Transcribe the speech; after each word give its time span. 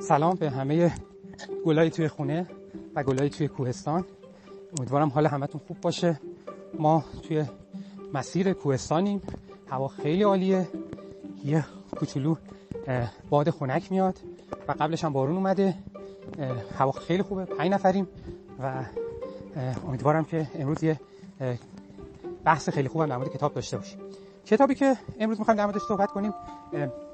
سلام 0.00 0.34
به 0.34 0.50
همه 0.50 0.92
گلای 1.64 1.90
توی 1.90 2.08
خونه 2.08 2.46
و 2.94 3.02
گلای 3.02 3.30
توی 3.30 3.48
کوهستان. 3.48 4.04
امیدوارم 4.78 5.08
حال 5.08 5.26
همتون 5.26 5.60
خوب 5.66 5.80
باشه. 5.80 6.20
ما 6.78 7.04
توی 7.28 7.44
مسیر 8.14 8.52
کوهستانیم. 8.52 9.22
هوا 9.68 9.88
خیلی 9.88 10.22
عالیه. 10.22 10.68
یه 11.44 11.64
کوچولو 11.98 12.36
باد 13.30 13.50
خنک 13.50 13.92
میاد 13.92 14.18
و 14.68 14.72
قبلش 14.72 15.04
هم 15.04 15.12
بارون 15.12 15.36
اومده. 15.36 15.74
هوا 16.78 16.92
خیلی 16.92 17.22
خوبه. 17.22 17.44
پنج 17.44 17.70
نفریم 17.70 18.08
و 18.62 18.84
امیدوارم 19.88 20.24
که 20.24 20.46
امروز 20.54 20.82
یه 20.82 21.00
بحث 22.44 22.68
خیلی 22.68 22.88
خوبم 22.88 23.06
در 23.06 23.16
مورد 23.16 23.32
کتاب 23.32 23.54
داشته 23.54 23.76
باشیم. 23.76 23.98
کتابی 24.46 24.74
که 24.74 24.96
امروز 25.18 25.38
می‌خوایم 25.38 25.58
در 25.58 25.66
موردش 25.66 25.82
صحبت 25.88 26.10
کنیم 26.10 26.34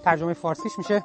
ترجمه 0.05 0.33
فارسیش 0.33 0.73
میشه. 0.79 1.05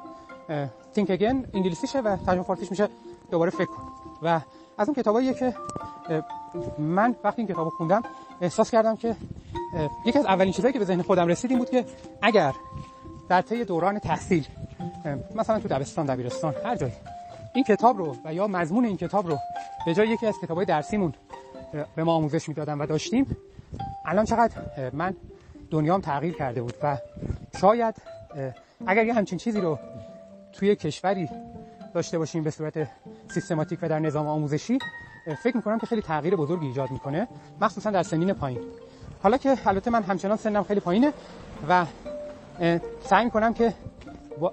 Think 0.96 1.08
Again 1.08 1.54
انگلیسیشه 1.54 2.00
و 2.00 2.16
ترجمه 2.16 2.42
فارسیش 2.42 2.70
میشه 2.70 2.88
دوباره 3.30 3.50
فکر 3.50 3.64
کن. 3.64 3.82
و 4.22 4.40
از 4.78 4.88
اون 4.88 4.94
کتاباییه 4.94 5.34
که 5.34 5.54
من 6.78 7.16
وقتی 7.24 7.42
این 7.42 7.48
کتابو 7.48 7.70
خوندم 7.70 8.02
احساس 8.40 8.70
کردم 8.70 8.96
که 8.96 9.16
یکی 10.06 10.18
از 10.18 10.26
اولین 10.26 10.52
چیزایی 10.52 10.72
که 10.72 10.78
به 10.78 10.84
ذهن 10.84 11.02
خودم 11.02 11.26
رسید 11.26 11.50
این 11.50 11.58
بود 11.58 11.70
که 11.70 11.84
اگر 12.22 12.52
در 13.28 13.42
طی 13.42 13.64
دوران 13.64 13.98
تحصیل 13.98 14.46
مثلا 15.34 15.60
تو 15.60 15.68
دبستان 15.68 16.06
دبیرستان 16.06 16.54
هر 16.64 16.76
جایی 16.76 16.92
این 17.54 17.64
کتاب 17.64 17.98
رو 17.98 18.16
و 18.24 18.34
یا 18.34 18.46
مضمون 18.46 18.84
این 18.84 18.96
کتاب 18.96 19.28
رو 19.28 19.38
به 19.86 19.94
جای 19.94 20.08
یکی 20.08 20.26
از 20.26 20.34
کتابای 20.42 20.64
درسیمون 20.64 21.14
به 21.96 22.04
ما 22.04 22.12
آموزش 22.12 22.48
می‌دادن 22.48 22.78
و 22.78 22.86
داشتیم 22.86 23.36
الان 24.04 24.24
چقدر 24.24 24.54
من 24.92 25.16
دنیام 25.70 26.00
تغییر 26.00 26.34
کرده 26.34 26.62
بود 26.62 26.74
و 26.82 26.96
شاید 27.60 27.94
اگر 28.86 29.06
یه 29.06 29.14
همچین 29.14 29.38
چیزی 29.38 29.60
رو 29.60 29.78
توی 30.52 30.76
کشوری 30.76 31.28
داشته 31.94 32.18
باشیم 32.18 32.42
به 32.42 32.50
صورت 32.50 32.88
سیستماتیک 33.34 33.78
و 33.82 33.88
در 33.88 33.98
نظام 33.98 34.26
آموزشی 34.26 34.78
فکر 35.42 35.56
می‌کنم 35.56 35.78
که 35.78 35.86
خیلی 35.86 36.02
تغییر 36.02 36.36
بزرگی 36.36 36.66
ایجاد 36.66 36.90
می‌کنه 36.90 37.28
مخصوصا 37.60 37.90
در 37.90 38.02
سنین 38.02 38.32
پایین. 38.32 38.60
حالا 39.22 39.36
که 39.36 39.58
البته 39.66 39.90
من 39.90 40.02
همچنان 40.02 40.36
سنم 40.36 40.62
خیلی 40.62 40.80
پایینه 40.80 41.12
و 41.68 41.86
سعی 43.00 43.24
می‌کنم 43.24 43.54
که 43.54 43.74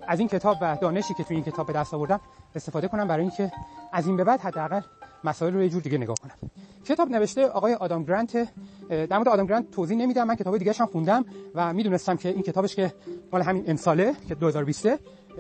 از 0.08 0.20
این 0.20 0.28
کتاب 0.28 0.58
و 0.62 0.78
دانشی 0.82 1.14
که 1.14 1.24
توی 1.24 1.36
این 1.36 1.46
کتاب 1.46 1.68
به 1.68 1.74
دست 1.74 1.94
آوردم 1.94 2.20
استفاده 2.56 2.88
کنم 2.88 3.08
برای 3.08 3.22
اینکه 3.22 3.52
از 3.94 4.08
این 4.08 4.18
به 4.18 4.24
بعد 4.24 4.40
حداقل 4.42 4.82
مسائل 5.24 5.54
رو 5.54 5.62
یه 5.64 5.70
جور 5.70 5.82
دیگه 5.82 5.98
نگاه 5.98 6.16
کنم. 6.24 6.50
کتاب 6.86 7.10
نوشته 7.10 7.48
آقای 7.48 7.74
آدام 7.74 8.04
گرانت 8.04 8.48
در 8.90 9.18
مورد 9.18 9.28
آدام 9.28 9.46
گرانت 9.46 9.72
توضیح 9.72 9.98
نمیدم 9.98 10.24
من 10.24 10.36
کتاب 10.36 10.58
دیگه 10.58 10.74
هم 10.74 10.86
خوندم 10.86 11.26
و 11.56 11.74
می‌دونستم 11.74 12.18
که 12.18 12.30
این 12.30 12.42
کتابش 12.42 12.76
که 12.76 12.94
مال 13.32 13.42
همین 13.42 13.64
امساله 13.68 14.16
که 14.28 14.36
2020 14.36 14.88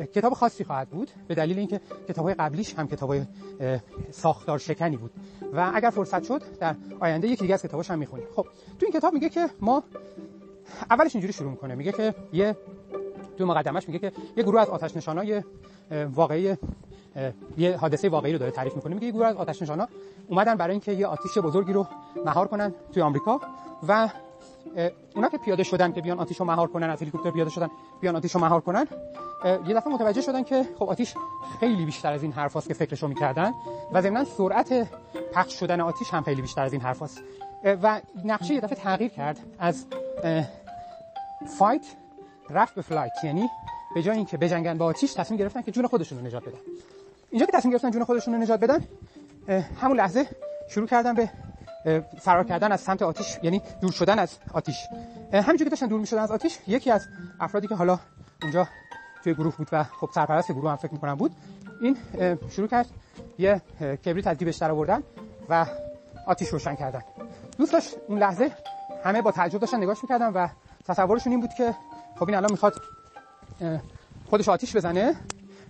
کتاب 0.05 0.33
خاصی 0.33 0.63
خواهد 0.63 0.89
بود 0.89 1.11
به 1.27 1.35
دلیل 1.35 1.57
اینکه 1.57 1.81
کتاب‌های 2.09 2.33
قبلیش 2.33 2.73
هم 2.73 2.87
کتاب‌های 2.87 3.25
ساختار 4.11 4.57
شکنی 4.57 4.97
بود. 4.97 5.11
و 5.53 5.71
اگر 5.73 5.89
فرصت 5.89 6.23
شد 6.23 6.41
در 6.59 6.75
آینده 6.99 7.27
یکی 7.27 7.41
دیگه 7.41 7.53
از 7.53 7.61
کتاباش 7.61 7.91
هم 7.91 7.99
می‌خونیم. 7.99 8.25
خب 8.35 8.45
تو 8.79 8.85
این 8.85 8.91
کتاب 8.93 9.13
میگه 9.13 9.29
که 9.29 9.49
ما 9.61 9.83
اولش 10.89 11.15
اینجوری 11.15 11.33
شروع 11.33 11.51
می‌کنه. 11.51 11.75
میگه 11.75 11.91
که 11.91 12.15
یه 12.33 12.57
تو 13.37 13.45
مقدمش 13.45 13.87
میگه 13.87 13.99
که 13.99 14.11
یه 14.37 14.43
گروه 14.43 14.61
از 14.61 14.69
آتش 14.69 14.97
نشانای 14.97 15.43
واقعی 15.91 16.55
یه 17.57 17.77
حادثه 17.77 18.09
واقعی 18.09 18.33
رو 18.33 18.39
داره 18.39 18.51
تعریف 18.51 18.75
می‌کنه. 18.75 18.93
میگه 18.93 19.07
یه 19.07 19.13
گروه 19.13 19.27
از 19.27 19.35
آتش 19.35 19.61
نشانا 19.61 19.87
اومدن 20.27 20.55
برای 20.55 20.71
اینکه 20.71 20.91
یه 20.91 21.07
آتش 21.07 21.37
بزرگی 21.37 21.73
رو 21.73 21.87
مهار 22.25 22.47
کنن 22.47 22.73
توی 22.93 23.01
آمریکا 23.01 23.41
و 23.87 24.09
اونا 25.15 25.29
که 25.29 25.37
پیاده 25.37 25.63
شدن 25.63 25.91
که 25.91 26.01
بیان 26.01 26.19
آتیشو 26.19 26.45
مهار 26.45 26.67
کنن 26.67 26.89
از 26.89 27.01
هلیکوپتر 27.01 27.31
پیاده 27.31 27.49
شدن 27.49 27.69
بیان 28.01 28.15
آتیشو 28.15 28.39
مهار 28.39 28.61
کنن. 28.61 28.87
یه 29.67 29.75
دفعه 29.75 29.93
متوجه 29.93 30.21
شدن 30.21 30.43
که 30.43 30.65
خب 30.79 30.89
آتیش 30.89 31.13
خیلی 31.59 31.85
بیشتر 31.85 32.13
از 32.13 32.23
این 32.23 32.31
حرفاست 32.31 32.67
که 32.67 32.73
فکرشو 32.73 33.07
می‌کردن 33.07 33.53
و 33.93 34.01
ضمن 34.01 34.23
سرعت 34.23 34.87
پخش 35.33 35.59
شدن 35.59 35.81
آتیش 35.81 36.13
هم 36.13 36.23
خیلی 36.23 36.41
بیشتر 36.41 36.63
از 36.63 36.73
این 36.73 36.81
حرفاست. 36.81 37.21
و 37.63 38.01
نقشه 38.25 38.53
یه 38.53 38.61
دفعه 38.61 38.75
تغییر 38.75 39.11
کرد. 39.11 39.39
از 39.59 39.85
fight 41.57 41.85
رفت 42.49 42.75
به 42.75 42.81
flight 42.81 43.23
یعنی 43.23 43.49
به 43.95 44.03
جای 44.03 44.15
اینکه 44.15 44.37
بجنگن 44.37 44.77
با 44.77 44.85
آتیش 44.85 45.13
تصمیم 45.13 45.39
گرفتن 45.39 45.61
که 45.61 45.71
جون 45.71 45.87
خودشون 45.87 46.19
رو 46.19 46.25
نجات 46.25 46.43
بدن. 46.43 46.57
اینجا 47.31 47.45
که 47.45 47.51
تصمیم 47.51 47.71
گرفتن 47.71 47.91
جون 47.91 48.03
خودشون 48.03 48.33
رو 48.33 48.39
نجات 48.39 48.59
بدن 48.59 48.83
همون 49.81 49.97
لحظه 49.97 50.27
شروع 50.69 50.87
کردن 50.87 51.13
به 51.13 51.29
فرار 52.19 52.43
کردن 52.43 52.71
از 52.71 52.81
سمت 52.81 53.01
آتیش 53.01 53.37
یعنی 53.43 53.61
دور 53.81 53.91
شدن 53.91 54.19
از 54.19 54.37
آتیش. 54.53 54.77
همینجوری 55.33 55.63
که 55.63 55.69
داشتن 55.69 55.87
دور 55.87 55.99
می‌شدن 55.99 56.21
از 56.21 56.31
آتیش 56.31 56.57
یکی 56.67 56.91
از 56.91 57.07
افرادی 57.39 57.67
که 57.67 57.75
حالا 57.75 57.99
اونجا 58.41 58.67
توی 59.23 59.33
گروه 59.33 59.55
بود 59.57 59.67
و 59.71 59.83
خب 59.83 60.09
سرپرست 60.15 60.51
گروه 60.51 60.69
هم 60.69 60.75
فکر 60.75 60.91
می‌کنم 60.91 61.15
بود 61.15 61.31
این 61.81 61.97
شروع 62.49 62.67
کرد 62.67 62.87
یه 63.37 63.61
کبریت 64.05 64.27
از 64.27 64.37
جیبش 64.37 64.55
در 64.55 64.71
آوردن 64.71 65.03
و 65.49 65.65
آتیش 66.27 66.47
روشن 66.49 66.75
کردن. 66.75 67.01
دوست 67.57 67.73
داشت 67.73 67.95
اون 68.07 68.19
لحظه 68.19 68.51
همه 69.03 69.21
با 69.21 69.31
تعجب 69.31 69.59
داشتن 69.59 69.77
نگاش 69.77 69.97
می‌کردن 70.03 70.33
و 70.33 70.47
تصورشون 70.85 71.31
این 71.31 71.41
بود 71.41 71.53
که 71.53 71.75
خب 72.19 72.27
این 72.27 72.37
الان 72.37 72.51
می‌خواد 72.51 72.73
خودش 74.29 74.49
آتیش 74.49 74.75
بزنه 74.75 75.15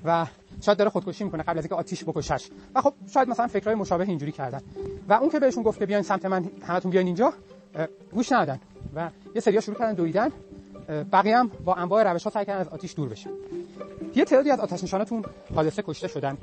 و 0.06 0.26
شاید 0.62 0.78
داره 0.78 0.90
خودکشی 0.90 1.24
می‌کنه 1.24 1.44
قبل 1.44 1.58
از 1.58 1.64
اینکه 1.64 1.76
آتیش 1.76 2.04
بکشش. 2.04 2.50
و 2.76 2.82
خب 2.82 2.94
شاید 3.14 3.30
مثلا 3.30 3.48
فکرای 3.48 3.76
مشابه 3.76 4.04
اینجوری 4.04 4.32
کردن. 4.32 4.62
و 5.10 5.14
اون 5.14 5.30
که 5.30 5.40
بهشون 5.40 5.64
گفت 5.64 5.80
که 5.80 5.86
بیاین 5.86 6.04
سمت 6.04 6.26
من 6.26 6.46
همتون 6.68 6.92
بیاین 6.92 7.08
اینجا 7.08 7.34
گوش 8.14 8.32
ندادن. 8.32 8.60
و 8.96 9.10
یه 9.36 9.42
سریا 9.42 9.62
شروع 9.62 9.78
کردن 9.78 9.94
دویدن. 9.94 10.30
بقیه 11.12 11.38
هم 11.38 11.52
با 11.66 11.74
انواع 11.74 12.04
روش 12.04 12.24
ها 12.24 12.30
سعی 12.30 12.46
کردن 12.46 12.60
از 12.60 12.68
آتیش 12.68 12.96
دور 12.96 13.10
بشن. 13.10 13.30
یه 14.16 14.26
تعدادی 14.26 14.52
از 14.52 14.60
آتش 14.60 14.84
نشاناتون 14.84 15.26
حادثه 15.56 15.82
کشته 15.82 16.08
شدن. 16.08 16.38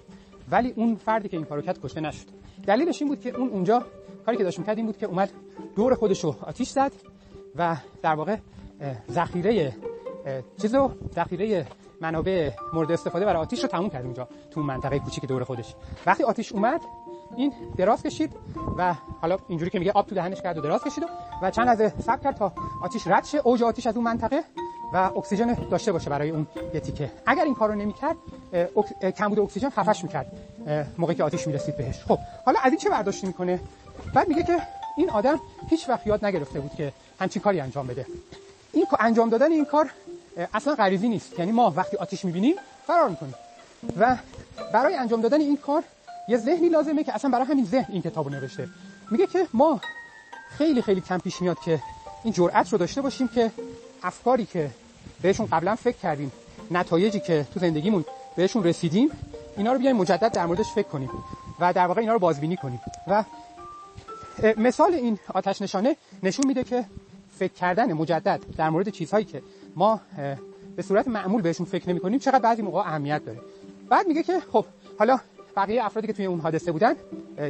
ولی 0.51 0.73
اون 0.77 0.97
فردی 0.97 1.29
که 1.29 1.37
این 1.37 1.47
کارو 1.47 1.63
کرد 1.63 1.81
کشته 1.83 2.01
نشد. 2.01 2.27
دلیلش 2.67 3.03
این 3.03 3.09
بود 3.09 3.21
که 3.21 3.37
اون 3.37 3.49
اونجا 3.49 3.85
کاری 4.27 4.39
که 4.39 4.45
داشت 4.45 4.59
می‌کرد 4.59 4.77
این 4.77 4.87
بود 4.87 4.97
که 4.97 5.07
اومد 5.07 5.31
دور 5.77 5.95
خودش 5.95 6.25
رو 6.25 6.37
آتیش 6.43 6.69
زد 6.69 6.93
و 7.57 7.77
در 8.03 8.15
واقع 8.15 8.37
ذخیره 9.11 9.77
چیزو 10.63 10.91
ذخیره 11.15 11.67
منابع 12.01 12.51
مورد 12.73 12.93
استفاده 12.93 13.25
برای 13.25 13.43
آتیش 13.43 13.63
رو 13.63 13.69
تموم 13.69 13.91
کرد 13.91 14.05
اونجا 14.05 14.29
تو 14.51 14.63
منطقه 14.63 14.99
کوچیک 14.99 15.25
دور 15.25 15.45
خودش. 15.45 15.75
وقتی 16.07 16.25
آتیش 16.25 16.53
اومد 16.53 16.81
این 17.37 17.53
دراز 17.77 18.03
کشید 18.03 18.33
و 18.79 18.95
حالا 19.21 19.39
اینجوری 19.49 19.71
که 19.71 19.79
میگه 19.79 19.93
آب 19.93 20.07
تو 20.07 20.15
دهنش 20.15 20.43
کرد 20.43 20.59
و 20.59 20.61
دراز 20.61 20.85
کشید 20.85 21.05
و 21.43 21.51
چند 21.51 21.69
از 21.69 21.93
صبر 22.03 22.23
کرد 22.25 22.37
تا 22.37 22.53
آتیش 22.83 23.07
رد 23.07 23.25
شه 23.25 23.39
اوج 23.39 23.63
آتیش 23.63 23.87
از 23.87 23.97
اون 23.97 24.05
منطقه 24.05 24.41
و 24.93 24.97
اکسیژن 24.97 25.55
داشته 25.71 25.93
باشه 25.93 26.11
برای 26.11 26.31
اون 26.31 26.47
یه 26.75 26.81
تیکه. 26.81 27.13
اگر 27.27 27.45
این 27.45 27.55
کارو 27.55 27.75
نمی‌کرد 27.75 28.17
کمبود 29.19 29.41
اکسیژن 29.41 29.71
خفش 29.71 30.03
می‌کرد 30.03 30.33
موقعی 30.99 31.17
که 31.17 31.25
آتیش 31.25 31.47
می‌رسید 31.47 31.77
بهش. 31.77 32.05
خب 32.05 32.19
حالا 32.47 32.59
از 32.63 32.73
این 32.73 32.81
چه 32.81 32.91
برداشتی 32.91 33.27
می‌کنه؟ 33.27 33.61
بعد 34.15 34.29
میگه 34.29 34.43
که 34.43 34.59
این 34.97 35.11
آدم 35.11 35.41
هیچ 35.71 35.89
وقت 35.89 36.07
یاد 36.07 36.25
نگرفته 36.25 36.61
بود 36.61 36.71
که 36.77 36.93
همچین 37.21 37.43
کاری 37.43 37.61
انجام 37.61 37.87
بده. 37.87 38.07
این 38.73 38.87
انجام 39.01 39.29
دادن 39.29 39.53
این 39.53 39.65
کار 39.65 39.91
اصلا 40.55 40.75
غریزی 40.75 41.09
نیست. 41.09 41.39
یعنی 41.39 41.53
ما 41.53 41.73
وقتی 41.77 41.97
آتیش 41.97 42.25
می‌بینیم 42.25 42.55
فرار 42.87 43.09
می‌کنیم. 43.09 43.35
و 43.99 44.17
برای 44.73 44.95
انجام 44.95 45.21
دادن 45.21 45.41
این 45.41 45.57
کار 45.57 45.83
یه 46.29 46.37
ذهنی 46.39 46.69
لازمه 46.69 47.05
که 47.05 47.15
اصلا 47.15 47.31
برای 47.31 47.47
همین 47.47 47.65
ذهن 47.65 47.93
این 47.93 48.03
کتابو 48.03 48.31
نوشته. 48.31 48.69
میگه 49.11 49.27
که 49.27 49.47
ما 49.55 49.81
خیلی 50.59 50.83
خیلی 50.83 51.01
کم 51.01 51.19
پیش 51.19 51.43
میاد 51.43 51.59
که 51.65 51.81
این 52.25 52.33
جرأت 52.33 52.73
رو 52.73 52.79
داشته 52.79 53.03
باشیم 53.03 53.29
که 53.29 53.51
افکاری 54.03 54.47
که 54.47 54.71
بهشون 55.23 55.47
قبلا 55.47 55.75
فکر 55.75 55.97
کردیم 55.97 56.33
نتایجی 56.71 57.21
که 57.21 57.47
تو 57.55 57.61
زندگیمون 57.61 58.05
بهشون 58.37 58.65
رسیدیم 58.65 59.11
اینا 59.57 59.73
رو 59.73 59.79
بیایم 59.79 59.97
مجدد 59.97 60.33
در 60.33 60.47
موردش 60.47 60.67
فکر 60.75 60.89
کنیم 60.89 61.11
و 61.61 61.73
در 61.73 61.87
واقع 61.87 62.01
اینا 62.01 62.13
رو 62.13 62.19
بازبینی 62.19 62.57
کنیم. 62.57 62.81
و 63.07 63.25
مثال 64.57 64.95
این 64.95 65.19
آتش 65.35 65.63
نشانه 65.63 65.97
نشون 66.23 66.47
میده 66.47 66.65
که 66.65 66.85
فکر 67.39 67.53
کردن 67.53 67.93
مجدد 67.93 68.41
در 68.57 68.71
مورد 68.71 68.89
چیزهایی 68.89 69.25
که 69.25 69.43
ما 69.77 70.01
به 70.77 70.83
صورت 70.83 71.09
معمول 71.09 71.43
بهشون 71.43 71.67
فکر 71.67 71.89
نمی 71.91 72.01
کنیم 72.01 72.19
چقدر 72.19 72.39
بعضی 72.39 72.63
موقع 72.63 72.79
اهمیت 72.79 73.25
داره. 73.25 73.41
بعد 73.89 74.07
میگه 74.07 74.23
که 74.23 74.41
خب 74.53 74.65
حالا 74.99 75.19
بقیه 75.57 75.85
افرادی 75.85 76.07
که 76.07 76.13
توی 76.13 76.27
اون 76.27 76.41
حادثه 76.41 76.73
بودن 76.73 76.95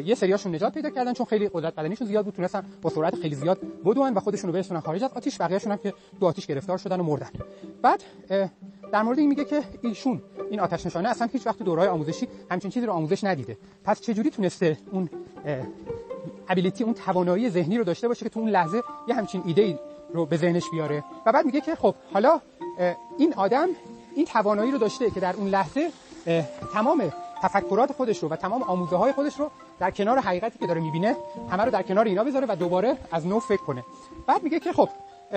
یه 0.05 0.15
سریاشون 0.15 0.55
نجات 0.55 0.75
پیدا 0.75 0.91
کردن 0.91 1.13
چون 1.13 1.27
خیلی 1.27 1.51
قدرت 1.53 1.75
بدنیشون 1.75 2.07
زیاد 2.07 2.25
بود 2.25 2.35
تونستن 2.35 2.65
با 2.83 2.91
سرعت 2.91 3.15
خیلی 3.15 3.35
زیاد 3.35 3.61
بدون 3.85 4.15
و 4.15 4.21
خودشون 4.21 4.49
رو 4.49 4.55
برسونن 4.55 4.81
خارج 4.81 5.05
از 5.05 5.11
آتیش 5.13 5.41
بقیه‌شون 5.41 5.73
هم 5.73 5.79
که 5.79 5.95
دو 6.21 6.27
آتیش 6.27 6.47
گرفتار 6.47 6.79
شدن 6.79 7.01
و 7.01 7.03
مردن. 7.03 7.31
بعد 7.83 8.03
در 8.93 9.03
مورد 9.03 9.19
این 9.19 9.29
میگه 9.29 9.45
که 9.45 9.63
ایشون 9.83 10.23
این 10.51 10.61
آتش 10.61 10.87
نشانه 10.87 11.09
اصلا 11.09 11.29
هیچ 11.33 11.47
وقت 11.47 11.63
دورهای 11.63 11.89
آموزشی 11.89 12.29
همچین 12.51 12.71
چیزی 12.71 12.87
رو 12.87 12.93
آموزش 12.93 13.25
ندیده. 13.25 13.57
پس 13.85 14.01
چجوری 14.01 14.31
تونسته 14.31 14.79
اون 14.93 15.11
ابیلیتی 16.49 16.85
اون 16.85 16.95
توانایی 16.95 17.51
ذهنی 17.51 17.79
رو 17.79 17.85
داشته 17.85 18.09
باشه 18.09 18.25
که 18.25 18.29
تو 18.29 18.41
اون 18.41 18.49
لحظه 18.49 18.83
یه 19.09 19.15
همچین 19.15 19.43
ایده 19.47 19.79
رو 20.15 20.27
به 20.27 20.37
ذهنش 20.37 20.65
بیاره. 20.73 21.05
و 21.27 21.33
بعد 21.33 21.47
میگه 21.47 21.61
که 21.61 21.75
خب 21.75 21.95
حالا 22.13 22.41
این 23.19 23.35
آدم 23.35 23.69
این 24.17 24.25
توانایی 24.25 24.73
رو 24.73 24.79
داشته 24.79 25.11
که 25.11 25.21
در 25.21 25.37
اون 25.37 25.49
لحظه 25.49 25.91
تمام 26.73 27.13
تفکرات 27.43 27.93
خودش 27.93 28.19
رو 28.19 28.29
و 28.29 28.37
تمام 28.37 28.63
آموزه 28.63 28.97
های 28.97 29.13
خودش 29.13 29.37
رو 29.41 29.51
در 29.79 29.91
کنار 29.91 30.19
حقیقتی 30.19 30.59
که 30.59 30.67
داره 30.67 30.81
می‌بینه 30.81 31.17
همه 31.51 31.65
رو 31.65 31.71
در 31.71 31.83
کنار 31.83 32.05
اینا 32.05 32.25
بذاره 32.25 32.47
و 32.49 32.57
دوباره 32.57 32.97
از 33.13 33.27
نو 33.27 33.41
فکر 33.41 33.63
کنه. 33.63 33.85
بعد 34.27 34.43
میگه 34.43 34.61
که 34.61 34.73
خب 34.73 34.89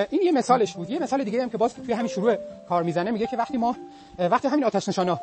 این 0.10 0.21
یه 0.21 0.31
مثالش 0.31 0.74
بود. 0.74 0.89
یه 0.89 1.00
مثال 1.00 1.24
دیگه 1.24 1.42
هم 1.42 1.50
که 1.50 1.57
باز 1.57 1.74
توی 1.74 1.94
همین 1.94 2.07
شروع 2.07 2.36
کار 2.69 2.83
می‌زنه 2.83 3.12
میگه 3.12 3.27
که 3.27 3.38
وقتی 3.38 3.57
ما 3.57 3.75
وقتی 4.19 4.48
همین 4.48 4.63
آتش 4.63 4.89
نشانا 4.89 5.19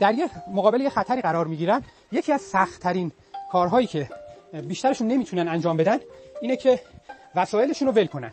در 0.00 0.14
یه 0.14 0.30
مقابل 0.52 0.80
یه 0.80 0.90
خطری 0.90 1.20
قرار 1.20 1.46
می‌گیرن 1.46 1.82
یکی 2.12 2.32
از 2.32 2.40
سختترین 2.40 3.12
کارهایی 3.52 3.86
که 3.86 4.08
بیشترشون 4.68 5.08
نمی‌تونن 5.08 5.48
انجام 5.48 5.76
بدن 5.76 5.98
اینه 6.40 6.56
که 6.56 6.80
وسایلشون 7.36 7.88
رو 7.88 7.94
ول 7.94 8.06
کنن. 8.06 8.30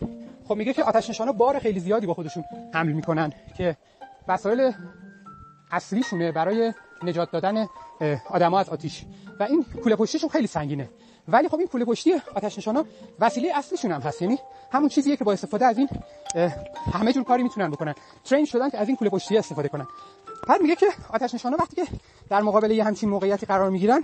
خب 0.48 0.56
میگه 0.56 0.74
که 0.74 0.84
آتش 0.84 1.10
نشانا 1.10 1.32
بار 1.32 1.60
خیلی 1.60 1.80
زیادی 1.80 2.06
با 2.06 2.14
خودشون 2.14 2.44
حمل 2.74 2.92
می‌کنن 2.92 3.34
که 3.58 3.78
وسایل 4.28 4.72
اصلیشونه 5.72 6.32
برای 6.32 6.74
نجات 7.04 7.32
دادن 7.32 7.68
آدما 8.30 8.60
از 8.60 8.70
آتیش. 8.70 9.04
و 9.40 9.44
این 9.44 9.66
کوله 9.84 9.96
پشتیشون 9.96 10.30
خیلی 10.30 10.48
سنگینه. 10.48 10.90
ولی 11.28 11.50
خب 11.50 11.58
این 11.58 11.68
کوله 11.68 11.86
پشتی 11.86 12.14
آتش 12.36 12.58
نشانا 12.58 12.86
وسیله 13.20 13.52
اصلیشون 13.56 13.92
هم 13.92 14.02
هست. 14.02 14.22
یعنی 14.22 14.38
همون 14.72 14.90
چیزیه 14.90 15.18
که 15.18 15.24
با 15.24 15.34
استفاده 15.34 15.66
از 15.66 15.78
این 15.78 15.90
همه 16.94 17.14
جور 17.14 17.24
کاری 17.24 17.44
می‌تونن 17.44 17.72
بکنن. 17.72 17.96
ترین 18.24 18.46
شدن 18.46 18.70
که 18.70 18.78
از 18.78 18.88
این 18.88 18.98
کوله 18.98 19.10
پشتی 19.10 19.38
استفاده 19.38 19.68
کنن. 19.68 19.88
بعد 20.52 20.62
میگه 20.62 20.76
که 20.76 20.86
آتش 21.14 21.34
نشانا 21.34 21.58
وقتی 21.60 21.76
که 21.76 21.88
در 22.30 22.42
مقابل 22.42 22.72
یه 22.72 22.84
همچین 22.84 23.10
موقعیتی 23.10 23.46
قرار 23.46 23.70
می‌گیرن 23.70 24.02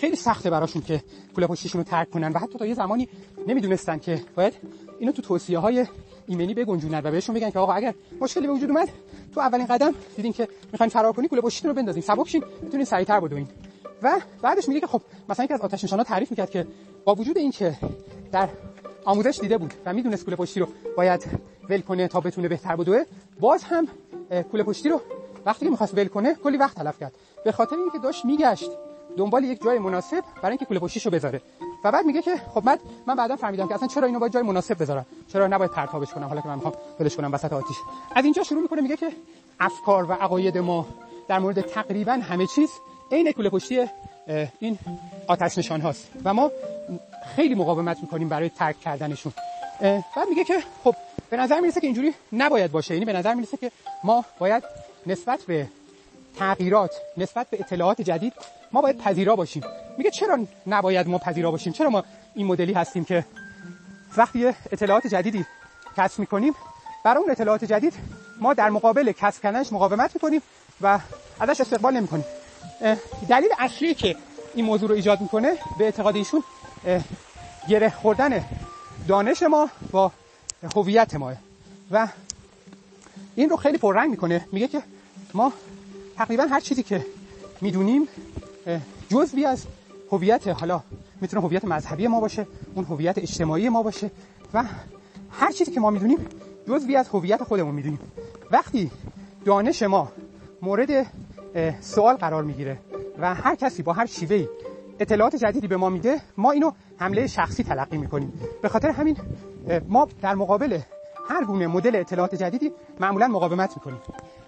خیلی 0.00 0.16
سخته 0.16 0.50
براشون 0.50 0.82
که 0.82 1.02
کوله 1.34 1.46
پشتیشون 1.46 1.80
رو 1.80 1.84
ترک 1.84 2.10
کنن 2.10 2.32
و 2.32 2.38
حتی 2.38 2.58
تا 2.58 2.66
یه 2.66 2.74
زمانی 2.74 3.08
نمی‌دونستن 3.46 3.98
که 3.98 4.22
باید 4.36 4.54
اینو 4.98 5.12
تو 5.12 5.22
توصیه 5.22 5.58
های 5.58 5.86
ایمنی 6.26 6.54
بگنجونن 6.54 7.00
و 7.04 7.10
بهشون 7.10 7.34
بگن 7.34 7.50
که 7.50 7.58
آقا 7.58 7.72
اگر 7.72 7.94
مشکلی 8.20 8.46
به 8.46 8.52
وجود 8.52 8.70
اومد 8.70 8.88
تو 9.34 9.40
اولین 9.40 9.66
قدم 9.66 9.94
دیدین 10.16 10.32
که 10.32 10.48
می‌خواین 10.72 10.90
فرار 10.90 11.12
کنی 11.12 11.28
کوله 11.28 11.42
پشتیتون 11.42 11.68
رو 11.68 11.76
بندازین 11.76 12.02
سبک 12.02 12.28
شین 12.28 12.44
بتونین 12.66 12.84
سریعتر 12.84 13.20
بدوین. 13.20 13.48
و 14.02 14.20
بعدش 14.42 14.68
میگه 14.68 14.80
که 14.80 14.86
خب 14.86 15.02
مثلا 15.28 15.42
اینکه 15.42 15.54
از 15.54 15.60
آتش 15.60 15.84
نشانا 15.84 16.04
تعریف 16.04 16.30
می‌کرد 16.30 16.50
که 16.50 16.66
با 17.04 17.14
وجود 17.14 17.38
این 17.38 17.50
که 17.50 17.76
در 18.32 18.48
آموزش 19.04 19.38
دیده 19.40 19.58
بود 19.58 19.74
و 19.86 19.92
می‌دونست 19.92 20.24
کوله 20.24 20.36
پشتی 20.36 20.60
رو 20.60 20.68
باید 20.96 21.26
ول 21.70 21.80
کنه 21.80 22.08
تا 22.08 22.20
بتونه 22.20 22.48
بهتر 22.48 22.76
بدوه 22.76 23.02
باز 23.40 23.62
هم 23.62 23.88
کوله 24.50 24.62
پشتی 24.62 24.88
رو 24.88 25.00
وقتی 25.46 25.68
می‌خواست 25.68 25.94
ول 25.94 26.08
کنه 26.08 26.34
کلی 26.34 26.56
وقت 26.56 26.76
تلف 26.76 26.98
کرد. 27.00 27.12
به 27.44 27.52
خاطر 27.52 27.76
اینکه 27.76 27.98
داشت 27.98 28.24
میگشت. 28.24 28.70
دنبال 29.16 29.44
یک 29.44 29.62
جای 29.62 29.78
مناسب 29.78 30.24
برای 30.42 30.50
اینکه 30.50 30.64
کوله 30.64 30.80
پشتیشو 30.80 31.10
بذاره. 31.10 31.40
و 31.84 31.92
بعد 31.92 32.06
میگه 32.06 32.22
که 32.22 32.36
خب 32.54 32.60
بعد 32.60 32.80
من 33.06 33.14
بعدا 33.14 33.36
فهمیدم 33.36 33.68
که 33.68 33.74
اصلا 33.74 33.88
چرا 33.88 34.06
اینو 34.06 34.18
باید 34.18 34.32
جای 34.32 34.42
مناسب 34.42 34.82
بذارم؟ 34.82 35.06
چرا 35.32 35.46
نباید 35.46 35.70
پرتابش 35.70 36.12
کنم؟ 36.12 36.28
حالا 36.28 36.40
که 36.40 36.48
من 36.48 36.54
می‌خوام 36.54 36.74
ولش 37.00 37.16
کنم 37.16 37.32
وسط 37.32 37.52
آتیش. 37.52 37.76
از 38.14 38.24
اینجا 38.24 38.42
شروع 38.42 38.62
می‌کنه 38.62 38.80
میگه 38.80 38.96
که 38.96 39.12
افکار 39.60 40.10
و 40.10 40.12
عقاید 40.12 40.58
ما 40.58 40.86
در 41.28 41.38
مورد 41.38 41.60
تقریبا 41.60 42.12
همه 42.12 42.46
چیز 42.46 42.70
عین 43.12 43.32
کوله 43.32 43.50
پشتی 43.50 43.86
این 44.60 44.78
آتش 45.26 45.58
نشان 45.58 45.80
هاست. 45.80 46.10
و 46.24 46.34
ما 46.34 46.50
خیلی 47.36 47.54
مقاومت 47.54 47.98
می‌کنیم 48.02 48.28
برای 48.28 48.48
ترک 48.48 48.80
کردنشون. 48.80 49.32
بعد 50.16 50.28
میگه 50.28 50.44
که 50.44 50.58
خب 50.84 50.94
به 51.30 51.36
نظر 51.36 51.60
می‌رسه 51.60 51.80
که 51.80 51.86
اینجوری 51.86 52.14
نباید 52.32 52.72
باشه. 52.72 52.94
یعنی 52.94 53.06
به 53.06 53.12
نظر 53.12 53.34
می‌رسه 53.34 53.56
که 53.56 53.70
ما 54.04 54.24
باید 54.38 54.62
نسبت 55.06 55.42
به 55.42 55.68
تغییرات 56.38 56.94
نسبت 57.16 57.50
به 57.50 57.60
اطلاعات 57.60 58.00
جدید 58.00 58.32
ما 58.72 58.80
باید 58.80 58.98
پذیرا 58.98 59.36
باشیم. 59.36 59.62
میگه 59.98 60.10
چرا 60.10 60.38
نباید 60.66 61.08
ما 61.08 61.18
پذیرا 61.18 61.50
باشیم؟ 61.50 61.72
چرا 61.72 61.90
ما 61.90 62.04
این 62.34 62.46
مدلی 62.46 62.72
هستیم 62.72 63.04
که 63.04 63.24
وقتی 64.16 64.46
اطلاعات 64.46 65.06
جدیدی 65.06 65.46
کسب 65.96 66.18
می‌کنیم 66.18 66.54
برای 67.04 67.22
اون 67.22 67.30
اطلاعات 67.30 67.64
جدید 67.64 67.94
ما 68.40 68.54
در 68.54 68.70
مقابل 68.70 69.12
کسب 69.12 69.42
کردنش 69.42 69.72
مقاومت 69.72 70.14
می‌کنیم 70.14 70.42
و 70.80 70.98
ازش 71.40 71.60
استقبال 71.60 71.94
نمی‌کنیم. 71.96 72.24
دلیل 73.28 73.50
اصلی 73.58 73.94
که 73.94 74.16
این 74.54 74.64
موضوع 74.64 74.88
رو 74.88 74.94
ایجاد 74.94 75.20
می‌کنه 75.20 75.52
به 75.78 75.84
اعتقاد 75.84 76.16
ایشون 76.16 76.42
گره 77.68 77.90
خوردن 77.90 78.44
دانش 79.08 79.42
ما 79.42 79.70
با 79.90 80.12
هویت 80.76 81.14
ما 81.14 81.32
و 81.90 82.08
این 83.34 83.50
رو 83.50 83.56
خیلی 83.56 83.78
پررنگ 83.78 84.10
می‌کنه. 84.10 84.46
میگه 84.52 84.68
که 84.68 84.82
ما 85.34 85.52
تقریبا 86.16 86.42
هر 86.42 86.60
چیزی 86.60 86.82
که 86.82 87.06
می‌دونیم 87.60 88.08
جزوی 89.08 89.44
از 89.44 89.66
هویت 90.12 90.48
حالا 90.48 90.82
می‌تونه 91.20 91.42
هویت 91.42 91.64
مذهبی 91.64 92.06
ما 92.06 92.20
باشه 92.20 92.46
اون 92.74 92.84
هویت 92.84 93.18
اجتماعی 93.18 93.68
ما 93.68 93.82
باشه 93.82 94.10
و 94.54 94.64
هر 95.30 95.52
چیزی 95.52 95.70
که 95.70 95.80
ما 95.80 95.90
می‌دونیم 95.90 96.18
جزوی 96.68 96.96
از 96.96 97.08
هویت 97.08 97.42
خودمون 97.42 97.74
می‌دونیم. 97.74 97.98
وقتی 98.50 98.90
دانش 99.44 99.82
ما 99.82 100.12
مورد 100.62 101.06
سوال 101.80 102.16
قرار 102.16 102.44
می‌گیره 102.44 102.78
و 103.18 103.34
هر 103.34 103.54
کسی 103.54 103.82
با 103.82 103.92
هر 103.92 104.06
شیوهی 104.06 104.48
اطلاعات 105.00 105.36
جدیدی 105.36 105.66
به 105.66 105.76
ما 105.76 105.88
میده 105.88 106.20
ما 106.36 106.50
اینو 106.50 106.72
حمله 106.96 107.26
شخصی 107.26 107.64
تلقی 107.64 107.96
می‌کنیم. 107.96 108.32
به 108.62 108.68
خاطر 108.68 108.88
همین 108.88 109.16
ما 109.88 110.08
در 110.22 110.34
مقابل 110.34 110.78
هر 111.28 111.44
گونه 111.44 111.66
مدل 111.66 111.96
اطلاعات 111.96 112.34
جدیدی 112.34 112.72
معمولا 113.00 113.28
مقاومت 113.28 113.72
می‌کنیم 113.76 114.00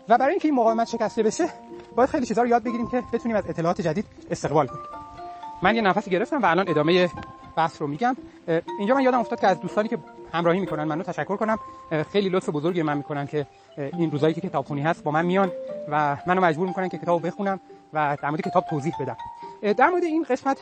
و 0.08 0.18
برای 0.18 0.30
اینکه 0.30 0.48
این 0.48 0.54
مقاومت 0.54 0.88
شکسته 0.88 1.22
بشه 1.22 1.48
باید 1.96 2.10
خیلی 2.10 2.26
چیزا 2.26 2.42
رو 2.42 2.48
یاد 2.48 2.62
بگیریم 2.62 2.86
که 2.86 3.02
بتونیم 3.12 3.36
از 3.36 3.44
اطلاعات 3.48 3.80
جدید 3.80 4.04
استقبال 4.30 4.66
کنیم. 4.66 4.82
من 5.62 5.76
یه 5.76 5.82
نفسی 5.82 6.10
گرفتم 6.10 6.42
و 6.42 6.46
الان 6.46 6.68
ادامه 6.68 7.10
بحث 7.56 7.82
رو 7.82 7.86
میگم. 7.86 8.16
اینجا 8.78 8.94
من 8.94 9.02
یادم 9.02 9.18
افتاد 9.18 9.40
که 9.40 9.46
از 9.46 9.60
دوستانی 9.60 9.88
که 9.88 9.98
همراهی 10.32 10.60
می‌کنن 10.60 10.84
منو 10.84 11.02
تشکر 11.02 11.36
کنم. 11.36 11.58
خیلی 12.12 12.28
لطف 12.28 12.48
بزرگی 12.48 12.82
من 12.82 12.96
می‌کنن 12.96 13.26
که 13.26 13.46
این 13.76 14.10
روزایی 14.10 14.34
که 14.34 14.40
کتابخونی 14.40 14.80
هست 14.80 15.04
با 15.04 15.10
من 15.10 15.26
میان 15.26 15.52
و 15.88 16.16
منو 16.26 16.40
مجبور 16.40 16.68
می‌کنن 16.68 16.88
که 16.88 16.98
کتابو 16.98 17.26
بخونم 17.26 17.60
و 17.92 18.16
در 18.22 18.30
مورد 18.30 18.40
کتاب 18.40 18.64
توضیح 18.70 18.94
بدم. 19.00 19.16
در 19.72 19.88
مورد 19.88 20.04
این 20.04 20.26
قسمت 20.30 20.58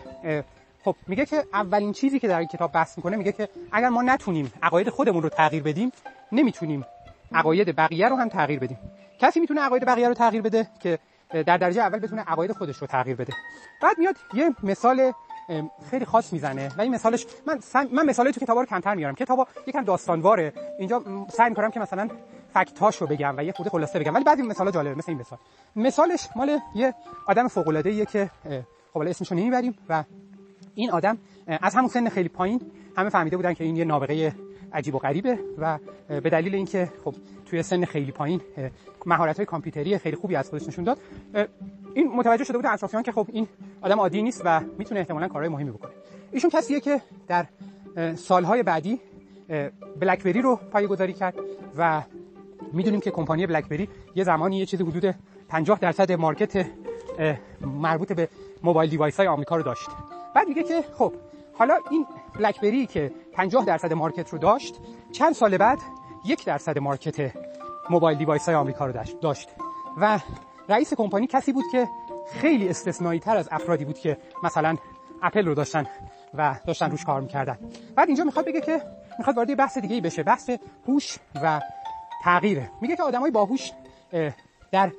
خب 0.84 0.96
میگه 1.06 1.26
که 1.26 1.44
اولین 1.52 1.93
چیزی 1.93 2.19
که 2.19 2.29
در 2.29 2.38
این 2.38 2.49
کتاب 2.49 2.73
بحث 2.73 2.96
می‌کنه 2.96 3.17
میگه 3.17 3.32
که 3.32 3.49
اگر 3.73 3.88
ما 3.88 4.02
نتونیم 4.02 4.52
عقاید 4.62 4.90
خودمون 4.90 5.23
رو 5.23 5.29
تغییر 5.29 5.62
بدیم 5.62 5.93
نمی‌تونیم 6.32 6.84
عقاید 7.34 7.76
بقیه 7.76 8.08
رو 8.08 8.17
هم 8.17 8.29
تغییر 8.29 8.58
بدیم. 8.58 8.79
کسی 9.19 9.40
می‌تونه 9.40 9.61
عقاید 9.61 9.84
بقیه 9.84 10.08
رو 10.08 10.14
تغییر 10.14 10.43
بده 10.43 10.67
که 10.81 10.99
در 11.46 11.56
درجه 11.56 11.82
اول 11.82 11.99
بتونه 11.99 12.23
عقاید 12.23 12.52
خودش 12.52 12.76
رو 12.76 12.87
تغییر 12.87 13.17
بده. 13.17 13.32
بعد 13.82 13.99
میاد 13.99 14.17
یه 14.34 14.55
مثال 14.62 15.12
خیلی 15.90 16.05
خاص 16.05 16.32
می‌زنه 16.32 16.70
و 16.79 16.81
این 16.81 16.94
مثالش 16.94 17.26
من 17.46 17.61
من 17.93 18.06
مثالای 18.06 18.32
تو 18.32 18.40
کتابا 18.40 18.61
رو 18.61 18.67
کمتر 18.67 18.94
میارم. 18.94 19.14
کتابا 19.14 19.46
یکم 19.67 19.84
داستانواره. 19.84 20.52
اینجا 20.79 21.02
سعی 21.31 21.49
می‌کنم 21.49 21.70
که 21.70 21.81
مثلا 21.81 22.08
فکتاشو 22.55 23.06
بگم 23.06 23.34
و 23.37 23.44
یه 23.44 23.52
خود 23.52 23.69
خلاصه 23.69 23.99
بگم. 23.99 24.14
ولی 24.14 24.25
بعضی 24.25 24.43
مثالا 24.43 24.70
جالبه 24.70 24.94
مثل 24.94 25.12
این 25.12 25.20
مثال. 25.20 25.38
مثالش 25.76 26.29
مال 26.37 26.58
یه 26.75 26.94
آدم 27.29 27.49
فوق 27.49 27.69
العاده 27.69 28.06
که 28.06 28.31
خب 28.93 28.99
اسمشو 29.00 29.34
نمی‌بریم 29.34 29.79
و 29.88 30.05
این 30.74 30.90
آدم 30.90 31.19
از 31.46 31.74
همون 31.74 31.88
سن 31.88 32.08
خیلی 32.08 32.28
پایین 32.28 32.60
همه 32.96 33.08
فهمیده 33.08 33.36
بودن 33.36 33.54
که 33.54 33.64
این 33.64 33.76
یه 33.76 33.84
نابغه 33.84 34.34
عجیب 34.72 34.94
و 34.94 34.98
غریبه 34.98 35.38
و 35.58 35.78
به 36.08 36.30
دلیل 36.30 36.54
اینکه 36.54 36.92
خب 37.04 37.14
توی 37.46 37.62
سن 37.62 37.84
خیلی 37.84 38.12
پایین 38.12 38.40
مهارت 39.06 39.36
های 39.36 39.46
کامپیوتری 39.46 39.98
خیلی 39.98 40.16
خوبی 40.16 40.36
از 40.36 40.50
خودش 40.50 40.69
نشون 40.69 40.84
داد 40.84 40.98
این 41.94 42.12
متوجه 42.17 42.44
شده 42.44 42.58
بود 42.58 42.67
اطرافیان 42.67 43.02
که 43.02 43.12
خب 43.12 43.26
این 43.32 43.48
آدم 43.81 44.00
عادی 44.00 44.22
نیست 44.22 44.43
و 44.44 44.60
می‌تونه 44.79 45.00
احتمالاً 45.00 45.29
کارهای 45.29 45.48
مهمی 45.48 45.70
بکنه. 45.70 45.91
ایشون 46.32 46.50
کسیه 46.50 46.81
که 46.81 47.02
در 47.29 47.46
سالهای 48.14 48.62
بعدی 48.62 49.00
بلکبری 50.00 50.43
رو 50.43 50.56
پایه‌گذاری 50.56 51.12
کرد 51.12 51.34
و 51.76 52.02
می‌دونیم 52.72 53.00
که 53.00 53.10
کمپانی 53.10 53.46
BlackBerry 53.46 53.89
یه 54.14 54.24
زمانی 54.24 54.58
یه 54.58 54.67
چیزی 54.67 54.84
حدود 54.84 55.14
50 55.48 55.79
درصد 55.79 56.12
market 56.12 56.67
مربوط 57.60 58.12
به 58.12 58.29
mobile 58.62 58.91
device 58.91 59.17
های 59.17 59.26
آمریکا 59.29 59.56
رو 59.56 59.62
داشت. 59.62 59.88
بعد 60.34 60.48
میگه 60.48 60.62
که 60.62 60.84
خب 60.98 61.12
حالا 61.55 61.79
این 61.91 62.06
BlackBerry 62.34 62.86
که 62.86 63.12
50 63.32 63.65
درصد 63.65 63.93
market 63.93 64.31
رو 64.31 64.39
داشت 64.39 64.74
چند 65.12 65.32
سال 65.32 65.56
بعد 65.56 65.79
یک 66.24 66.44
درصد 66.44 66.79
market 66.79 67.32
mobile 67.91 68.19
device 68.19 68.46
های 68.46 68.55
آمریکا 68.55 68.86
رو 68.86 68.93
داشت 69.20 69.48
و 70.01 70.19
رئیس 70.69 70.94
کمپانی 70.94 71.27
کسی 71.27 71.53
بود 71.53 71.65
که 71.72 71.89
خیلی 72.32 72.69
استثنایی 72.69 73.20
تر 73.20 73.36
از 73.36 73.48
افرادی 73.53 73.84
بود 73.84 73.98
که 73.98 74.17
مثلا 74.43 74.77
اپل 75.22 75.46
رو 75.46 75.55
داشتن 75.55 75.86
و 76.34 76.56
داشتن 76.67 76.91
روش 76.91 77.05
کار 77.05 77.20
می‌کردن. 77.20 77.58
بعد 77.96 78.08
اینجا 78.08 78.24
می‌خواد 78.24 78.46
بگه 78.46 78.60
که 78.60 78.82
می‌خواد 79.19 79.36
وارد 79.36 79.56
بحث 79.56 79.79
دیگه 79.79 80.01
بشه 80.01 80.22
بحث 80.22 80.51
هوش 80.89 81.19
و 81.43 81.60
تغییره. 82.24 82.70
میگه 82.81 82.96
که 82.96 83.03
آدمای 83.03 83.31
باهوش 83.31 83.72
در 84.70 84.93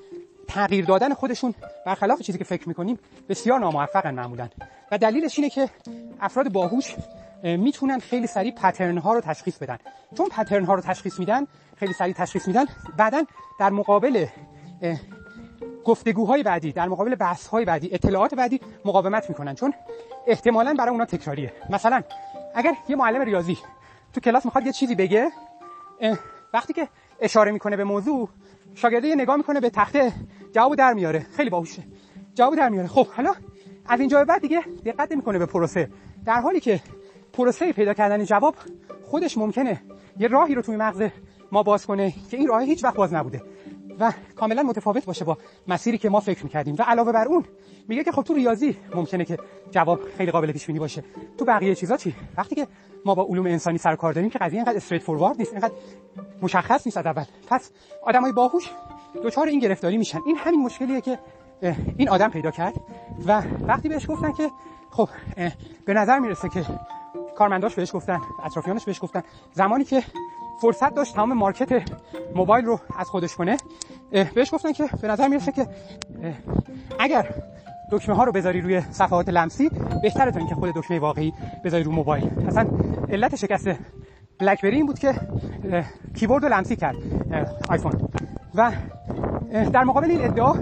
تغییر 0.54 0.86
دادن 0.86 1.14
خودشون 1.14 1.54
برخلاف 1.86 2.22
چیزی 2.22 2.38
که 2.38 2.44
فکر 2.44 2.68
می‌کنیم 2.68 3.00
بسیار 3.30 3.60
ناموفقن 3.60 4.14
معمولا. 4.14 4.50
و 4.92 4.98
دلیلش 4.98 5.40
اینه 5.40 5.50
که 5.50 5.70
افراد 6.22 6.52
باهوش 6.52 6.96
می‌تونن 7.44 8.00
خیلی 8.00 8.28
سریع 8.28 8.52
پترن 8.52 8.98
ها 8.98 9.14
رو 9.14 9.22
تشخیص 9.22 9.58
بدن. 9.58 9.78
چون 10.18 10.30
پترن 10.30 10.66
ها 10.66 10.74
رو 10.74 10.82
تشخیص 10.82 11.20
میدن 11.20 11.48
خیلی 11.78 11.94
سریع 11.94 12.14
تشخیص 12.14 12.48
میدن 12.48 12.66
بعدا 12.98 13.24
در 13.60 13.70
مقابل 13.70 14.26
گفتگوهای 15.86 16.44
بعدی 16.44 16.72
در 16.72 16.88
مقابل 16.88 17.16
بحث 17.16 17.48
های 17.48 17.66
بعدی 17.66 17.90
اطلاعات 17.94 18.36
بعدی 18.36 18.62
مقاومت 18.86 19.30
می‌کنن. 19.30 19.56
چون 19.56 19.74
احتمالا 20.28 20.74
برای 20.74 20.92
اونا 20.92 21.06
تکراریه. 21.06 21.54
مثلا 21.70 22.02
اگر 22.56 22.74
یه 22.90 22.96
معلم 22.96 23.22
ریاضی 23.22 23.58
تو 24.14 24.22
کلاس 24.22 24.46
می‌خواد 24.46 24.66
یه 24.66 24.72
چیزی 24.72 24.96
بگه 24.96 25.32
وقتی 26.54 26.74
که 26.74 26.88
اشاره 27.22 27.52
می‌کنه 27.52 27.78
به 27.78 27.84
موضوع 27.84 28.30
شاگرده 28.76 29.16
نگاه 29.16 29.36
می‌کنه 29.36 29.60
به 29.60 29.70
تخته. 29.70 30.12
جواب 30.52 30.76
در 30.76 30.94
میاره. 30.94 31.26
خیلی 31.38 31.50
باهوشه. 31.50 31.84
جواب 32.36 32.56
در 32.56 32.70
میاره. 32.70 32.88
خب 32.88 33.08
حالا 33.08 33.34
از 33.86 34.00
اینجا 34.00 34.20
به 34.20 34.26
بعد 34.26 34.42
دیگه 34.42 34.62
دقت 34.86 35.12
نمی‌کنه 35.12 35.40
به 35.40 35.46
پروسه. 35.46 35.90
در 36.26 36.42
حالی 36.42 36.60
که 36.60 36.80
پروسه 37.34 37.74
پیدا 37.74 37.94
کردن 37.94 38.24
جواب 38.24 38.56
خودش 39.04 39.38
ممکنه 39.38 39.82
یه 40.20 40.28
راهی 40.28 40.56
رو 40.56 40.62
توی 40.62 40.76
مغز 40.76 41.10
ما 41.52 41.64
باز 41.64 41.86
کنه 41.86 42.14
که 42.32 42.38
این 42.38 42.48
راه 42.48 42.64
هیچ 42.64 42.84
وقت 42.84 42.96
باز 42.96 43.14
نبوده. 43.14 43.42
و 44.00 44.14
کاملا 44.36 44.64
متفاوت 44.64 45.06
باشه 45.06 45.26
با 45.26 45.38
مسیری 45.68 45.98
که 45.98 46.10
ما 46.10 46.20
فکر 46.20 46.44
می‌کردیم. 46.44 46.76
و 46.80 46.82
علاوه 46.82 47.12
بر 47.12 47.28
اون 47.28 47.46
میگه 47.88 48.04
که 48.04 48.12
خب 48.12 48.22
تو 48.22 48.34
ریاضی 48.34 48.78
ممکنه 48.96 49.26
که 49.26 49.38
جواب 49.72 50.00
خیلی 50.18 50.32
قابل 50.32 50.52
پیش 50.52 50.66
بینی 50.66 50.80
باشه. 50.80 51.04
تو 51.38 51.46
بقیه 51.46 51.76
چیزا 51.76 51.98
چی؟ 51.98 52.16
وقتی 52.38 52.56
که 52.56 52.68
ما 53.06 53.16
با 53.16 53.24
علوم 53.30 53.46
انسانی 53.46 53.78
سر 53.78 53.96
کار 53.96 54.14
داریم 54.14 54.30
که 54.30 54.40
قضیه 54.40 54.60
اینقدر 54.60 54.76
استریت 54.76 55.02
فوروارد 55.02 55.38
نیست 55.38 55.52
اینقدر 55.52 55.74
مشخص 56.42 56.88
نیست 56.88 56.98
از 56.98 57.06
اول. 57.06 57.26
پس 57.48 57.72
آدمای 58.04 58.32
باهوش 58.32 58.70
دچار 59.24 59.48
این 59.48 59.60
گرفتاری 59.60 59.98
میشن. 59.98 60.20
این 60.26 60.38
همین 60.38 60.62
مشکلیه 60.62 61.02
که 61.02 61.20
این 61.98 62.10
آدم 62.10 62.30
پیدا 62.30 62.52
کرد. 62.52 62.74
و 63.28 63.44
وقتی 63.68 63.90
بهش 63.90 64.10
گفتن 64.10 64.32
که 64.32 64.52
خب 64.92 65.10
به 65.86 65.94
نظر 65.94 66.20
می‌رسه 66.20 66.50
که 66.50 66.66
کارمنداش 67.38 67.76
بهش 67.76 67.96
گفتن 67.96 68.22
اطرافیانش 68.44 68.86
بهش 68.86 69.02
گفتن 69.02 69.24
زمانی 69.54 69.84
که 69.84 70.04
فرصت 70.62 70.96
داشت 70.96 71.16
تمام 71.16 71.34
مارکت 71.34 71.84
موبایل 72.36 72.66
رو 72.66 72.80
از 72.98 73.10
خودش 73.10 73.36
کنه. 73.36 73.58
بهش 74.36 74.54
گفتن 74.54 74.72
که 74.72 74.90
به 75.02 75.08
نظر 75.08 75.28
می‌رسه 75.28 75.52
که 75.52 75.68
اگر 77.00 77.36
دکمه 77.92 78.16
ها 78.16 78.24
رو 78.24 78.32
بذاری 78.32 78.62
روی 78.62 78.82
صفحات 78.82 79.30
لمسی 79.30 79.70
بهتره 80.04 80.32
تا 80.32 80.40
اینکه 80.40 80.56
خود 80.56 80.70
دکمه 80.76 81.00
واقعی 81.00 81.34
بذاری 81.64 81.84
رو 81.84 81.92
موبایل. 81.92 82.48
اصلا 82.48 82.68
علت 83.10 83.36
شکست 83.36 83.68
BlackBerry 84.40 84.76
این 84.76 84.86
بود 84.86 85.00
که 85.00 85.14
کیبورد 86.16 86.46
رو 86.46 86.54
لمسی 86.54 86.76
کرد 86.76 86.96
آیفون. 87.70 88.10
و 88.56 88.72
در 89.74 89.84
مقابل 89.84 90.12
این 90.12 90.26
ادعا 90.26 90.54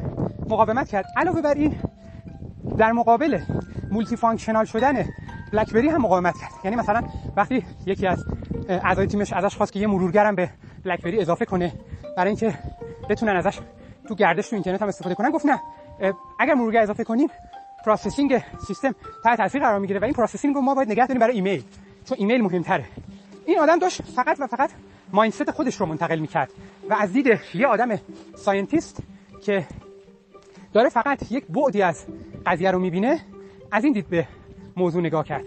مقاومت 0.50 0.88
کرد. 0.88 1.06
علاوه 1.18 1.42
بر 1.42 1.54
این 1.54 1.76
در 2.78 2.92
مقابل 2.92 3.40
multifunctional 3.92 4.66
شدن 4.66 5.06
BlackBerry 5.54 5.90
هم 5.90 6.02
مقاومت 6.02 6.38
کرد. 6.38 6.52
یعنی 6.64 6.76
مثلا 6.76 7.04
وقتی 7.36 7.66
یکی 7.86 8.08
از 8.08 8.26
اعضای 8.70 9.08
تیمش 9.08 9.34
ازش 9.34 9.56
خواست 9.56 9.74
که 9.74 9.80
یه 9.80 9.88
مرورگرم 9.88 10.36
به 10.36 10.50
BlackBerry 10.86 11.22
اضافه 11.22 11.46
کنه. 11.46 11.74
برای 12.18 12.30
اینکه 12.30 12.53
بتونن 13.10 13.36
ازش 13.36 13.60
تو 14.08 14.15
گردش 14.15 14.50
تو 14.50 14.56
اینترنت 14.56 14.82
هم 14.82 14.88
استفاده 14.88 15.15
کنن. 15.15 15.30
گفت 15.30 15.46
نه 15.46 15.60
اگر 16.39 16.53
مرورگر 16.53 16.82
اضافه 16.82 17.03
کنیم 17.03 17.30
processing 17.86 18.44
system 18.68 18.96
تحت 19.24 19.38
تاثیر 19.38 19.62
قرار 19.62 19.80
می‌گیره 19.80 20.00
و 20.00 20.03
این 20.03 20.13
processing 20.13 20.56
رو 20.56 20.62
ما 20.62 20.75
باید 20.75 20.91
نگه 20.91 21.08
داریم 21.08 21.20
برای 21.20 21.36
ایمیل 21.36 21.63
چون 22.06 22.18
ایمیل 22.20 22.41
مهمتره. 22.41 22.86
این 23.46 23.60
آدم 23.60 23.80
داشت 23.80 24.01
فقط 24.01 24.39
و 24.39 24.48
فقط 24.48 24.70
mindset 25.13 25.51
خودش 25.51 25.75
رو 25.75 25.86
منتقل 25.86 26.20
می‌کرد 26.20 26.51
و 26.89 26.94
از 26.94 27.13
دید 27.13 27.39
یه 27.53 27.68
آدم 27.68 28.00
scientist 28.36 28.98
که 29.46 29.65
داره 30.74 30.89
فقط 30.89 31.32
یک 31.32 31.46
بعدی 31.48 31.82
از 31.82 32.06
قضیه 32.46 32.72
رو 32.72 32.80
می‌بینه 32.80 33.20
از 33.72 33.84
این 33.84 33.94
دید 33.94 34.10
به 34.10 34.27
موضوع 34.77 35.01
نگاه 35.01 35.25
کرد. 35.25 35.46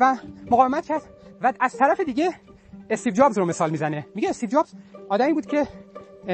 و 0.00 0.16
مقاومت 0.50 0.86
کرد. 0.86 1.02
و 1.42 1.52
از 1.60 1.76
طرف 1.76 2.00
دیگه 2.00 2.34
استیو 2.90 3.12
جابز 3.12 3.38
رو 3.38 3.44
مثال 3.44 3.70
می‌زنه. 3.70 4.06
میگه 4.14 4.28
استیو 4.28 4.48
جابز 4.48 4.74
آدمی 5.08 5.32
بود 5.32 5.46
که 5.46 5.68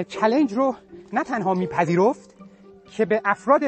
challenge 0.08 0.52
رو 0.52 0.74
نه 1.12 1.24
تنها 1.24 1.54
میپذیرفت 1.54 2.34
که 2.90 3.04
به 3.04 3.20
افراد 3.24 3.62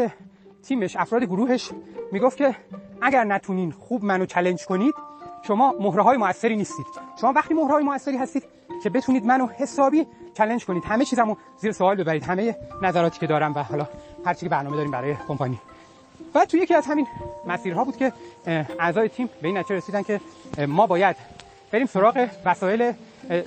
تیمش 0.62 0.97
افراد 0.97 1.25
گروهش 1.25 1.71
می‌گفت 2.12 2.37
که 2.37 2.57
اگر 3.03 3.25
نتونین 3.25 3.71
خوب 3.71 4.05
منو 4.05 4.26
challenge 4.26 4.64
کنید 4.64 4.95
شما 5.43 5.75
مهره 5.81 6.03
های 6.03 6.17
موثری 6.17 6.57
نیستید. 6.57 6.87
شما 7.21 7.33
وقتی 7.33 7.55
مهره 7.55 7.73
های 7.73 7.85
موثری 7.85 8.17
هستید 8.17 8.45
که 8.83 8.91
بتونید 8.91 9.25
منو 9.25 9.47
حسابی 9.47 10.07
challenge 10.35 10.64
کنید. 10.64 10.85
همه 10.85 11.05
چیزمو 11.05 11.37
زیر 11.57 11.73
سوال 11.73 11.97
ببرید. 11.97 12.25
همه 12.25 12.57
نظراتی 12.83 13.21
که 13.21 13.26
دارم 13.26 13.55
و 13.55 13.62
حالا 13.62 13.88
هر 14.26 14.35
چی 14.35 14.49
برنامه 14.49 14.76
داریم 14.76 14.91
برای 14.91 15.17
کمپانی. 15.29 15.61
و 16.35 16.45
تو 16.45 16.57
یکی 16.57 16.75
از 16.75 16.87
همین 16.87 17.07
مسیرها 17.47 17.85
بود 17.85 17.97
که 17.97 18.12
اعضای 18.79 19.09
تیم 19.09 19.31
به 19.43 19.49
این 19.49 19.59
نتیجه 19.59 19.76
رسیدن 19.76 20.03
که 20.03 20.21
ما 20.69 20.87
باید 20.87 21.17
بریم 21.73 21.87
سراغ 21.87 22.29
وسایل 22.45 22.93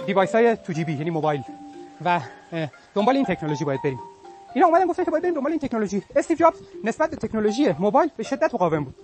device 0.06 0.36
های 0.36 0.56
تو 0.56 0.74
جیبی 0.74 0.94
یعنی 0.94 1.10
موبایل. 1.10 1.44
و 2.06 2.20
دنبال 2.96 3.15
این 3.15 3.25
تکنولوژی 3.25 3.65
باید 3.65 3.82
بریم. 3.84 4.00
اینا 4.53 4.67
اومدن 4.67 4.86
گفتن 4.86 5.03
که 5.03 5.12
باید 5.12 5.24
بریم 5.24 5.36
دنبال 5.36 5.51
این 5.51 5.60
تکنولوژی. 5.60 6.03
استیو 6.15 6.38
جابز 6.38 6.58
نسبت 6.84 7.10
به 7.10 7.15
تکنولوژی 7.15 7.75
موبایل 7.79 8.10
به 8.17 8.24
شدت 8.24 8.53
مقاوم 8.53 8.84
بود 8.84 8.96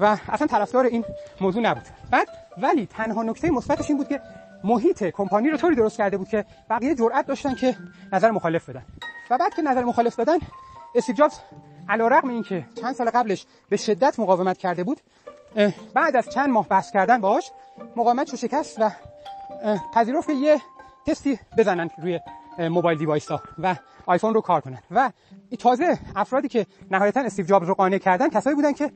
و 0.00 0.16
اصلا 0.28 0.46
طرفدار 0.46 0.84
این 0.84 1.04
موضوع 1.40 1.62
نبود. 1.62 1.82
بعد 2.10 2.28
ولی 2.58 2.86
تنها 2.86 3.22
نکته 3.22 3.50
مثبتش 3.50 3.88
این 3.88 3.98
بود 3.98 4.08
که 4.08 4.20
محیط 4.64 5.04
کمپانی 5.04 5.50
رو 5.50 5.56
طوری 5.56 5.76
درست 5.76 5.96
کرده 5.96 6.16
بود 6.16 6.28
که 6.28 6.44
بقیه 6.70 6.94
جرأت 6.94 7.26
داشتن 7.26 7.54
که 7.54 7.76
نظر 8.12 8.30
مخالف 8.30 8.68
بدن. 8.68 8.82
و 9.30 9.38
بعد 9.38 9.54
که 9.54 9.62
نظر 9.62 9.84
مخالف 9.84 10.16
دادن 10.16 10.38
استیو 10.94 11.14
جابز 11.14 11.34
علیرغم 11.90 12.28
اینکه 12.28 12.64
چند 12.80 12.94
سال 12.94 13.10
قبلش 13.10 13.46
به 13.68 13.76
شدت 13.76 14.20
مقاومت 14.20 14.58
کرده 14.58 14.84
بود 14.84 15.00
بعد 15.94 16.16
از 16.16 16.28
چند 16.30 16.48
ماه 16.48 16.68
بحث 16.68 16.92
کردن 16.92 17.20
باهاش 17.20 17.50
مقاومت 17.96 18.30
رو 18.30 18.36
شکست 18.36 18.80
و 18.80 18.90
پذیرفت 19.94 20.26
که 20.26 20.32
یه 20.32 20.60
تستی 21.06 21.38
بزنن 21.58 21.90
روی 22.02 22.20
mobile 22.58 22.98
device 22.98 23.30
ها 23.30 23.40
و 23.58 23.76
آیفون 24.06 24.34
رو 24.34 24.40
کار 24.40 24.60
کنن. 24.60 24.78
و 24.90 25.10
تازه 25.58 25.98
افرادی 26.16 26.48
که 26.48 26.66
نهایتا 26.90 27.20
استیو 27.20 27.46
جابز 27.46 27.68
رو 27.68 27.74
قانع 27.74 27.98
کردن 27.98 28.28
کسایی 28.28 28.56
بودن 28.56 28.72
که 28.72 28.92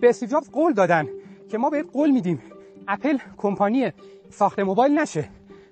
به 0.00 0.08
استیو 0.08 0.28
جابز 0.28 0.50
قول 0.50 0.72
دادن 0.72 1.08
که 1.50 1.58
ما 1.58 1.70
بهت 1.70 1.86
قول 1.92 2.10
میدیم 2.10 2.42
اپل 2.88 3.18
کمپانی 3.36 3.92
ساخت 4.30 4.58
موبایل 4.58 4.98
نشه 4.98 5.28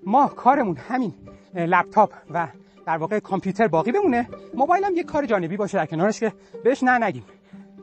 ما 0.07 0.27
کارمون 0.29 0.77
همین 0.77 1.15
لپتاپ 1.55 2.13
و 2.31 2.49
در 2.87 2.97
واقع 2.97 3.19
کامپیوتر 3.19 3.69
باقی 3.69 3.93
بمونه. 3.93 4.29
موبایل 4.55 4.85
هم 4.85 4.97
یک 4.97 5.07
کار 5.07 5.27
جانبی 5.27 5.57
باشه 5.57 5.79
در 5.79 5.87
کنارش 5.87 6.21
که 6.21 6.33
بهش 6.65 6.83
نه 6.83 6.99
نگیم. 6.99 7.25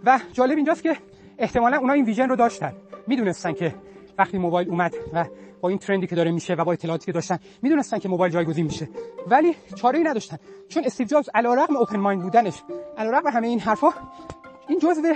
و 0.04 0.20
جالب 0.34 0.56
اینجاست 0.56 0.84
که 0.84 0.98
احتمالا 1.38 1.78
اونا 1.78 1.94
این 1.94 2.06
ویژن 2.06 2.30
رو 2.30 2.36
داشتن. 2.36 2.74
می‌دونستن 3.08 3.54
که 3.54 3.76
وقتی 4.18 4.38
موبایل 4.38 4.70
اومد 4.70 4.96
و 5.14 5.26
با 5.62 5.70
این 5.70 5.78
ترندی 5.78 6.08
که 6.08 6.16
داره 6.16 6.32
میشه 6.32 6.54
و 6.54 6.64
با 6.64 6.74
اطلاعاتی 6.74 7.06
که 7.06 7.12
داشتن 7.12 7.40
می‌دونستن 7.62 8.00
که 8.00 8.10
موبایل 8.10 8.34
جایگزین 8.34 8.66
میشه. 8.66 8.90
ولی 9.28 9.56
چاره 9.76 9.98
ای 9.98 10.04
نداشتن. 10.04 10.38
چون 10.68 10.84
استیو 10.86 11.08
جابز 11.08 11.30
علیرغم 11.34 11.76
اوپن 11.76 12.00
مایند 12.00 12.22
بودنش 12.22 12.64
علیرغم 12.98 13.32
همه 13.32 13.48
این 13.48 13.60
حرفا 13.60 13.90
این 14.68 14.80
جزء 14.80 15.14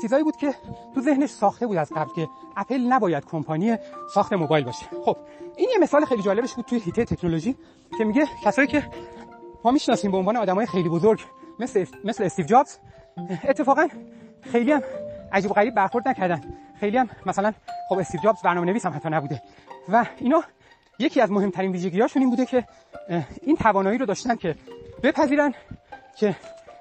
چیزایی 0.00 0.24
بود 0.24 0.36
که 0.36 0.54
تو 0.94 1.00
ذهنش 1.00 1.30
ساخته 1.30 1.66
بود 1.66 1.76
از 1.76 1.92
قبل 1.96 2.10
که 2.14 2.28
اپل 2.56 2.80
نباید 2.80 3.24
کمپانی 3.24 3.76
ساخت 4.14 4.32
موبایل 4.32 4.64
باشه. 4.64 4.86
خب 5.04 5.16
این 5.56 5.68
یه 5.72 5.78
مثال 5.78 6.04
خیلی 6.04 6.22
جالبش 6.22 6.54
بود 6.54 6.64
توی 6.64 6.78
هیته 6.78 7.04
تکنولوژی 7.04 7.56
که 7.98 8.04
میگه 8.04 8.26
کسایی 8.44 8.68
که 8.68 8.90
ما 9.64 9.70
می‌شناسیم 9.70 10.10
به 10.10 10.16
عنوان 10.16 10.36
آدمای 10.36 10.66
خیلی 10.66 10.88
بزرگ 10.88 11.20
مثل 11.58 11.86
مثل 12.04 12.24
استیو 12.24 12.46
جابز 12.46 12.78
اتفاقا 13.44 13.88
خیلی 14.40 14.72
هم 14.72 14.82
عجیب 15.32 15.50
و 15.50 15.54
غریب 15.54 15.74
برخورد 15.74 16.08
نکردن. 16.08 16.40
خیلی 16.80 16.96
هم 16.96 17.08
مثلا 17.26 17.52
خب 17.88 17.98
استیو 17.98 18.20
جابز 18.20 18.42
برنامه 18.42 18.66
نویس 18.66 18.86
هم 18.86 18.92
حتی 18.92 19.08
نبوده. 19.08 19.42
و 19.88 20.06
اینا 20.18 20.42
یکی 20.98 21.20
از 21.20 21.30
مهمترین 21.30 21.72
ویژگی‌هاشون 21.72 22.22
این 22.22 22.30
بوده 22.30 22.46
که 22.46 22.64
این 23.42 23.56
توانایی 23.56 23.98
رو 23.98 24.06
داشتن 24.06 24.36
که 24.36 24.54
بپذیرن 25.02 25.54
که 26.16 26.36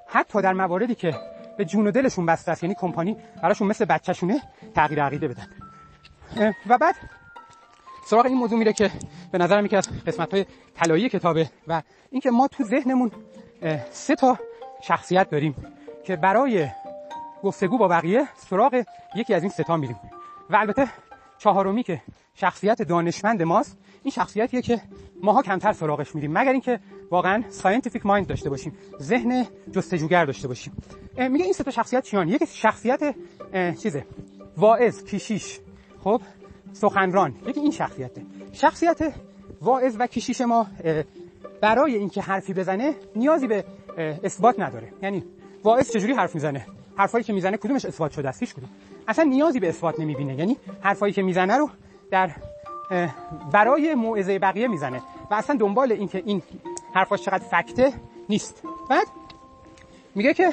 حتی 0.08 0.42
در 0.42 0.54
مواردی 0.54 0.96
که 0.96 1.16
به 1.58 1.66
جون 1.66 1.88
و 1.88 1.92
دلشون 1.92 2.26
بسته 2.26 2.52
است. 2.52 2.64
یعنی 2.64 2.76
کمپانی 2.76 3.18
براشون 3.44 3.68
مثل 3.68 3.86
بچه‌شونه 3.86 4.42
تغییر 4.76 5.04
عقیده 5.04 5.28
بدن. 5.28 5.48
و 6.68 6.78
بعد 6.78 6.96
سراغ 8.06 8.26
این 8.26 8.38
موضوع 8.38 8.60
میره 8.60 8.74
که 8.74 8.92
به 9.32 9.38
نظرم 9.38 9.66
یکی 9.66 9.76
از 9.76 10.04
قسمت 10.06 10.34
های 10.34 10.46
طلایی 10.76 11.10
کتابه 11.10 11.50
و 11.68 11.82
اینکه 12.12 12.32
ما 12.32 12.48
تو 12.48 12.64
ذهنمون 12.64 13.12
سه 13.92 14.16
تا 14.16 14.38
شخصیت 14.82 15.30
داریم 15.30 15.56
که 16.04 16.16
برای 16.16 16.68
گفتگو 17.44 17.78
با 17.78 17.88
بقیه 17.88 18.28
سراغ 18.38 18.84
یکی 19.16 19.34
از 19.34 19.44
این 19.44 19.52
سه 19.52 19.64
تا 19.64 19.78
میریم. 19.78 20.00
و 20.50 20.56
البته 20.56 20.88
چهارمی 21.38 21.84
که 21.84 22.02
شخصیت 22.34 22.82
دانشمند 22.82 23.44
ماست 23.44 23.78
این 24.04 24.12
شخصیتیه 24.12 24.62
که 24.62 24.82
ماها 25.24 25.42
کمتر 25.42 25.74
سراغش 25.74 26.16
میریم 26.16 26.32
مگر 26.34 26.52
اینکه 26.52 26.80
واقعا 27.12 27.44
scientific 27.50 28.06
mind 28.06 28.28
داشته 28.28 28.50
باشیم 28.50 28.78
ذهن 29.02 29.46
جستجوگر 29.72 30.26
داشته 30.26 30.48
باشیم. 30.48 30.74
میگه 31.18 31.46
این 31.46 31.54
سه 31.54 31.64
تا 31.64 31.72
شخصیت 31.72 32.04
چیان؟ 32.04 32.28
یکی 32.28 32.46
شخصیت 32.46 33.16
چیزه 33.84 34.06
واعظ 34.58 35.04
کشیش. 35.04 35.60
خب 36.04 36.22
سخنران. 36.74 37.36
یکی 37.48 37.60
این 37.60 37.72
شخصیته. 37.72 38.22
شخصیت 38.54 39.14
واعظ 39.62 39.96
و 40.00 40.08
کشیش 40.08 40.42
ما 40.42 40.68
برای 41.62 41.96
اینکه 41.96 42.22
حرفی 42.22 42.54
بزنه 42.54 42.96
نیازی 43.16 43.48
به 43.48 43.66
اثبات 44.24 44.60
نداره. 44.60 44.94
یعنی 45.02 45.24
واعظ 45.64 45.92
چجوری 45.92 46.14
حرف 46.14 46.36
می‌زنه؟ 46.36 46.66
حرفایی 46.96 47.24
که 47.24 47.34
می‌زنه 47.34 47.58
کدومش 47.58 47.86
اثبات 47.86 48.12
شده 48.12 48.30
است؟ 48.30 48.40
هیچ 48.40 48.54
کدوم. 48.54 48.70
اصلا 49.08 49.26
نیازی 49.26 49.60
به 49.60 49.70
اثبات 49.70 50.00
نمی‌بینه. 50.00 50.36
یعنی 50.36 50.58
حرفایی 50.82 51.14
که 51.14 51.22
می‌زنه 51.22 51.58
رو 51.58 51.70
در 52.12 52.32
برای 53.52 53.96
موعظه 53.96 54.40
بقیه 54.40 54.68
می‌زنه 54.68 55.02
و 55.32 55.34
اصلا 55.34 55.56
دنبال 55.56 55.92
اینکه 55.92 56.24
این 56.26 56.42
حرفاش 56.94 57.22
چقدر 57.22 57.44
فکته 57.44 57.94
نیست. 58.30 58.64
بعد 58.90 59.08
میگه 60.16 60.34
که 60.34 60.52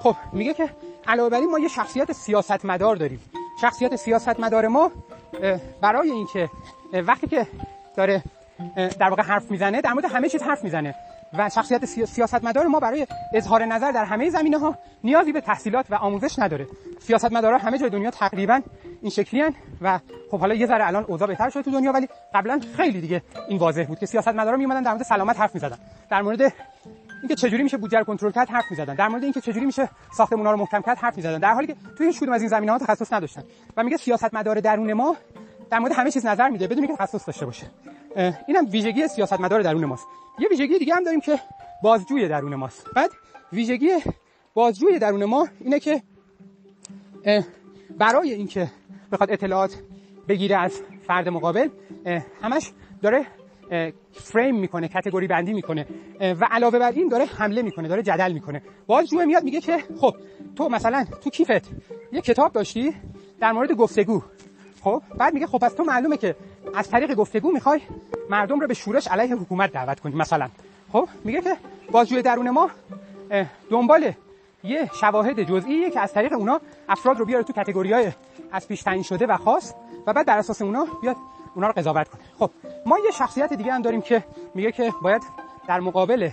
خب 0.00 0.16
میگه 0.32 0.54
که 0.54 0.70
علاوه 1.06 1.30
بر 1.30 1.40
ما 1.40 1.58
یه 1.58 1.68
شخصیت 1.68 2.12
سیاستمدار 2.12 2.96
داریم. 2.96 3.20
شخصیت 3.60 3.96
سیاستمدار 3.96 4.68
ما 4.68 4.90
برای 5.80 6.10
اینکه 6.10 6.50
وقتی 6.92 7.26
که 7.26 7.46
داره 7.96 8.22
در 8.76 9.08
واقع 9.10 9.22
حرف 9.22 9.50
می‌زنه 9.50 9.80
در 9.80 9.92
مورد 9.92 10.04
همه 10.04 10.28
چیز 10.28 10.42
حرف 10.42 10.64
می‌زنه. 10.64 10.94
و 11.38 11.48
شخصیت 11.48 11.84
سیاستمدار 11.84 12.66
ما 12.66 12.80
برای 12.80 13.06
اظهار 13.34 13.64
نظر 13.64 13.92
در 13.92 14.04
همه 14.04 14.30
زمینه 14.30 14.58
ها 14.58 14.78
نیازی 15.04 15.32
به 15.32 15.40
تحصیلات 15.40 15.86
و 15.90 15.94
آموزش 15.94 16.38
نداره. 16.38 16.66
سیاستمدارا 17.00 17.58
همه 17.58 17.78
جای 17.78 17.90
دنیا 17.90 18.10
تقریبا 18.10 18.60
این 19.02 19.10
شکلی 19.10 19.42
و 19.80 19.98
خب 20.30 20.40
حالا 20.40 20.54
یه 20.54 20.66
ذره 20.66 20.86
الان 20.86 21.04
اوضاع 21.04 21.28
بهتر 21.28 21.50
شده 21.50 21.62
تو 21.62 21.70
دنیا 21.70 21.92
ولی 21.92 22.08
قبلا 22.34 22.60
خیلی 22.76 23.00
دیگه 23.00 23.22
این 23.48 23.58
واضح 23.58 23.84
بود 23.84 23.98
که 23.98 24.06
سیاستمدارا 24.06 24.56
میومدن 24.56 24.82
در 24.82 24.90
مورد 24.90 25.02
سلامت 25.02 25.40
حرف 25.40 25.54
می‌زدن. 25.54 25.78
در 26.10 26.22
مورد 26.22 26.40
اینکه 27.20 27.34
چجوری 27.34 27.62
میشه 27.62 27.76
بودجه 27.76 27.98
رو 27.98 28.04
کنترل 28.04 28.30
کرد 28.30 28.48
حرف 28.48 28.64
می‌زدن. 28.70 28.94
در 28.94 29.08
مورد 29.08 29.22
اینکه 29.22 29.40
چجوری 29.40 29.66
میشه 29.66 29.88
ساختمونا 30.16 30.50
رو 30.50 30.56
محکم 30.56 30.82
کرد 30.82 30.98
حرف 30.98 31.16
می‌زدن. 31.16 31.38
در 31.38 31.52
حالی 31.52 31.66
که 31.66 31.76
توی 31.98 32.06
هیچ 32.06 32.20
کدوم 32.20 32.32
از 32.32 32.40
این 32.40 32.50
زمینه‌ها 32.50 32.78
تخصص 32.78 33.12
نداشتن. 33.12 33.42
و 33.76 33.82
میگه 33.82 33.96
سیاستمدار 33.96 34.60
درون 34.60 34.92
ما 34.92 35.16
در 35.70 35.78
مورد 35.78 35.92
همه 35.92 36.10
چیز 36.10 36.26
نظر 36.26 36.48
میده 36.48 36.66
بدون 36.66 36.84
اینکه 36.84 36.96
تخصص 36.96 37.26
داشته 37.26 37.46
باشه. 37.46 37.66
اینم 38.48 38.66
ویژگی 38.70 39.08
سیاستمدار 39.08 39.62
درون 39.62 39.84
ماست. 39.84 40.06
یه 40.38 40.48
ویژگی 40.48 40.78
دیگه 40.78 40.94
هم 40.94 41.04
داریم 41.04 41.20
که 41.20 41.40
بازجوی 41.82 42.28
درون 42.28 42.54
ماست. 42.54 42.86
بعد 42.96 43.10
ویژگی 43.52 43.88
بازجوی 44.54 44.98
درون 44.98 45.24
ما 45.24 45.48
اینه 45.60 45.80
که 45.80 46.02
برای 47.98 48.32
اینکه 48.32 48.70
بخواد 49.12 49.30
اطلاعات 49.30 49.76
بگیره 50.28 50.56
از 50.56 50.80
فرد 51.06 51.28
مقابل 51.28 51.68
همش 52.42 52.70
داره 53.02 53.26
فریم 54.12 54.56
می‌کنه 54.56 54.88
کاتگوری 54.88 55.26
بندی 55.26 55.52
می‌کنه. 55.52 55.86
و 56.20 56.48
علاوه 56.50 56.78
بر 56.78 56.92
این 56.92 57.08
داره 57.08 57.24
حمله 57.24 57.62
می‌کنه 57.62 57.88
داره 57.88 58.02
جدل 58.02 58.32
می‌کنه. 58.32 58.62
بازجو 58.86 59.26
میاد 59.26 59.44
میگه 59.44 59.60
که 59.60 59.78
خب 60.00 60.14
تو 60.56 60.68
مثلا 60.68 61.04
تو 61.20 61.30
کیفت 61.30 61.70
یه 62.12 62.20
کتاب 62.20 62.52
داشتی 62.52 62.94
در 63.40 63.52
مورد 63.52 63.72
گفتگو. 63.72 64.22
خب 64.84 65.02
بعد 65.18 65.34
میگه 65.34 65.46
خب 65.46 65.58
پس 65.58 65.72
تو 65.72 65.84
معلومه 65.84 66.16
که 66.16 66.36
از 66.74 66.90
طریق 66.90 67.14
گفتگو 67.14 67.52
می‌خوای 67.52 67.80
مردم 68.30 68.60
رو 68.60 68.66
به 68.66 68.74
شورش 68.74 69.08
علیه 69.08 69.36
حکومت 69.36 69.72
دعوت 69.72 70.00
کنی 70.00 70.14
مثلا. 70.14 70.48
خب 70.92 71.08
میگه 71.24 71.40
که 71.40 71.56
بازجوی 71.90 72.22
درون 72.22 72.50
ما 72.50 72.70
دنبال 73.70 74.12
یه 74.64 74.90
شواهد 75.00 75.42
جزئیه 75.42 75.90
که 75.90 76.00
از 76.00 76.12
طریق 76.12 76.32
اونا 76.32 76.60
افراد 76.88 77.18
رو 77.18 77.24
بیاره 77.24 77.44
تو 77.44 77.52
کاتگوریای 77.52 78.12
از 78.52 78.68
پیش 78.68 78.82
تعیین 78.82 79.02
شده 79.02 79.26
و 79.26 79.36
خاص 79.36 79.72
و 80.06 80.12
بعد 80.12 80.26
بر 80.26 80.38
اساس 80.38 80.62
اونا 80.62 80.86
بیاد 81.02 81.16
اونا 81.54 81.66
رو 81.66 81.72
قضاوت 81.72 82.08
کنه. 82.08 82.20
خب 82.38 82.50
ما 82.86 82.98
یه 83.04 83.10
شخصیت 83.10 83.52
دیگه 83.52 83.72
هم 83.72 83.82
داریم 83.82 84.00
که 84.00 84.24
میگه 84.54 84.72
که 84.72 84.92
باید 85.02 85.22
در 85.68 85.80
مقابل 85.80 86.30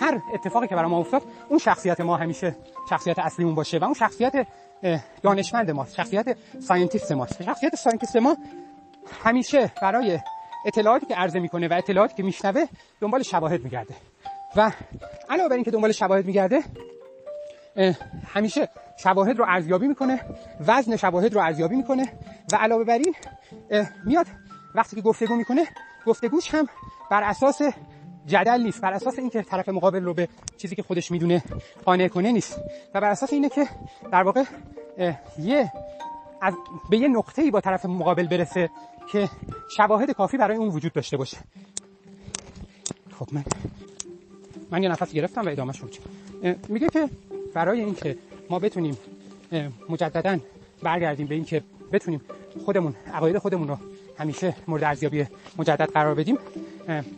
هر 0.00 0.20
اتفاقی 0.34 0.66
که 0.68 0.74
برای 0.74 0.90
ما 0.90 0.98
افتاد 0.98 1.22
اون 1.48 1.58
شخصیت 1.58 2.00
ما 2.00 2.16
همیشه 2.16 2.56
شخصیت 2.90 3.18
اصلیمون 3.18 3.54
باشه 3.54 3.78
و 3.78 3.84
اون 3.84 3.94
شخصیت 3.94 4.46
دانشمند 5.22 5.70
ماست 5.70 5.94
شخصیت 5.94 6.36
scientist 6.60 7.12
ماست 7.12 7.42
شخصیت 7.42 7.74
scientist 7.74 8.16
ما 8.16 8.36
همیشه 9.24 9.72
برای 9.82 10.18
اطلاعاتی 10.66 11.06
که 11.06 11.14
عرضه 11.14 11.40
می‌کنه 11.40 11.68
و 11.68 11.72
اطلاعاتی 11.72 12.14
که 12.14 12.22
میشنوه 12.22 12.64
دنبال 13.00 13.22
شواهد 13.22 13.64
میگرده. 13.64 13.94
و 14.56 14.72
علاوه 15.30 15.48
بر 15.48 15.54
اینکه 15.54 15.70
دنبال 15.70 15.92
شواهد 15.92 16.26
میگرده 16.26 16.62
همیشه 18.26 18.68
شواهد 18.96 19.38
رو 19.38 19.44
ارزیابی 19.48 19.88
می‌کنه 19.88 20.20
وزن 20.66 20.96
شواهد 20.96 21.34
رو 21.34 21.40
ارزیابی 21.40 21.76
می‌کنه 21.76 22.12
و 22.52 22.56
علاوه 22.56 22.84
بر 22.84 22.98
این 22.98 23.14
میاد 24.04 24.26
وقتی 24.74 24.96
که 24.96 25.02
گفتگو 25.02 25.36
می‌کنه 25.36 25.66
گفتگوش 26.06 26.54
هم 26.54 26.68
بر 27.10 27.22
اساس 27.22 27.62
جدل 28.26 28.62
نیست. 28.62 28.80
بر 28.80 28.92
اساس 28.92 29.18
اینکه 29.18 29.42
طرف 29.42 29.68
مقابل 29.68 30.04
رو 30.04 30.14
به 30.14 30.28
چیزی 30.56 30.76
که 30.76 30.82
خودش 30.82 31.10
می‌دونه 31.10 31.42
قانع 31.84 32.08
کنه 32.08 32.32
نیست. 32.32 32.58
و 32.94 33.00
بر 33.00 33.10
اساس 33.10 33.32
اینه 33.32 33.48
که 33.48 33.68
در 34.12 34.22
واقع 34.22 34.44
یه 35.38 35.72
از 36.40 36.54
به 36.90 36.96
یه 36.96 37.08
نقطه‌ای 37.08 37.50
با 37.50 37.60
طرف 37.60 37.86
مقابل 37.86 38.26
برسه 38.26 38.70
که 39.12 39.28
شواهد 39.76 40.10
کافی 40.10 40.36
برای 40.36 40.56
اون 40.56 40.68
وجود 40.68 40.92
داشته 40.92 41.16
باشه. 41.16 41.36
خب 43.18 43.28
من 43.32 43.44
من 44.70 44.82
یه 44.82 44.88
نفس 44.88 45.12
گرفتم 45.12 45.46
و 45.46 45.48
ادامه 45.48 45.72
شد. 45.72 45.94
میگه 46.68 46.88
که 46.88 47.08
برای 47.54 47.80
اینکه 47.80 48.18
ما 48.50 48.58
بتونیم 48.58 48.96
مجددا 49.88 50.38
برگردیم 50.82 51.26
به 51.26 51.34
اینکه 51.34 51.62
بتونیم 51.92 52.20
خودمون 52.64 52.94
عقاید 53.14 53.38
خودمون 53.38 53.68
رو 53.68 53.78
همیشه 54.18 54.54
مورد 54.68 54.84
ارزیابی 54.84 55.26
مجدد 55.58 55.90
قرار 55.90 56.14
بدیم. 56.14 56.38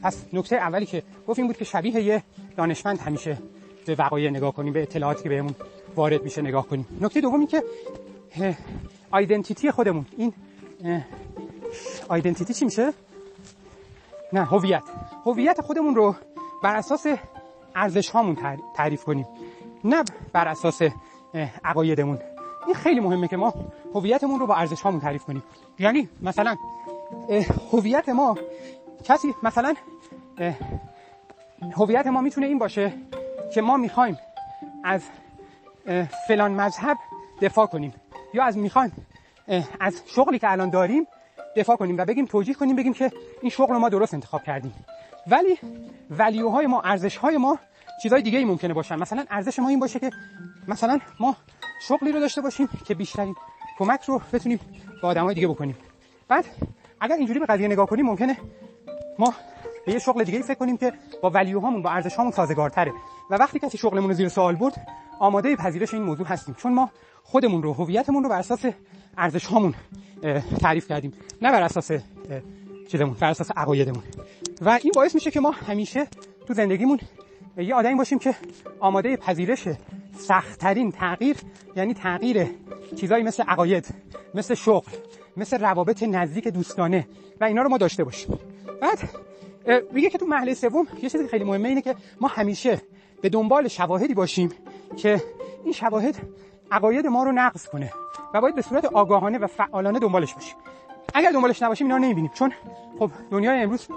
پس 0.03 0.25
نکته 0.33 0.57
اولی 0.57 0.87
که 0.87 1.03
گفت 1.29 1.39
این 1.39 1.49
بود 1.49 1.57
که 1.57 1.65
شبیه 1.65 2.03
یه 2.03 2.23
دانشمند 2.57 2.99
همیشه 2.99 3.39
به 3.87 3.95
وقایع 3.95 4.31
نگاه 4.31 4.53
کنیم 4.53 4.73
به 4.73 4.83
اطلاعاتی 4.83 5.23
که 5.23 5.29
بهمون 5.29 5.55
وارد 5.97 6.23
میشه 6.23 6.43
نگاه 6.43 6.67
کنیم. 6.67 6.87
نکته 7.01 7.21
دومی 7.21 7.47
که 7.47 7.63
آیدنتیتی 9.11 9.71
خودمون. 9.71 10.07
این 10.17 10.33
آیدنتیتی 12.09 12.55
چی 12.55 12.65
میشه؟ 12.65 12.93
نه 14.33 14.45
هویت. 14.45 14.83
هویت 15.27 15.61
خودمون 15.61 15.95
رو 15.95 16.17
بر 16.63 16.77
اساس 16.77 17.07
ارزش 17.75 18.11
هامون 18.11 18.37
تعریف 18.77 19.05
کنیم. 19.05 19.27
نه 19.85 20.05
بر 20.33 20.49
اساس 20.49 20.83
عقایدمون. 21.65 22.19
این 22.67 22.75
خیلی 22.75 23.01
مهمه 23.01 23.29
که 23.29 23.37
ما 23.37 23.55
هویتمون 23.95 24.41
رو 24.41 24.47
با 24.47 24.55
ارزش 24.55 24.81
هامون 24.81 25.01
تعریف 25.01 25.25
کنیم. 25.25 25.43
یعنی 25.79 26.09
مثلا 26.23 26.57
هویت 27.73 28.09
ما 28.09 28.39
کسی 29.05 29.35
مثلا 29.43 29.75
هویت 31.77 32.07
ما 32.07 32.21
می‌تونه 32.21 32.47
این 32.47 32.59
باشه 32.59 32.93
که 33.55 33.63
ما 33.63 33.77
می‌خوایم 33.77 34.19
از 34.85 35.03
فلان 36.29 36.53
مذهب 36.53 36.97
دفاع 37.43 37.67
کنیم 37.67 37.95
یا 38.35 38.45
از 38.45 38.59
می‌خوایم 38.59 38.93
از 39.81 40.03
شغلی 40.07 40.39
که 40.39 40.53
الان 40.53 40.71
داریم 40.71 41.07
دفاع 41.57 41.77
کنیم 41.77 41.99
و 41.99 42.05
بگیم 42.05 42.27
توجیه 42.27 42.55
کنیم 42.55 42.77
بگیم 42.77 42.93
که 42.93 43.13
این 43.43 43.51
شغل 43.51 43.75
رو 43.75 43.79
ما 43.79 43.89
درست 43.89 44.15
انتخاب 44.15 44.43
کردیم. 44.43 44.75
ولی 45.27 45.59
ولیوهای 46.11 46.67
ما 46.67 46.81
ارزش 46.81 47.17
های 47.17 47.37
ما 47.37 47.59
چیزای 48.03 48.23
دیگه 48.23 48.39
ای 48.39 48.45
ممکنه 48.45 48.75
باشن. 48.75 48.97
مثلا 48.97 49.25
ارزش 49.31 49.59
ما 49.59 49.69
این 49.69 49.81
باشه 49.81 49.99
که 49.99 50.11
مثلا 50.69 50.99
ما 51.21 51.37
شغلی 51.81 52.13
رو 52.13 52.21
داشته 52.21 52.41
باشیم 52.41 52.69
که 52.87 52.95
بیشترین 52.95 53.35
کمک 53.79 54.03
رو 54.03 54.21
بتونیم 54.33 54.61
با 55.03 55.09
آدمای 55.09 55.35
دیگه 55.35 55.49
بکنیم. 55.49 55.77
بعد 56.29 56.45
اگر 57.05 57.17
اینجوری 57.17 57.39
به 57.39 57.47
قضیه 57.47 57.69
نگاه 57.69 57.87
کنیم 57.87 58.07
ممکنه 58.07 58.37
ما 59.19 59.35
به 59.87 59.93
یه 59.93 59.99
شغل 59.99 60.25
دیگه 60.25 60.43
فکر 60.43 60.55
کنیم 60.55 60.77
که 60.77 60.93
با 61.23 61.31
ولیو 61.31 61.61
هامون 61.61 61.83
با 61.83 61.91
ارزش 61.91 62.15
هامون 62.15 62.33
سازگارتره. 62.33 62.93
و 63.31 63.35
وقتی 63.35 63.59
کسی 63.59 63.79
شغلمون 63.79 64.09
رو 64.09 64.15
زیر 64.15 64.29
سوال 64.29 64.55
برد 64.55 64.87
آماده 65.19 65.57
پذیرش 65.57 65.95
این 65.95 66.03
موضوع 66.03 66.27
هستیم. 66.27 66.55
چون 66.55 66.75
ما 66.75 66.91
خودمون 67.23 67.63
رو 67.63 67.73
هویتمون 67.73 68.23
رو 68.23 68.29
بر 68.29 68.39
اساس 68.39 68.65
ارزش 69.19 69.47
هامون 69.47 69.75
تعریف 70.61 70.89
کردیم. 70.89 71.13
نه 71.43 71.53
بر 71.53 71.63
اساس 71.63 71.91
چیزمون 72.89 73.17
بر 73.21 73.31
اساس 73.31 73.51
عقایدمون. 73.57 74.03
و 74.61 74.79
این 74.83 74.93
باعث 74.95 75.15
میشه 75.15 75.31
که 75.31 75.41
ما 75.41 75.51
همیشه 75.51 76.07
تو 76.47 76.55
زندگیمون 76.55 76.99
یه 77.57 77.75
آدمی 77.75 77.95
باشیم 77.95 78.19
که 78.19 78.35
آماده 78.81 79.17
پذیرش 79.17 79.69
سختترین 80.19 80.93
تغییر 80.93 81.37
یعنی 81.77 81.95
تغییر 81.95 82.47
چیزایی 82.97 83.25
مثل 83.25 83.43
عقاید 83.43 83.95
مثل 84.35 84.55
شغل 84.55 84.93
مثل 85.37 85.59
روابط 85.59 86.03
نزدیک 86.03 86.49
دوستانه. 86.49 87.09
و 87.41 87.45
اینا 87.45 87.63
رو 87.63 87.69
ما 87.69 87.79
داشته 87.79 88.05
باشیم. 88.05 88.39
بعد 88.81 88.99
میگه 89.93 90.11
که 90.11 90.19
تو 90.19 90.27
محله 90.27 90.55
سوم 90.55 90.87
یه 91.03 91.09
چیزی 91.09 91.29
خیلی 91.29 91.45
مهمه 91.45 91.69
اینه 91.69 91.83
که 91.83 91.95
ما 92.21 92.29
همیشه 92.29 92.81
به 93.23 93.29
دنبال 93.29 93.69
شواهدی 93.69 94.15
باشیم 94.15 94.53
که 94.97 95.23
این 95.65 95.73
شواهد 95.73 96.17
عقاید 96.71 97.07
ما 97.07 97.25
رو 97.25 97.33
نقض 97.33 97.69
کنه 97.69 97.93
و 98.35 98.41
باید 98.41 98.55
به 98.55 98.63
صورت 98.63 98.85
آگاهانه 98.85 99.39
و 99.39 99.47
فعالانه 99.47 99.99
دنبالش 99.99 100.35
باشیم. 100.35 100.57
اگر 101.15 101.31
دنبالش 101.31 101.63
نباشیم 101.63 101.87
اینا 101.87 101.99
نمی‌بینیم. 101.99 102.31
چون 102.35 102.53
خب 102.99 103.11
دنیای 103.31 103.63
امروز 103.63 103.89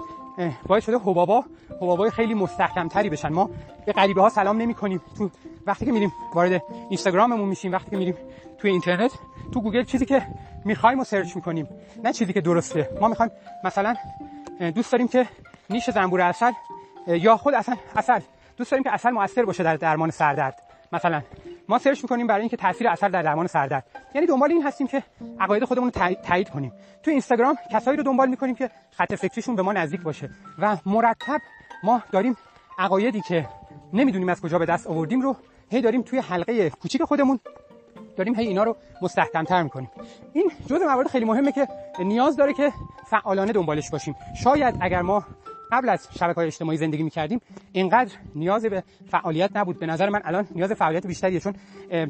باعث 0.66 0.82
شده 0.82 0.98
حبابا 0.98 1.44
حبابای 1.80 2.10
خیلی 2.10 2.34
مستحکمتری 2.34 3.10
بشن. 3.10 3.28
ما 3.28 3.50
به 3.86 3.92
غریبه 3.92 4.20
ها 4.20 4.28
سلام 4.28 4.56
نمی 4.56 4.74
کنیم 4.74 5.00
تو 5.18 5.30
وقتی 5.66 5.84
که 5.84 5.92
میریم 5.92 6.12
وارد 6.34 6.62
اینستاگراممون 6.88 7.48
میشیم 7.48 7.72
وقتی 7.72 7.90
که 7.90 7.96
میریم 7.96 8.14
توی 8.58 8.70
اینترنت 8.70 9.12
تو 9.52 9.60
گوگل 9.60 9.84
چیزی 9.84 10.06
که 10.06 10.26
می‌خوایم 10.64 11.00
و 11.00 11.04
search 11.04 11.36
می‌کنیم. 11.36 11.68
نه 12.04 12.12
چیزی 12.12 12.32
که 12.32 12.40
درسته. 12.40 12.90
ما 13.00 13.08
می‌خوایم 13.08 13.32
مثلا 13.64 13.94
دوست 14.74 14.92
داریم 14.92 15.08
که 15.08 15.26
نیش 15.70 15.90
زنبور 15.90 16.20
عسل 16.20 16.52
یا 17.06 17.36
خود 17.36 17.54
اصلا 17.54 17.76
عسل 17.96 18.20
دوست 18.56 18.70
داریم 18.70 18.84
که 18.84 18.92
عسل 18.92 19.10
موثر 19.10 19.44
باشه 19.44 19.62
در 19.62 19.76
درمان 19.76 20.10
سردرد. 20.10 20.62
مثلا 20.92 21.22
ما 21.68 21.78
search 21.78 22.02
می‌کنیم 22.02 22.26
برای 22.26 22.40
اینکه 22.40 22.56
تاثیر 22.56 22.88
عسل 22.88 23.08
در 23.08 23.22
درمان 23.22 23.46
سردرد. 23.46 23.84
یعنی 24.14 24.26
دنبال 24.26 24.52
این 24.52 24.62
هستیم 24.62 24.86
که 24.86 25.02
عقاید 25.40 25.64
خودمون 25.64 25.92
رو 25.94 26.14
تایید 26.14 26.48
کنیم. 26.48 26.72
تو 27.02 27.10
اینستاگرام 27.10 27.58
کسایی 27.72 27.96
رو 27.96 28.02
دنبال 28.02 28.28
می‌کنیم 28.28 28.54
که 28.54 28.70
خط 28.90 29.14
فکریشون 29.14 29.56
به 29.56 29.62
ما 29.62 29.72
نزدیک 29.72 30.00
باشه. 30.00 30.30
و 30.58 30.76
مرتب 30.86 31.40
ما 31.82 32.02
داریم 32.12 32.36
عقایدی 32.78 33.20
که 33.20 33.48
نمی‌دونیم 33.92 34.28
از 34.28 34.40
کجا 34.40 34.58
به 34.58 34.66
دست 34.66 34.86
آوردیم 34.86 35.20
رو 35.20 35.36
هی 35.70 35.80
داریم 35.80 36.02
توی 36.02 36.18
حلقه 36.18 36.70
کوچیک 36.70 37.02
خودمون 37.02 37.40
داریم 38.18 38.34
هی 38.34 38.46
اینا 38.46 38.62
رو 38.62 38.76
مستحکم‌تر 39.02 39.62
می‌کنیم. 39.62 39.90
این 40.32 40.50
جزء 40.66 40.84
موارد 40.84 41.08
خیلی 41.08 41.24
مهمه 41.24 41.52
که 41.52 41.68
نیاز 41.98 42.36
داره 42.36 42.52
که 42.52 42.72
فعالانه 43.06 43.52
دنبالش 43.52 43.90
باشیم. 43.90 44.14
شاید 44.42 44.74
اگر 44.80 45.02
ما 45.02 45.24
قبل 45.72 45.88
از 45.88 46.08
شبکه 46.18 46.34
های 46.34 46.46
اجتماعی 46.46 46.78
زندگی 46.78 47.02
می‌کردیم 47.02 47.40
اینقدر 47.72 48.12
نیاز 48.34 48.64
به 48.64 48.82
فعالیت 49.10 49.56
نبود. 49.56 49.78
به 49.78 49.86
نظر 49.86 50.08
من 50.08 50.20
الان 50.24 50.46
نیاز 50.54 50.72
فعالیت 50.72 51.06
بیشتریه 51.06 51.40
چون 51.40 51.54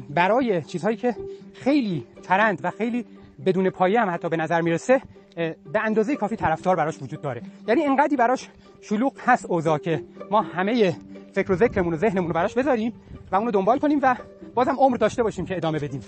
برای 0.09 0.61
چیزهایی 0.61 0.97
که 0.97 1.15
خیلی 1.53 2.05
ترند 2.23 2.59
و 2.63 2.71
خیلی 2.71 3.05
بدون 3.45 3.69
پایه 3.69 4.01
هم 4.01 4.09
حتی 4.09 4.29
به 4.29 4.37
نظر 4.37 4.61
می‌رسه 4.61 5.01
به 5.35 5.79
اندازه 5.83 6.15
کافی 6.15 6.35
طرفدار 6.35 6.75
براش 6.75 7.01
وجود 7.01 7.21
داره. 7.21 7.41
یعنی 7.67 7.81
اینقدری 7.81 8.15
براش 8.15 8.49
شلوغ 8.81 9.13
هست 9.25 9.45
اوضاع 9.45 9.77
که 9.77 10.03
ما 10.31 10.41
همه 10.41 10.95
فکر 11.33 11.51
و 11.51 11.55
ذکرمون 11.55 11.93
و 11.93 11.97
ذهنمون 11.97 12.27
رو 12.27 12.33
براش 12.33 12.53
بذاریم 12.53 12.93
و 13.31 13.35
اونو 13.35 13.51
دنبال 13.51 13.79
کنیم 13.79 13.99
و 14.01 14.15
بازم 14.55 14.75
عمر 14.79 14.97
داشته 14.97 15.23
باشیم 15.23 15.45
که 15.45 15.57
ادامه 15.57 15.79
بدیم. 15.79 16.01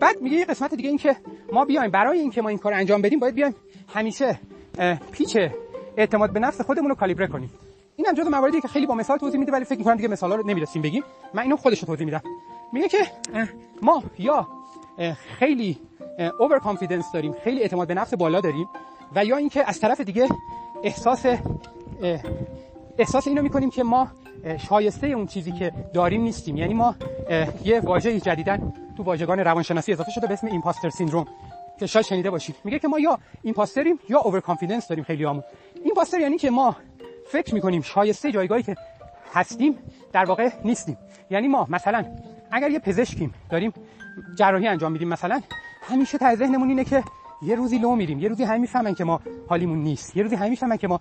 بعد 0.00 0.22
میگه 0.22 0.36
یه 0.36 0.44
قسمت 0.44 0.74
دیگه 0.74 0.88
این 0.88 0.98
که 0.98 1.16
ما 1.52 1.64
بیایم 1.64 1.90
برای 1.90 2.18
اینکه 2.18 2.42
ما 2.42 2.48
این 2.48 2.58
کار 2.58 2.74
انجام 2.74 3.02
بدیم 3.02 3.18
باید 3.18 3.34
بیایم 3.34 3.54
همیشه 3.94 4.38
پیچ 5.12 5.36
اعتماد 5.96 6.32
به 6.32 6.40
نفس 6.40 6.60
خودمون 6.60 6.88
رو 6.88 6.94
کالیبره 6.94 7.26
کنیم. 7.26 7.50
این 7.96 8.06
هم 8.06 8.14
جزو 8.14 8.30
مواردی 8.30 8.60
که 8.60 8.68
خیلی 8.68 8.86
با 8.86 8.94
مثال 8.94 9.18
توضیح 9.18 9.40
میده 9.40 9.52
ولی 9.52 9.64
فکر 9.64 9.78
می‌کنم 9.78 9.96
دیگه 9.96 10.08
مثالا 10.08 10.34
رو 10.34 10.46
نمی‌رسیم 10.46 10.82
بگیم. 10.82 11.02
من 11.34 11.42
اینو 11.42 11.56
خودش 11.56 11.80
توضیح 11.80 12.04
میدم. 12.06 12.22
میگه 12.72 12.88
که 12.88 12.98
ما 13.82 14.02
یا 14.18 14.48
خیلی 15.38 15.78
overconfidence 16.40 17.04
داریم 17.14 17.32
خیلی 17.44 17.60
اعتماد 17.60 17.88
به 17.88 17.94
نفس 17.94 18.14
بالا 18.14 18.40
داریم 18.40 18.68
و 19.16 19.24
یا 19.24 19.36
اینکه 19.36 19.68
از 19.68 19.80
طرف 19.80 20.00
دیگه 20.00 20.28
احساس 20.82 21.26
احساس 22.98 23.28
اینو 23.28 23.42
می‌کنیم 23.42 23.70
که 23.70 23.82
ما 23.82 24.08
شایسته 24.68 25.06
اون 25.06 25.26
چیزی 25.26 25.52
که 25.52 25.72
داریم 25.94 26.22
نیستیم. 26.22 26.56
یعنی 26.56 26.74
ما 26.74 26.94
یه 27.64 27.80
واژه 27.80 28.20
جدیدن 28.20 28.72
تو 28.96 29.02
واژگان 29.02 29.38
روانشناسی 29.38 29.92
اضافه 29.92 30.10
شده 30.10 30.26
به 30.26 30.32
اسم 30.32 30.46
impostor 30.46 30.90
syndrome 30.90 31.26
که 31.80 31.86
شاید 31.86 32.06
شنیده 32.06 32.30
باشید. 32.30 32.56
میگه 32.64 32.78
که 32.78 32.88
ما 32.88 32.98
یا 32.98 33.18
impostor 33.42 33.87
یم 33.87 33.98
یا 34.08 34.18
overconfidence 34.18 34.88
داریم 34.88 35.04
خیلی 35.04 35.24
همون 35.24 35.42
ایمپاستر 35.84 36.18
یعنی 36.20 36.38
که 36.38 36.50
ما 36.50 36.76
فکر 37.26 37.54
می‌کنیم 37.54 37.82
شایسته 37.82 38.32
جایگاهی 38.32 38.62
که 38.62 38.76
هستیم 39.32 39.78
در 40.12 40.24
واقع 40.24 40.50
نیستیم. 40.64 40.98
یعنی 41.30 41.48
ما 41.48 41.66
مثلا 41.70 42.04
اگر 42.50 42.70
یه 42.70 42.78
پزشکیم 42.78 43.34
داریم 43.50 43.72
جراحی 44.38 44.66
انجام 44.66 44.92
میدیم 44.92 45.08
مثلا 45.08 45.40
همیشه 45.82 46.18
ته 46.18 46.34
ذهنمون 46.34 46.68
اینه 46.68 46.84
که 46.84 47.04
یه 47.42 47.54
روزی 47.54 47.78
لو 47.78 47.94
میریم. 47.94 48.18
یه 48.18 48.28
روزی 48.28 48.44
همه 48.44 48.58
می‌فهمن 48.58 48.94
که 48.94 49.04
ما 49.04 49.20
حالیمون 49.48 49.78
نیست. 49.78 50.16
یه 50.16 50.22
روزی 50.22 50.36
همه 50.36 50.48
می‌فهمن 50.48 50.76
که 50.76 50.88
ما 50.88 51.00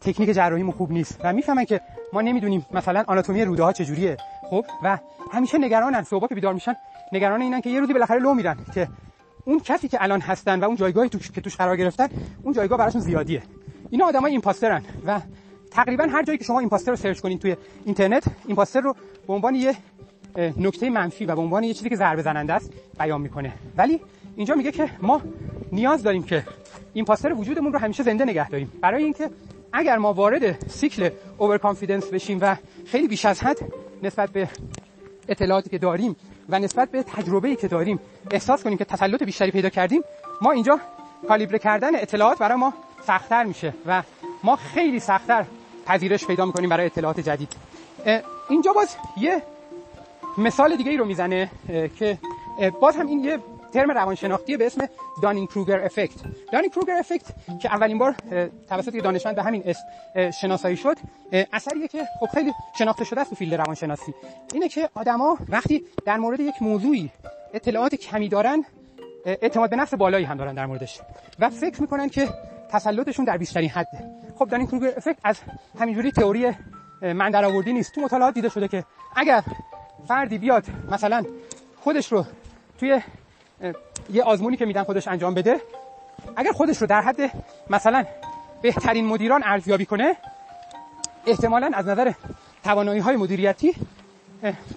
تکنیک 0.00 0.30
جراحیمون 0.30 0.72
خوب 0.72 0.92
نیست. 0.92 1.20
و 1.24 1.32
می‌فهمن 1.32 1.64
که 1.64 1.80
ما 2.12 2.20
نمی‌دونیم 2.20 2.66
مثلا 2.72 3.04
آناتومی 3.06 3.44
روده 3.44 3.62
ها 3.62 3.72
چجوریه. 3.72 4.16
خب؟ 4.50 4.64
و 4.82 4.98
همیشه 5.32 5.58
نگرانن. 5.58 6.02
صبح 6.02 6.34
بیدار 6.34 6.54
میشن 6.54 6.74
نگران 7.12 7.42
اینن 7.42 7.60
که 7.60 7.70
یه 7.70 7.80
روزی 7.80 7.92
بالاخره 7.92 8.18
لو 8.18 8.34
میرن 8.34 8.56
که 8.74 8.88
اون 9.44 9.60
کسی 9.60 9.88
که 9.88 10.02
الان 10.02 10.20
هستن 10.20 10.60
و 10.60 10.64
اون 10.64 10.76
جایگاهی 10.76 11.08
تو... 11.08 11.18
که 11.18 11.40
توش 11.40 11.56
قرار 11.56 11.76
گرفتن 11.76 12.08
اون 12.42 12.54
جایگاه 12.54 12.78
براشون 12.78 13.00
زیادیه. 13.00 13.42
اینا 13.90 14.06
آدمای 14.06 14.32
impostor 14.32 14.76
ن 14.76 14.82
و 15.06 15.20
تقریبا 15.70 16.04
هر 16.04 16.22
جایی 16.22 16.38
که 16.38 16.44
شما 16.44 16.60
impostor 16.60 16.90
رو 16.90 16.96
search 16.96 17.20
کنین 17.20 17.38
توی 17.38 17.56
اینترنت 17.84 18.24
impostor 18.46 18.80
رو 18.80 18.96
به 19.26 19.32
عنوان 19.32 19.54
یه 19.54 19.74
نکته 20.36 20.90
منفی 20.90 21.24
و 21.24 21.34
به 21.34 21.40
عنوان 21.40 21.64
یه 21.64 21.74
چیزی 21.74 21.88
که 21.88 21.96
ضربه 21.96 22.22
زننده 22.22 22.52
است 22.52 22.72
بیان 22.98 23.20
می‌کنه. 23.20 23.52
ولی 23.76 24.00
اینجا 24.36 24.54
میگه 24.54 24.72
که 24.72 24.90
ما 25.02 25.22
نیاز 25.72 26.02
داریم 26.02 26.22
که 26.22 26.44
impostor 26.92 27.32
وجودمون 27.32 27.72
رو 27.72 27.78
همیشه 27.78 28.02
زنده 28.02 28.24
نگه 28.24 28.48
داریم. 28.48 28.72
برای 28.80 29.04
اینکه 29.04 29.30
اگر 29.72 29.96
ما 29.96 30.12
وارد 30.12 30.70
سیکل 30.70 31.10
overconfidence 31.38 32.06
بشیم 32.06 32.38
و 32.40 32.56
خیلی 32.86 33.08
بیش 33.08 33.24
از 33.24 33.40
حد 33.40 33.58
نسبت 34.02 34.30
به 34.30 34.48
اطلاعاتی 35.28 35.70
که 35.70 35.78
داریم 35.78 36.16
و 36.48 36.58
نسبت 36.58 36.90
به 36.90 37.02
تجربه‌ای 37.02 37.56
که 37.56 37.68
داریم 37.68 38.00
احساس 38.30 38.64
کنیم 38.64 38.78
که 38.78 38.84
تسلط 38.84 39.22
بیشتری 39.22 39.50
پیدا 39.50 39.68
کردیم 39.68 40.02
ما 40.42 40.50
اینجا 40.50 40.80
کالیبره 41.28 41.58
کردن 41.58 41.96
اطلاعات 41.96 42.38
برای 42.38 42.58
ما 42.58 42.72
سختتر 43.06 43.44
میشه 43.44 43.74
و 43.86 44.02
ما 44.44 44.56
خیلی 44.56 45.00
سختتر 45.00 45.44
پذیرش 45.86 46.26
پیدا 46.26 46.46
می‌کنیم 46.46 46.70
برای 46.70 46.86
اطلاعات 46.86 47.20
جدید. 47.20 47.52
اینجا 48.48 48.72
باز 48.72 48.96
یه 49.16 49.42
مثال 50.38 50.76
دیگه 50.76 50.90
ای 50.90 50.96
رو 50.96 51.04
می‌زنه 51.04 51.50
که 51.98 52.18
باز 52.80 52.96
هم 52.96 53.06
این 53.06 53.24
یه 53.24 53.38
ترم 53.72 53.90
روانشناختی 53.90 54.56
به 54.56 54.66
اسم 54.66 54.88
دانینگ 55.22 55.48
کروگر 55.48 55.84
افکت. 55.84 56.16
دانینگ 56.52 56.72
کروگر 56.72 56.94
افکت 56.98 57.26
که 57.62 57.74
اولین 57.74 57.98
بار 57.98 58.14
توسط 58.68 58.96
دانشمند 58.96 59.36
به 59.36 59.42
همین 59.42 59.62
اسم 59.66 59.82
شناسایی 60.30 60.76
شد 60.76 60.96
اثریه 61.52 61.88
که 61.88 62.04
خب 62.20 62.26
خیلی 62.26 62.52
شناخته 62.78 63.04
شده 63.04 63.20
است 63.20 63.30
تو 63.30 63.36
فیلد 63.36 63.54
روانشناسی. 63.54 64.14
اینه 64.54 64.68
که 64.68 64.88
آدما 64.94 65.38
وقتی 65.48 65.84
در 66.04 66.16
مورد 66.16 66.40
یک 66.40 66.54
موضوعی 66.60 67.10
اطلاعات 67.54 67.94
کمی 67.94 68.28
دارن 68.28 68.64
اعتماد 69.26 69.70
به 69.70 69.76
نفس 69.76 69.94
بالایی 69.94 70.24
هم 70.24 70.36
دارن 70.36 70.54
در 70.54 70.66
موردش 70.66 71.00
و 71.38 71.50
فکر 71.50 71.80
می‌کنن 71.80 72.08
که 72.08 72.28
تسلطشون 72.70 73.24
در 73.24 73.36
بیشترین 73.36 73.70
حده 73.70 74.10
خب 74.38 74.48
دانینگ 74.48 74.68
کروگر 74.68 74.92
افکت 74.96 75.18
از 75.24 75.40
همینجوری 75.80 76.12
تئوری 76.12 76.52
من 77.02 77.30
در 77.30 77.44
آوردی 77.44 77.72
نیست. 77.72 77.94
تو 77.94 78.00
مطالعات 78.00 78.34
دیده 78.34 78.48
شده 78.48 78.68
که 78.68 78.84
اگر 79.16 79.42
فردی 80.08 80.38
بیاد 80.38 80.64
مثلا 80.90 81.24
خودش 81.76 82.12
رو 82.12 82.24
توی 82.80 83.00
یه 84.10 84.22
آزمونی 84.22 84.56
که 84.56 84.66
میدن 84.66 84.82
خودش 84.82 85.08
انجام 85.08 85.34
بده. 85.34 85.60
اگر 86.36 86.52
خودش 86.52 86.78
رو 86.78 86.86
در 86.86 87.00
حد 87.00 87.30
مثلا 87.70 88.04
بهترین 88.62 89.06
مدیران 89.06 89.42
ارزیابی 89.44 89.86
کنه 89.86 90.16
احتمالا 91.26 91.70
از 91.74 91.86
نظر 91.86 92.12
توانایی 92.64 93.00
های 93.00 93.16
مدیریتی 93.16 93.74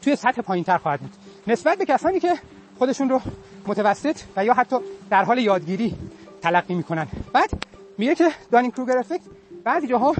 توی 0.02 0.15
سطح 0.15 0.41
پایین 0.41 0.63
تر 0.63 0.78
خواهد 0.78 1.00
بود. 1.00 1.12
نسبت 1.48 1.78
به 1.78 1.86
کسانی 1.86 2.20
که 2.20 2.34
خودشون 2.78 3.10
رو 3.10 3.22
متوسط 3.67 4.20
و 4.36 4.46
یا 4.46 4.54
حتی 4.54 4.76
در 5.10 5.24
حال 5.24 5.38
یادگیری 5.38 5.96
تلقی 6.41 6.76
می‌کنن. 6.76 7.08
بعد 7.34 7.50
میگه 7.98 8.15
که 8.15 8.32
دانینگ 8.52 8.74
کروگر 8.74 8.98
افکت 8.98 9.22
بعضی 9.63 9.88
جاها 9.88 10.15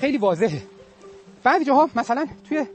خیلی 0.00 0.18
واضحه. 0.18 0.62
بعضی 1.44 1.64
جاها 1.64 1.90
مثلا 1.96 2.26
توی 2.48 2.66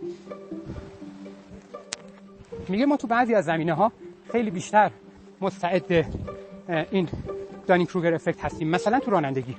میگه 2.68 2.86
ما 2.86 2.98
تو 2.98 3.08
بعضی 3.08 3.36
از 3.36 3.46
زمینه 3.46 3.74
ها 3.74 3.92
خیلی 4.32 4.52
بیشتر 4.52 4.92
مستعد 5.42 6.06
این 6.92 7.10
دانینگ 7.68 7.88
کروگر 7.88 8.14
افکت 8.14 8.46
هستیم. 8.46 8.68
مثلا 8.68 9.00
تو 9.00 9.12
رانندگی 9.12 9.56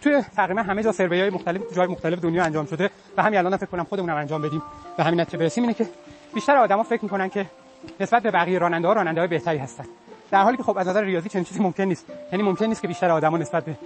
توی 0.00 0.22
تقریبا 0.36 0.62
همه 0.62 0.82
جا 0.82 0.92
سروی 0.92 1.20
های 1.20 1.30
مختلف 1.30 1.60
جای 1.76 1.86
مختلف 1.86 2.18
دنیا 2.18 2.44
انجام 2.44 2.66
شده 2.66 2.90
و 3.16 3.22
همین 3.22 3.38
الان 3.38 3.56
فکر 3.56 3.66
کنم 3.66 3.84
خودمون 3.84 4.10
انجام 4.10 4.42
بدیم 4.42 4.62
و 4.98 5.04
همین 5.04 5.20
نتیجه 5.20 5.38
برسیم. 5.38 5.64
اینه 5.64 5.74
که 5.74 5.86
بیشتر 6.34 6.56
آدما 6.56 6.82
فکر 6.82 7.02
می‌کنن 7.02 7.28
که 7.28 7.46
نسبت 8.00 8.22
به 8.22 8.30
بقیه 8.30 8.58
راننده 8.58 8.88
ها 8.88 8.94
راننده 8.94 9.20
های 9.20 9.28
بهتری 9.28 9.58
هستن. 9.58 9.84
در 10.30 10.42
حالی 10.42 10.56
که 10.56 10.62
خب 10.62 10.78
از 10.78 10.88
نظر 10.88 11.04
ریاضی 11.04 11.28
چنین 11.28 11.44
چیزی 11.44 11.60
ممکن 11.60 11.82
نیست. 11.82 12.06
یعنی 12.32 12.44
ممکن 12.44 12.66
نیست 12.66 12.82
که 12.82 12.88
بیشتر 12.88 13.10
آدما 13.10 13.38
نسبت 13.38 13.64
به 13.64 13.76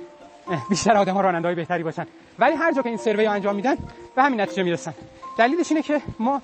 بیشتر 0.69 0.97
آدما 0.97 1.21
راننده 1.21 1.49
های 1.49 1.55
بهتری 1.55 1.83
باشن. 1.83 2.07
ولی 2.39 2.55
هر 2.55 2.73
جا 2.73 2.83
که 2.83 2.89
این 2.89 2.99
سروی 2.99 3.27
انجام 3.27 3.57
میدن 3.57 3.75
به 4.17 4.23
همین 4.23 4.41
نتیجه 4.41 4.63
می‌رسن. 4.63 4.95
دلیلش 5.39 5.71
اینه 5.71 5.83
که 5.83 6.01
ما 6.19 6.43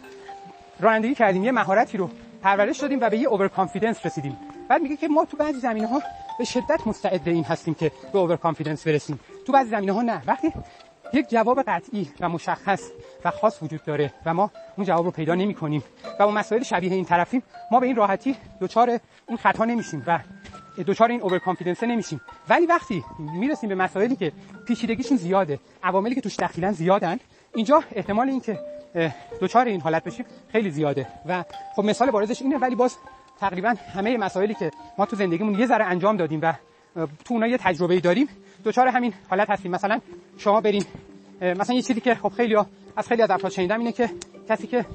رانندگی 0.80 1.14
کردیم. 1.14 1.44
یه 1.44 1.52
مهارتی 1.52 1.98
رو 1.98 2.10
پرورش 2.44 2.78
دادیم 2.78 2.98
و 3.00 3.10
به 3.10 3.18
یه 3.18 3.28
overconfidence 3.28 4.06
رسیدیم. 4.06 4.36
بعد 4.68 4.82
میگه 4.82 4.96
که 4.96 5.08
ما 5.08 5.24
تو 5.24 5.36
بعضی 5.36 5.60
زمینه 5.60 5.86
ها 5.86 6.02
به 6.38 6.44
شدت 6.44 6.86
مستعد 6.86 7.28
این 7.28 7.44
هستیم 7.44 7.74
که 7.74 7.92
به 8.12 8.18
overconfidence 8.18 8.86
برسیم. 8.86 9.20
تو 9.46 9.52
بعضی 9.52 9.70
زمینه 9.70 9.92
ها 9.92 10.02
نه. 10.02 10.22
وقتی 10.26 10.52
یک 11.12 11.28
جواب 11.30 11.62
قطعی 11.62 12.10
و 12.20 12.28
مشخص 12.28 12.82
و 13.24 13.30
خاص 13.30 13.62
وجود 13.62 13.84
داره 13.84 14.12
و 14.26 14.34
ما 14.34 14.50
اون 14.76 14.86
جواب 14.86 15.04
رو 15.04 15.10
پیدا 15.10 15.34
نمی 15.34 15.54
کنیم 15.54 15.84
و 16.20 16.22
اون 16.22 16.34
مسائل 16.34 16.62
شبیه 16.62 16.92
این 16.92 17.04
طرفیم 17.04 17.42
ما 17.70 17.80
به 17.80 17.86
این 17.86 17.96
راحتی 17.96 18.36
دچار 18.60 19.00
اون 19.26 19.36
خطا 19.36 19.64
نمیشیم 19.64 20.02
و 20.06 20.18
دچار 20.86 21.10
این 21.10 21.22
overconfidence 21.22 21.82
نمیشیم. 21.82 22.20
ولی 22.48 22.66
وقتی 22.66 23.04
می‌رسیم 23.18 23.68
به 23.68 23.74
مسائلی 23.74 24.16
که 24.16 24.32
پیچیدگیشون 24.66 25.16
زیاده 25.16 25.58
عواملی 25.82 26.14
که 26.14 26.20
توش 26.20 26.36
دخیلن 26.36 26.72
زیادن 26.72 27.18
اینجا 27.54 27.82
احتمال 27.92 28.28
اینکه 28.28 28.58
دوچار 29.40 29.66
این 29.66 29.80
حالت 29.80 30.04
بشیم. 30.04 30.26
خیلی 30.52 30.70
زیاده. 30.70 31.06
و 31.26 31.44
خب 31.76 31.84
مثال 31.84 32.10
بارزش 32.10 32.42
اینه 32.42 32.58
ولی 32.58 32.74
باز 32.74 32.96
تقریبا 33.40 33.74
همه 33.94 34.16
مسائلی 34.16 34.54
که 34.54 34.70
ما 34.98 35.06
تو 35.06 35.16
زندگیمون 35.16 35.58
یه 35.58 35.66
ذره 35.66 35.84
انجام 35.84 36.16
دادیم 36.16 36.40
و 36.42 36.52
تو 37.24 37.34
اونها 37.34 37.48
یه 37.48 37.58
تجربه 37.58 38.00
داریم 38.00 38.28
دوچار 38.64 38.88
همین 38.88 39.14
حالت 39.30 39.50
هستیم. 39.50 39.70
مثلا 39.70 40.00
شما 40.38 40.60
برین 40.60 40.84
مثلا 41.40 41.76
یه 41.76 41.82
چیزی 41.82 42.00
که 42.00 42.14
خب 42.14 42.28
خیلی 42.28 42.56
از 42.96 43.08
خیلی 43.08 43.22
از 43.22 43.30
افراد 43.30 43.52
شنیدم 43.52 43.78
اینه 43.78 43.92
که 43.92 44.10
کسی 44.48 44.66
که 44.66 44.86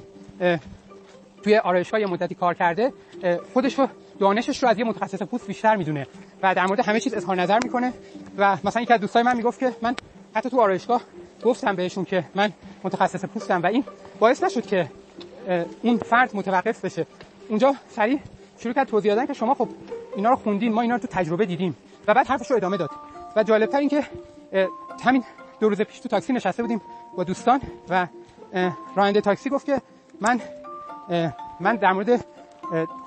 توی 1.42 1.56
آرایشگاه 1.56 2.00
مدتی 2.00 2.34
کار 2.34 2.54
کرده 2.54 2.92
خودش 3.52 3.78
رو 3.78 3.88
دانشش 4.20 4.62
رو 4.62 4.68
از 4.68 4.78
یه 4.78 4.84
متخصص 4.84 5.22
پوست 5.22 5.46
بیشتر 5.46 5.76
می‌دونه 5.76 6.06
و 6.42 6.54
در 6.54 6.66
مورد 6.66 6.80
همه 6.80 7.00
چیز 7.00 7.14
اظهار 7.14 7.36
نظر 7.36 7.58
می‌کنه. 7.64 7.92
و 8.38 8.56
مثلا 8.64 8.82
یکی 8.82 8.92
از 8.92 9.00
دوستای 9.00 9.22
من 9.22 9.36
می‌گفت 9.36 9.60
که 9.60 9.72
من 9.82 9.94
حتی 10.34 10.50
تو 10.50 10.60
آرایشگاه 10.60 11.02
گفتم 11.44 11.76
بهشون 11.76 12.04
که 12.04 12.24
من 12.34 12.52
متخصص 12.84 13.24
پوستم 13.24 13.62
و 13.62 13.66
این 13.66 13.84
باعث 14.18 14.42
نشد 14.42 14.66
که 14.66 14.90
اون 15.82 15.96
فرد 15.96 16.36
متوقف 16.36 16.84
بشه. 16.84 17.06
اونجا 17.48 17.74
سریع 17.88 18.18
شروع 18.58 18.74
کرد 18.74 18.88
توضیح 18.88 19.14
دادن 19.14 19.26
که 19.26 19.32
شما 19.32 19.54
خب 19.54 19.68
اینا 20.16 20.30
رو 20.30 20.36
خوندین 20.36 20.72
ما 20.72 20.80
اینا 20.80 20.94
رو 20.94 21.00
تو 21.00 21.08
تجربه 21.10 21.46
دیدیم. 21.46 21.76
و 22.06 22.14
بعد 22.14 22.26
حرفش 22.26 22.50
رو 22.50 22.56
ادامه 22.56 22.76
داد. 22.76 22.90
و 23.36 23.42
جالبتر 23.42 23.78
این 23.78 23.88
که 23.88 24.04
همین 25.04 25.24
دو 25.60 25.68
روز 25.68 25.80
پیش 25.80 26.00
تو 26.00 26.08
تاکسی 26.08 26.32
نشسته 26.32 26.62
بودیم 26.62 26.80
با 27.16 27.24
دوستان 27.24 27.60
و 27.88 28.06
راننده 28.96 29.20
تاکسی 29.20 29.50
گفت 29.50 29.66
که 29.66 29.80
من 30.20 30.40
من 31.60 31.76
در 31.76 31.92
مورد 31.92 32.24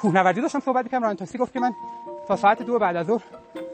کوهنوردی 0.02 0.41
داشتم 0.41 0.60
صحبت 0.60 0.84
می‌کردم. 0.84 1.04
راننده 1.04 1.19
تاکسی 1.19 1.38
گفت 1.38 1.54
که 1.54 1.60
من 1.60 1.74
تا 2.28 2.36
ساعت 2.36 2.62
دو 2.63 2.80
بعد 2.80 2.96
از 2.96 3.08
ظهر 3.08 3.24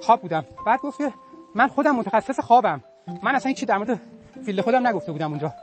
خواب 0.02 0.22
بودم. 0.22 0.45
بعد 0.65 0.80
گفت 0.80 0.98
که 0.98 1.13
من 1.56 1.67
خودم 1.67 1.95
متخصص 1.95 2.39
خوابم. 2.39 2.84
من 3.24 3.36
اصلا 3.36 3.50
هیچ 3.50 3.65
در 3.65 3.78
مورد 3.78 4.02
فیلد 4.45 4.62
خودم 4.62 4.88
نگفته 4.88 5.12
بودم 5.12 5.30
اونجا. 5.32 5.54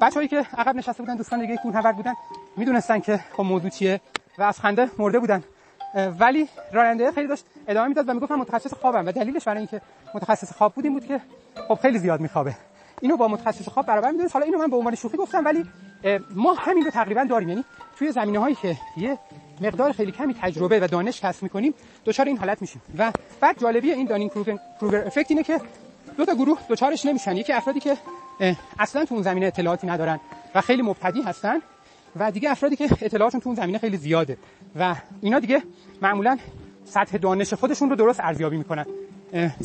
بچه‌ای 0.00 0.28
که 0.28 0.36
عقب 0.36 0.76
نشسته 0.76 1.02
بودن 1.02 1.16
دوستان 1.16 1.40
دیگه 1.40 1.56
کوهنورد 1.56 1.96
بودن 1.96 2.14
می‌دونستن 2.56 3.00
که 3.00 3.20
خب 3.36 3.42
موضوع 3.42 3.70
چیه 3.70 4.00
و 4.38 4.42
از 4.42 4.60
خنده 4.60 4.90
مرده 4.98 5.18
بودن. 5.18 5.42
ولی 6.18 6.48
راننده 6.72 7.12
خیلی 7.12 7.28
داشت 7.28 7.44
ادامه 7.68 7.88
می‌داد 7.88 8.08
و 8.08 8.14
می‌گفت 8.14 8.32
من 8.32 8.38
متخصص 8.38 8.74
خوابم 8.74 9.06
و 9.06 9.12
دلیلش 9.12 9.44
برای 9.44 9.58
اینکه 9.58 9.80
متخصص 10.14 10.52
خواب 10.52 10.74
بودیم 10.74 10.92
بود 10.92 11.06
که 11.06 11.20
خب 11.68 11.74
خیلی 11.82 11.98
زیاد 11.98 12.20
میخوابه. 12.20 12.54
اینو 13.00 13.16
با 13.16 13.28
متخصص 13.28 13.68
خواب 13.68 13.86
برابر 13.86 14.10
می‌دونید 14.10 14.32
حالا 14.32 14.44
اینو 14.44 14.58
من 14.58 14.70
به 14.70 14.76
عنوان 14.76 14.94
شوخی 14.94 15.16
گفتم 15.16 15.44
ولی 15.44 15.66
ما 16.30 16.54
همین 16.54 16.84
رو 16.84 16.90
تقریبا 16.90 17.24
داریم. 17.24 17.48
یعنی 17.48 17.64
توی 17.98 18.12
زمینه 18.12 18.38
هایی 18.38 18.54
که 18.54 18.76
یه 18.96 19.18
مقدار 19.60 19.92
خیلی 19.92 20.12
کمی 20.12 20.34
تجربه 20.34 20.80
و 20.80 20.86
دانش 20.86 21.20
کسب 21.20 21.42
می‌کنیم 21.42 21.74
دچار 22.04 22.26
این 22.26 22.38
حالت 22.38 22.62
میشیم. 22.62 22.82
و 22.98 23.12
بعد 23.40 23.58
جالبی 23.60 23.92
این 23.92 24.06
دانینگ 24.06 24.30
کروگر 24.30 25.06
افکت 25.06 25.30
اینه 25.30 25.42
که 25.42 25.60
دو 26.16 26.24
تا 26.24 26.34
گروه 26.34 26.58
دوچارش 26.68 27.06
نمیشن. 27.06 27.36
یکی 27.36 27.52
افرادی 27.52 27.80
که 27.80 27.96
اصلا 28.78 29.04
تو 29.04 29.14
اون 29.14 29.22
زمینه 29.22 29.46
اطلاعاتی 29.46 29.86
ندارن 29.86 30.20
و 30.54 30.60
خیلی 30.60 30.82
مبتدی 30.82 31.22
هستن 31.22 31.58
و 32.16 32.30
دیگه 32.30 32.50
افرادی 32.50 32.76
که 32.76 32.84
اطلاعاتشون 32.84 33.40
تو 33.40 33.48
اون 33.48 33.56
زمینه 33.56 33.78
خیلی 33.78 33.96
زیاده 33.96 34.36
و 34.76 34.96
اینا 35.20 35.38
دیگه 35.38 35.62
معمولا 36.02 36.38
سطح 36.84 37.16
دانش 37.18 37.54
خودشون 37.54 37.90
رو 37.90 37.96
درست 37.96 38.20
ارزیابی 38.20 38.56
می‌کنن. 38.56 38.86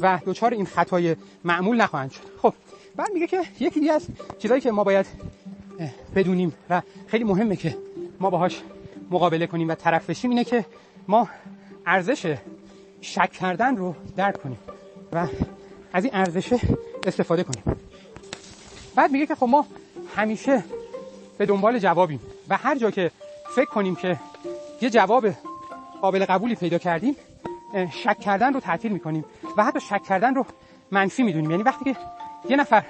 و 0.01 0.19
دوچار 0.25 0.53
این 0.53 0.65
خطای 0.65 1.15
معمول 1.43 1.81
نخواهند 1.81 2.11
شد. 2.11 2.21
خب 2.41 2.53
بعد 2.95 3.11
میگه 3.13 3.27
که 3.27 3.41
یکی 3.59 3.79
دیگه 3.79 3.93
از 3.93 4.07
چیزایی 4.39 4.61
که 4.61 4.71
ما 4.71 4.83
باید 4.83 5.05
بدونیم 6.15 6.53
و 6.69 6.81
خیلی 7.07 7.23
مهمه 7.23 7.55
که 7.55 7.77
ما 8.19 8.29
باهاش 8.29 8.61
مقابله 9.11 9.47
کنیم 9.47 9.69
و 9.69 9.75
طرف 9.75 10.09
بشیم 10.09 10.29
اینه 10.29 10.43
که 10.43 10.65
ما 11.07 11.29
ارزش 11.85 12.35
شک 13.01 13.31
کردن 13.31 13.75
رو 13.75 13.95
درک 14.15 14.41
کنیم 14.41 14.57
و 15.13 15.27
از 15.93 16.03
این 16.03 16.15
ارزش 16.15 16.53
استفاده 17.07 17.43
کنیم. 17.43 17.63
بعد 18.95 19.11
میگه 19.11 19.25
که 19.25 19.35
خب 19.35 19.47
ما 19.49 19.65
همیشه 20.15 20.63
به 21.37 21.45
دنبال 21.45 21.79
جوابیم 21.79 22.19
و 22.49 22.57
هر 22.57 22.77
جا 22.77 22.91
که 22.91 23.11
فکر 23.55 23.65
کنیم 23.65 23.95
که 23.95 24.19
یه 24.81 24.89
جواب 24.89 25.27
قابل 26.01 26.25
قبولی 26.25 26.55
پیدا 26.55 26.77
کردیم 26.77 27.15
شک 28.03 28.19
کردن 28.19 28.53
رو 28.53 28.59
تعطیل 28.59 28.91
می‌کنیم 28.91 29.25
و 29.57 29.63
حتی 29.63 29.79
شک 29.79 30.03
کردن 30.03 30.35
رو 30.35 30.45
منفی 30.91 31.23
می‌دونیم. 31.23 31.51
یعنی 31.51 31.63
وقتی 31.63 31.93
که 31.93 31.99
یه 32.49 32.57
نفر 32.57 32.83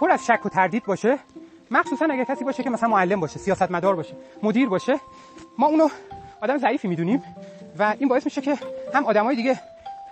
پر 0.00 0.10
از 0.10 0.26
شک 0.26 0.46
و 0.46 0.48
تردید 0.48 0.84
باشه 0.84 1.18
مخصوصا 1.70 2.06
اگر 2.10 2.24
کسی 2.24 2.44
باشه 2.44 2.62
که 2.62 2.70
مثلا 2.70 2.88
معلم 2.88 3.20
باشه 3.20 3.38
سیاستمدار 3.38 3.96
باشه 3.96 4.14
مدیر 4.42 4.68
باشه 4.68 5.00
ما 5.58 5.66
اونو 5.66 5.88
آدم 6.40 6.58
ضعیفی 6.58 6.88
می‌دونیم 6.88 7.22
و 7.78 7.94
این 7.98 8.08
باعث 8.08 8.24
میشه 8.24 8.40
که 8.40 8.58
هم 8.94 9.04
آدمای 9.04 9.36
دیگه 9.36 9.60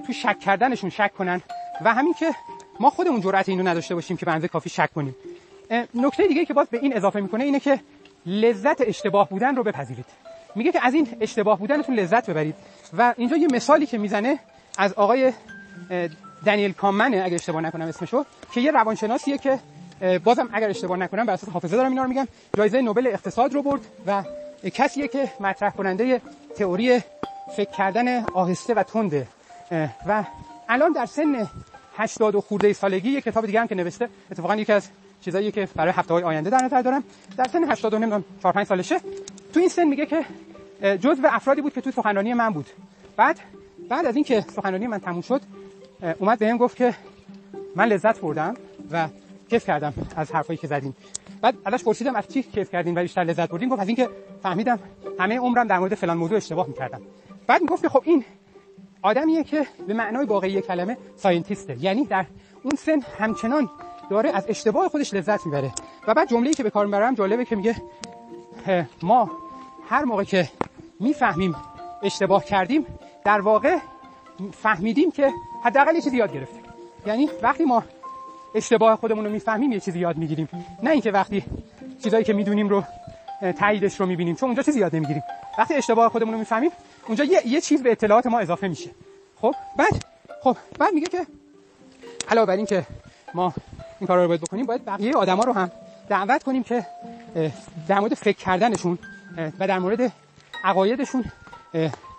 تو 0.06 0.12
شک 0.12 0.40
کردنشون 0.40 0.90
شک 0.90 1.12
کنن 1.18 1.42
و 1.84 1.94
همین 1.94 2.14
که 2.14 2.34
ما 2.80 2.90
خودمون 2.90 3.20
جرأت 3.20 3.48
اینو 3.48 3.68
نداشته 3.68 3.94
باشیم 3.94 4.16
که 4.16 4.26
به 4.26 4.48
کافی 4.48 4.70
شک 4.70 4.90
کنیم. 4.94 5.16
نکته 5.94 6.26
دیگه 6.26 6.44
که 6.44 6.54
باز 6.54 6.66
به 6.68 6.78
این 6.82 6.96
اضافه 6.96 7.20
می‌کنه 7.20 7.44
اینه 7.44 7.60
که 7.60 7.80
لذت 8.26 8.88
اشتباه 8.88 9.28
بودن 9.28 9.56
رو 9.56 9.62
بپذیرید. 9.62 10.04
میگه 10.54 10.72
که 10.72 10.86
از 10.86 10.94
این 10.94 11.08
اشتباه 11.20 11.58
بودنتون 11.58 11.94
لذت 11.94 12.30
ببرید. 12.30 12.54
و 12.98 13.14
اینجا 13.16 13.36
یه 13.36 13.48
مثالی 13.52 13.86
که 13.86 13.98
می‌زنه 13.98 14.38
از 14.78 14.92
آقای 14.92 15.32
دنیل 16.46 16.72
کامنه 16.72 17.22
اگر 17.24 17.34
اشتباه 17.34 17.62
نکنم 17.62 17.86
اسمشو 17.86 18.24
که 18.52 18.60
یه 18.60 18.70
روانشناسیه 18.70 19.38
که 19.38 19.58
بازم 20.24 20.48
اگر 20.52 20.70
اشتباه 20.70 20.98
نکنم 20.98 21.26
بر 21.26 21.32
اساس 21.32 21.48
حافظه 21.48 21.76
دارم 21.76 21.90
اینا 21.90 22.02
رو 22.02 22.08
میگم 22.08 22.28
جایزه 22.56 22.80
نوبل 22.80 23.06
اقتصاد 23.06 23.54
رو 23.54 23.62
برد 23.62 23.80
و 24.06 24.24
کسیه 24.70 25.08
که 25.08 25.32
مطرح 25.40 25.70
کننده 25.70 26.20
تئوری 26.56 27.02
فکر 27.56 27.70
کردن 27.70 28.24
آهسته 28.24 28.74
و 28.74 28.82
تنده 28.82 29.26
و 30.06 30.24
الان 30.68 30.92
در 30.92 31.06
سن 31.06 31.46
80 31.96 32.34
و 32.34 32.40
خورده 32.40 32.72
سالگی 32.72 33.10
یه 33.10 33.20
کتاب 33.20 33.46
دیگه 33.46 33.60
هم 33.60 33.66
که 33.66 33.74
نوشته. 33.74 34.08
اتفاقا 34.30 34.56
یکی 34.56 34.72
از 34.72 34.88
چیزایی 35.20 35.52
که 35.52 35.68
برای 35.76 35.92
هفته 35.92 36.14
های 36.14 36.22
آینده 36.22 36.50
در 36.50 36.64
نظر 36.64 36.82
دارم. 36.82 37.04
در 37.36 37.44
سن 37.44 37.70
80 37.70 37.94
و 37.94 37.98
نمی‌دونم 37.98 38.24
4 38.42 38.52
5 38.52 38.66
سالشه. 38.66 39.00
تو 39.52 39.60
این 39.60 39.68
سن 39.68 39.84
میگه 39.84 40.06
که 40.06 40.24
جزء 40.96 41.22
افرادی 41.24 41.60
بود 41.60 41.72
که 41.72 41.80
تو 41.80 41.90
سخنرانی 41.90 42.34
من 42.34 42.50
بود. 42.50 42.66
بعد 43.16 43.40
بعد 43.88 44.06
از 44.06 44.14
اینکه 44.14 44.40
سخنرانی 44.40 44.86
من 44.86 44.98
تموم 44.98 45.20
شد 45.20 45.40
اومد 46.18 46.38
بهم 46.38 46.56
گفت 46.56 46.76
که 46.76 46.94
من 47.76 47.84
لذت 47.84 48.20
بردم 48.20 48.54
و 48.90 49.08
کیف 49.50 49.66
کردم 49.66 49.94
از 50.16 50.32
حرفایی 50.32 50.56
که 50.56 50.66
زدیم 50.66 50.96
بعد 51.40 51.54
ازش 51.64 51.84
پرسیدم 51.84 52.16
از 52.16 52.28
چی 52.28 52.42
کیف 52.42 52.70
کردین 52.70 52.98
و 52.98 53.02
بیشتر 53.02 53.24
لذت 53.24 53.48
بردین. 53.48 53.68
گفت 53.68 53.80
از 53.80 53.88
اینکه 53.88 54.08
فهمیدم 54.42 54.78
همه 55.18 55.38
عمرم 55.38 55.66
در 55.66 55.78
مورد 55.78 55.94
فلان 55.94 56.16
موضوع 56.16 56.36
اشتباه 56.36 56.66
می‌کردم. 56.66 57.00
بعد 57.46 57.62
می‌گفت 57.62 57.88
خب 57.88 58.02
این 58.04 58.24
آدمیه 59.06 59.44
که 59.44 59.66
به 59.86 59.94
معنای 59.94 60.26
واقعی 60.26 60.60
کلمه 60.60 60.96
ساینتیسته. 61.16 61.76
یعنی 61.80 62.04
در 62.04 62.26
اون 62.62 62.74
سن 62.78 63.00
همچنان 63.18 63.70
داره 64.10 64.30
از 64.30 64.44
اشتباه 64.48 64.88
خودش 64.88 65.14
لذت 65.14 65.46
می‌بره. 65.46 65.72
و 66.08 66.14
بعد 66.14 66.28
جمله‌ای 66.28 66.54
که 66.54 66.62
به 66.62 66.70
کار 66.70 66.86
می‌برم 66.86 67.14
جالبه 67.14 67.44
که 67.44 67.56
میگه 67.56 67.76
ما 69.02 69.30
هر 69.88 70.04
موقع 70.04 70.24
که 70.24 70.48
می‌فهمیم 71.00 71.54
اشتباه 72.02 72.44
کردیم 72.44 72.86
در 73.24 73.40
واقع 73.40 73.78
فهمیدیم 74.52 75.10
که 75.10 75.32
حداقل 75.64 75.94
یه 75.94 76.00
چیزی 76.00 76.16
یاد 76.16 76.34
گرفتیم 76.34 76.62
یعنی 77.06 77.28
وقتی 77.42 77.64
ما 77.64 77.84
اشتباه 78.54 78.96
خودمون 78.96 79.24
رو 79.24 79.30
می‌فهمیم 79.30 79.72
یه 79.72 79.80
چیزی 79.80 79.98
یاد 79.98 80.16
می‌گیریم. 80.16 80.48
نه 80.82 80.90
اینکه 80.90 81.10
وقتی 81.10 81.44
چیزایی 82.02 82.24
که 82.24 82.32
می‌دونیم 82.32 82.68
رو 82.68 82.84
تاییدش 83.58 84.00
رو 84.00 84.06
می‌بینیم 84.06 84.34
چون 84.34 84.48
اونجا 84.48 84.62
چیزی 84.62 84.80
یاد 84.80 84.96
نمی‌گیریم. 84.96 85.22
وقتی 85.58 85.74
اشتباه 85.74 86.08
خودمون 86.08 86.32
رو 86.32 86.38
می‌فهمیم 86.38 86.70
اونجا 87.06 87.24
یه, 87.24 87.46
یه 87.46 87.60
چیز 87.60 87.82
به 87.82 87.92
اطلاعات 87.92 88.26
ما 88.26 88.38
اضافه 88.40 88.68
میشه. 88.68 88.90
خب؟ 89.40 89.54
بعد 89.76 90.04
خب 90.42 90.56
بعد 90.78 90.94
میگه 90.94 91.06
که 91.06 91.26
علاوه 92.28 92.46
بر 92.46 92.56
این 92.56 92.66
که 92.66 92.86
ما 93.34 93.54
این 94.00 94.06
کارا 94.06 94.22
رو 94.22 94.28
باید 94.28 94.40
بکنیم 94.40 94.66
باید 94.66 94.84
بقیه 94.84 95.16
آدما 95.16 95.44
رو 95.44 95.52
هم 95.52 95.70
دعوت 96.08 96.42
کنیم 96.42 96.62
که 96.62 96.86
در 97.88 98.00
مورد 98.00 98.14
فکر 98.14 98.36
کردنشون 98.36 98.98
و 99.58 99.66
در 99.66 99.78
مورد 99.78 100.12
عقایدشون 100.64 101.24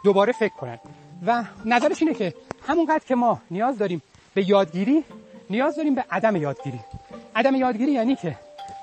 دوباره 0.04 0.34
فکر 0.34 0.54
کنن. 0.54 0.80
و 1.26 1.44
نظرش 1.66 2.02
اینه 2.02 2.14
که 2.14 2.34
همونقدر 2.68 3.04
که 3.08 3.16
ما 3.16 3.42
نیاز 3.52 3.78
داریم 3.78 4.02
به 4.34 4.50
یادگیری 4.50 5.04
نیاز 5.50 5.76
داریم 5.76 5.96
به 5.96 6.06
عدم 6.12 6.36
یادگیری. 6.36 6.80
عدم 7.36 7.56
یادگیری 7.56 7.92
یعنی 7.92 8.16
که 8.16 8.36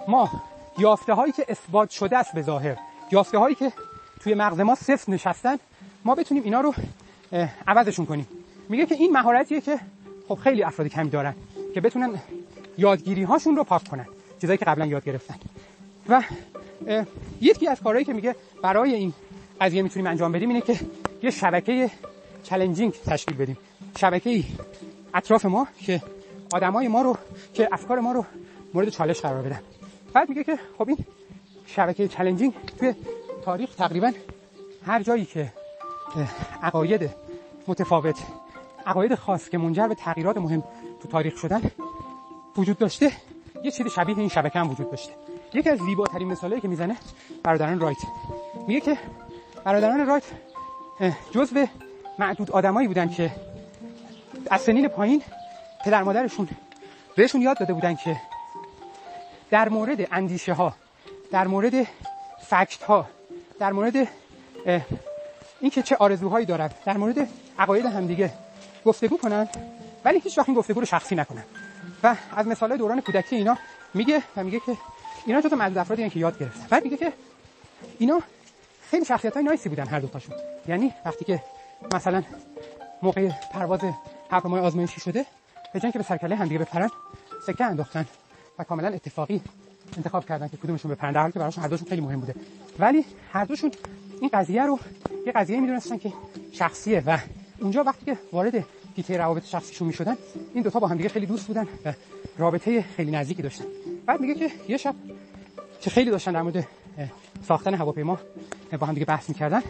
ما 0.08 0.30
یافته 0.78 1.14
هایی 1.14 1.32
که 1.32 1.44
اثبات 1.48 1.90
شده 1.90 2.18
است 2.18 2.34
به 2.34 2.42
ظاهر 2.42 2.76
یافته 3.12 3.38
هایی 3.38 3.54
که 3.54 3.72
توی 4.20 4.34
مغز 4.34 4.60
ما 4.60 4.74
صفر 4.74 5.12
نشستن 5.12 5.56
ما 6.04 6.14
بتونیم 6.14 6.42
اینا 6.42 6.60
رو 6.60 6.74
عوضشون 7.66 8.06
کنیم. 8.06 8.28
میگه 8.68 8.86
که 8.86 8.94
این 8.94 9.12
مهارتیه 9.12 9.60
که 9.60 9.80
خب 10.28 10.34
خیلی 10.34 10.62
افراد 10.62 10.88
کمی 10.88 11.10
دارن 11.10 11.34
که 11.74 11.80
بتونن 11.80 12.18
یادگیری 12.78 13.22
هاشون 13.22 13.56
رو 13.56 13.64
پاک 13.64 13.88
کنن 13.88 14.06
چیزایی 14.40 14.58
که 14.58 14.64
قبلا 14.64 14.86
یاد 14.86 15.04
گرفتن. 15.04 15.34
و 16.08 16.22
یکی 17.40 17.68
از 17.68 17.80
کارهایی 17.80 18.04
که 18.04 18.12
میگه 18.12 18.36
برای 18.62 18.94
این 18.94 19.12
قضیه 19.60 19.82
می‌تونیم 19.82 20.06
انجام 20.06 20.32
بدیم 20.32 20.48
اینه 20.48 20.60
که 20.60 20.80
یه 21.22 21.30
شبکه 21.30 21.90
چالنجینگ 22.42 22.92
تشکیل 23.06 23.36
بدیم. 23.36 23.58
شبکه 23.96 24.44
اطراف 25.14 25.44
ما 25.44 25.66
که 25.80 26.02
آدمای 26.54 26.88
ما 26.88 27.02
رو 27.02 27.16
که 27.54 27.68
افکار 27.72 28.00
ما 28.00 28.12
رو 28.12 28.24
مورد 28.74 28.88
چالش 28.88 29.20
قرار 29.20 29.42
بدن. 29.42 29.60
بعد 30.12 30.28
میگه 30.28 30.44
که 30.44 30.58
خب 30.78 30.88
این 30.88 30.98
شبکه 31.66 32.08
چالنجینگ 32.08 32.54
توی 32.78 32.94
تاریخ 33.44 33.74
تقریبا 33.74 34.12
هر 34.86 35.02
جایی 35.02 35.24
که 35.24 35.52
عقاید 36.62 37.10
متفاوت 37.66 38.18
عقاید 38.86 39.14
خاص 39.14 39.48
که 39.48 39.58
منجر 39.58 39.88
به 39.88 39.94
تغییرات 39.94 40.36
مهم 40.38 40.62
تو 41.02 41.08
تاریخ 41.08 41.36
شدن 41.36 41.62
وجود 42.56 42.78
داشته 42.78 43.12
یه 43.62 43.70
چیز 43.70 43.86
شبیه 43.86 44.18
این 44.18 44.28
شبکه 44.28 44.58
هم 44.58 44.70
وجود 44.70 44.90
داشته. 44.90 45.12
یکی 45.54 45.70
از 45.70 45.78
زیباترین 45.78 46.28
مثالایی 46.28 46.60
که 46.60 46.68
می‌زنه 46.68 46.96
برادران 47.42 47.80
رایت. 47.80 47.96
میگه 48.66 48.80
که 48.80 48.98
برادران 49.64 50.06
رایت 50.06 50.24
جزء 51.30 51.66
معدود 52.18 52.50
آدمایی 52.50 52.88
بودن 52.88 53.08
که 53.08 53.30
از 54.50 54.60
سنین 54.60 54.88
پایین 54.88 55.22
پدر 55.84 56.02
مادرشون 56.02 56.48
بهشون 57.16 57.42
یاد 57.42 57.58
داده 57.58 57.72
بودن 57.72 57.94
که 57.94 58.16
در 59.50 59.68
مورد 59.68 60.08
اندیشه 60.12 60.52
ها 60.52 60.74
در 61.30 61.46
مورد 61.46 61.74
فکت 62.40 62.82
ها 62.82 63.06
در 63.58 63.72
مورد 63.72 64.08
اینکه 65.60 65.82
چه 65.82 65.96
آرزوهایی 65.96 66.46
دارن 66.46 66.70
در 66.84 66.96
مورد 66.96 67.28
عقاید 67.58 67.86
همدیگه 67.86 68.32
گفتگو 68.84 69.18
کنن 69.18 69.48
ولی 70.04 70.18
هیچ 70.18 70.38
وقت 70.38 70.48
این 70.48 70.58
گفتگو 70.58 70.80
رو 70.80 70.86
شخصی 70.86 71.14
نکنن 71.14 71.44
و 72.02 72.16
از 72.36 72.46
مثال 72.46 72.76
دوران 72.76 73.00
کودکی 73.00 73.36
اینا 73.36 73.58
میگه 73.94 74.22
و 74.36 74.44
میگه 74.44 74.60
که 74.60 74.76
اینا 75.26 75.40
جزو 75.40 75.56
معدود 75.56 75.78
افرادی 75.78 76.10
که 76.10 76.20
یاد 76.20 76.38
گرفتن 76.38 76.66
بعد 76.70 76.84
میگه 76.84 76.96
که 76.96 77.12
اینا 77.98 78.20
خیلی 78.90 79.04
شخصیت 79.04 79.34
های 79.34 79.42
نایسی 79.44 79.68
بودن 79.68 79.86
هر 79.86 80.00
دوتاشون 80.00 80.34
یعنی 80.68 80.94
وقتی 81.04 81.24
که 81.24 81.42
مثلا 81.94 82.22
موقع 83.02 83.30
پرواز 83.52 83.80
هواپیمای 84.30 84.60
آزمایشی 84.60 85.00
شده 85.00 85.26
به 85.72 85.80
جای 85.80 85.92
که 85.92 85.98
به 85.98 86.04
سرکله 86.04 86.36
هم 86.36 86.48
دیگه 86.48 86.58
بپرن 86.58 86.90
سکه 87.46 87.64
انداختن 87.64 88.06
و 88.58 88.64
کاملا 88.64 88.88
اتفاقی 88.88 89.42
انتخاب 89.96 90.26
کردن 90.26 90.48
که 90.48 90.56
کدومشون 90.56 90.94
در 90.94 91.20
حالی 91.20 91.32
که 91.32 91.38
براشون 91.38 91.64
هر 91.64 91.68
دوشون 91.68 91.88
خیلی 91.88 92.00
مهم 92.00 92.20
بوده. 92.20 92.34
ولی 92.78 93.04
هر 93.32 93.44
دوشون 93.44 93.70
این 94.20 94.30
قضیه 94.32 94.62
رو 94.62 94.78
یه 95.26 95.32
قضیه 95.32 95.60
می‌دونستن 95.60 95.98
که 95.98 96.12
شخصیه 96.52 97.02
و 97.06 97.18
اونجا 97.60 97.82
وقتی 97.82 98.04
که 98.04 98.18
وارد 98.32 98.64
دیته 98.94 99.16
روابط 99.16 99.44
شخصیشون 99.44 99.88
می‌شدن 99.88 100.16
این 100.54 100.62
دوتا 100.62 100.80
با 100.80 100.88
هم 100.88 100.96
دیگه 100.96 101.08
خیلی 101.08 101.26
دوست 101.26 101.46
بودن 101.46 101.66
و 101.84 101.92
رابطه 102.38 102.82
خیلی 102.82 103.10
نزدیکی 103.10 103.42
داشتن. 103.42 103.64
بعد 104.06 104.20
میگه 104.20 104.34
که 104.34 104.50
یه 104.68 104.76
شب 104.76 104.94
که 105.80 105.90
خیلی 105.90 106.10
داشتن 106.10 106.32
در 106.32 106.42
مورد 106.42 106.68
ساختن 107.48 107.74
هواپیما 107.74 108.18
با 108.80 108.86
هم 108.86 108.94
دیگه 108.94 109.06
بحث 109.06 109.28
می‌کردن 109.28 109.62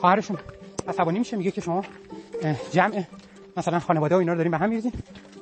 خواهرشون 0.00 0.38
عصبانی 0.88 1.18
میشه 1.18 1.36
میگه 1.36 1.50
که 1.50 1.60
شما 1.60 1.84
جمع 2.70 3.04
مثلا 3.56 3.80
خانواده 3.80 4.14
و 4.14 4.18
اینا 4.18 4.32
رو 4.32 4.36
داریم 4.36 4.52
به 4.52 4.58
هم 4.58 4.68
میریزین. 4.68 4.92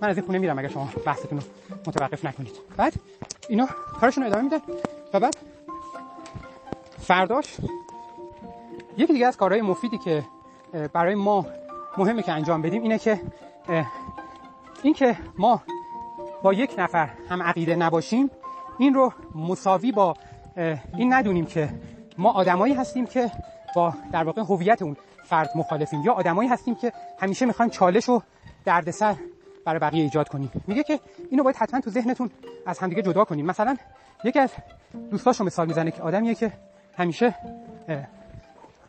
من 0.03 0.09
از 0.09 0.17
این 0.17 0.27
خونه 0.27 0.39
میرم 0.39 0.59
اگر 0.59 0.69
شما 0.69 0.93
بحثتون 1.07 1.39
رو 1.39 1.45
متوقف 1.87 2.25
نکنید. 2.25 2.53
بعد 2.77 2.93
اینا 3.49 3.69
کارشون 4.01 4.25
ادامه 4.25 4.43
میدن. 4.43 4.61
و 5.15 5.21
بعد 5.21 5.37
فرداش 6.99 7.57
یکی 8.97 9.13
دیگه 9.13 9.27
از 9.27 9.37
کارهای 9.37 9.63
مفیدی 9.63 9.99
که 9.99 10.25
برای 10.93 11.15
ما 11.15 11.47
مهمه 11.99 12.23
که 12.23 12.33
انجام 12.33 12.63
بدیم 12.63 12.83
اینه 12.83 12.99
که 12.99 13.21
این 14.83 14.95
که 14.95 15.17
ما 15.39 15.63
با 16.43 16.53
یک 16.53 16.75
نفر 16.79 17.11
هم 17.31 17.43
عقیده 17.43 17.77
نباشیم 17.77 18.31
این 18.79 18.95
رو 18.95 19.13
مساوی 19.35 19.93
با 19.93 20.15
این 20.97 21.13
ندونیم 21.13 21.47
که 21.47 21.69
ما 22.19 22.33
آدمایی 22.33 22.75
هستیم 22.75 23.07
که 23.07 23.31
با 23.75 23.95
در 24.13 24.25
واقع 24.25 24.43
هویت 24.43 24.83
اون 24.83 24.97
فرد 25.25 25.51
مخالفیم 25.55 26.03
یا 26.03 26.13
آدمایی 26.13 26.49
هستیم 26.49 26.75
که 26.75 26.93
همیشه 27.21 27.47
می‌خوایم 27.47 27.71
چالش 27.71 28.09
و 28.09 28.21
دردسر 28.65 29.17
برای 29.69 29.81
بقیه 29.81 30.03
ایجاد 30.03 30.29
کنیم. 30.29 30.51
میگه 30.67 30.83
که 30.83 31.01
اینو 31.31 31.43
باید 31.43 31.57
حتما 31.57 31.81
تو 31.81 31.91
ذهنتون 31.91 32.31
از 32.67 32.79
همدیگه 32.79 33.03
جدا 33.03 33.25
کنیم. 33.25 33.47
مثلا 33.47 33.77
یکی 34.25 34.39
از 34.39 34.51
دوستاشو 35.11 35.45
مثال 35.45 35.67
می‌زنه 35.67 35.91
که 35.91 36.03
آدمیه 36.03 36.35
که 36.35 36.53
همیشه 36.97 37.35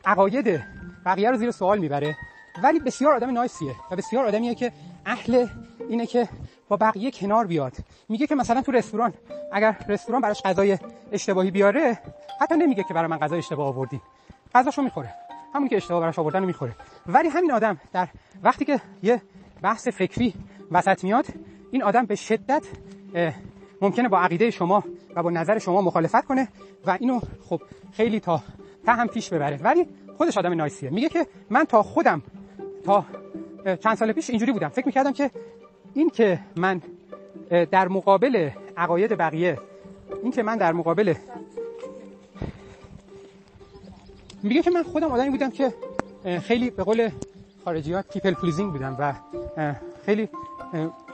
عقاید 0.06 0.64
بقیه 1.06 1.32
رو 1.32 1.38
زیر 1.38 1.52
سوال 1.52 1.80
می‌بره 1.80 2.16
ولی 2.64 2.80
بسیار 2.80 3.14
آدم 3.16 3.32
نایسیه 3.32 3.76
و 3.92 3.96
بسیار 3.96 4.26
آدمیه 4.26 4.56
که 4.56 4.72
اهل 5.06 5.48
اینه 5.90 6.06
که 6.06 6.30
با 6.68 6.78
بقیه 6.78 7.12
کنار 7.12 7.48
بیاد. 7.48 7.74
میگه 8.10 8.28
که 8.28 8.36
مثلا 8.36 8.62
تو 8.62 8.72
رستوران 8.72 9.14
اگر 9.52 9.76
رستوران 9.88 10.22
براش 10.22 10.42
غذای 10.42 10.78
اشتباهی 11.12 11.52
بیاره 11.52 12.00
حتی 12.42 12.56
نمیگه 12.56 12.84
که 12.84 12.94
برای 12.94 13.08
من 13.08 13.18
غذای 13.18 13.40
اشتباه 13.40 13.68
آوردین. 13.68 14.02
غذاشو 14.56 14.82
می‌خوره. 14.82 15.14
همون 15.54 15.68
که 15.68 15.78
اشتباه 15.78 16.00
براش 16.02 16.20
آوردن 16.20 16.40
رو 16.40 16.46
می‌خوره. 16.46 16.76
ولی 17.08 17.30
همین 17.30 17.52
آدم 17.52 17.80
در 17.94 18.08
وقتی 18.44 18.66
که 18.66 18.82
یه 19.04 19.22
بحث 19.62 19.88
فکری 19.88 20.34
وسط 20.72 21.04
میاد 21.04 21.26
این 21.72 21.84
آدم 21.84 22.06
به 22.06 22.16
شدت 22.16 22.64
ممکنه 23.82 24.10
با 24.10 24.20
عقیده 24.20 24.52
شما 24.52 24.84
و 25.16 25.24
با 25.24 25.30
نظر 25.30 25.60
شما 25.60 25.82
مخالفت 25.82 26.26
کنه 26.26 26.48
و 26.86 26.98
اینو 27.00 27.20
خب 27.50 27.62
خیلی 27.94 28.20
تا 28.20 28.42
تا 28.86 28.94
هم 28.94 29.08
پیش 29.08 29.30
ببره. 29.30 29.58
ولی 29.58 29.88
خودش 30.18 30.38
آدم 30.38 30.54
nice 30.54 30.74
یه. 30.74 30.90
میگه 30.90 31.10
که 31.10 31.28
من 31.50 31.64
تا 31.64 31.84
خودم 31.84 32.22
تا 32.86 33.06
چند 33.84 33.96
سال 33.96 34.12
پیش 34.12 34.30
اینجوری 34.30 34.52
بودم. 34.52 34.70
فکر 34.70 34.86
می‌کردم 34.86 35.14
که 35.14 35.32
این 35.94 36.10
که 36.10 36.40
من 36.56 36.82
در 37.50 37.88
مقابل 37.88 38.50
عقاید 38.78 39.18
بقیه 39.18 39.58
این 40.24 40.32
که 40.32 40.44
من 40.44 40.58
در 40.58 40.74
مقابل 40.74 41.14
میگه 44.44 44.62
که 44.62 44.72
من 44.72 44.84
خودم 44.84 45.08
آدمی 45.08 45.30
بودم 45.30 45.50
که 45.50 45.74
خیلی 46.42 46.70
به 46.70 46.84
قول 46.84 47.10
خارجی 47.66 47.94
ها 47.94 48.02
people 48.02 48.34
pleasing 48.34 48.72
بودم 48.72 48.96
و 49.00 49.14
خیلی 50.06 50.30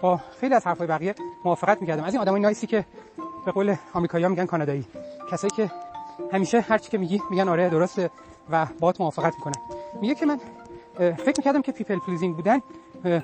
با 0.02 0.20
خیلی 0.40 0.56
از 0.56 0.68
حرفای 0.68 0.88
بقیه 0.88 1.16
موافقت 1.46 1.82
می‌کردم. 1.82 2.04
از 2.04 2.14
این 2.14 2.22
آدمای 2.22 2.42
nice 2.42 2.63
ی 2.63 2.68
که 2.68 2.86
به 3.46 3.52
قول 3.52 3.76
آمریکایی‌ها 3.94 4.30
میگن 4.30 4.46
کانادایی. 4.46 4.86
کسایی 5.32 5.52
که 5.56 5.72
همیشه 6.32 6.62
هر 6.62 6.78
چی 6.78 6.92
که 6.92 6.98
میگی 6.98 7.22
میگن 7.30 7.50
آره 7.50 7.70
درسته 7.70 8.10
و 8.50 8.68
باهات 8.80 9.02
موافقت 9.02 9.34
می‌کنن. 9.36 9.56
میگه 10.02 10.16
که 10.16 10.26
من 10.26 10.40
فکر 11.00 11.34
می‌کردم 11.38 11.62
که 11.62 11.72
people 11.72 12.00
pleasing 12.00 12.36
بودن 12.36 12.62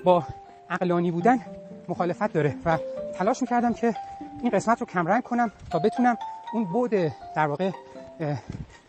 با 0.04 0.24
عقلانی 0.70 1.12
بودن 1.12 1.39
مخالفت 1.89 2.34
داره 2.34 2.56
و 2.65 2.78
تلاش 3.15 3.41
می‌کردم 3.41 3.74
که 3.74 3.96
این 4.41 4.50
قسمت 4.50 4.80
رو 4.80 4.86
کمرنگ 4.86 5.24
کنم 5.24 5.52
تا 5.72 5.80
بتونم 5.80 6.17
اون 6.54 6.63
بعد 6.64 6.92
در 7.36 7.48
واقع 7.48 7.72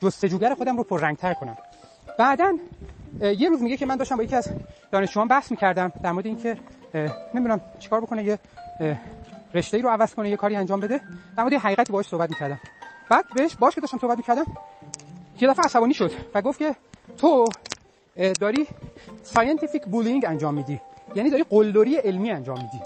جستجوگر 0.02 0.54
خودم 0.54 0.76
رو 0.76 0.84
پررنگتر 0.84 1.34
کنم. 1.34 1.56
بعدا 2.18 2.58
یه 3.20 3.48
روز 3.48 3.62
میگه 3.62 3.76
که 3.76 3.86
من 3.86 3.96
داشتم 3.96 4.16
با 4.16 4.22
یکی 4.22 4.36
از 4.36 4.48
دانشجویان 4.90 5.28
بحث 5.28 5.50
می‌کردم 5.50 5.92
در 6.02 6.12
مورد 6.12 6.26
اینکه 6.26 6.56
نمی‌دونم 7.34 7.60
چیکار 7.78 8.00
بکنه 8.00 8.24
یه 8.24 8.38
رشته 9.54 9.76
ای 9.76 9.82
رو 9.82 9.88
عوض 9.88 10.14
کنه 10.14 10.30
یه 10.30 10.36
کاری 10.36 10.56
انجام 10.56 10.80
بده. 10.80 11.00
در 11.36 11.42
مورد 11.42 11.54
حقیقتی 11.54 11.92
باهاش 11.92 12.06
صحبت 12.06 12.30
می‌کردم. 12.30 12.60
بعد 13.10 13.24
بعد 13.34 13.54
باهاش 13.54 13.74
که 13.74 13.80
داشتم 13.80 13.98
صحبت 13.98 14.16
می‌کردم 14.16 14.44
یه 15.40 15.48
دفعه 15.48 15.64
عصبانی 15.64 15.94
شد 15.94 16.12
و 16.34 16.42
گفت 16.42 16.58
که 16.58 16.76
تو 17.18 17.44
داری 18.40 18.66
scientific 19.22 19.84
bullying 19.84 20.24
انجام 20.28 20.54
میدی. 20.54 20.80
یعنی 21.14 21.30
داری 21.30 21.44
قلدری 21.50 21.96
علمی 21.96 22.30
انجام 22.30 22.56
میدی. 22.56 22.80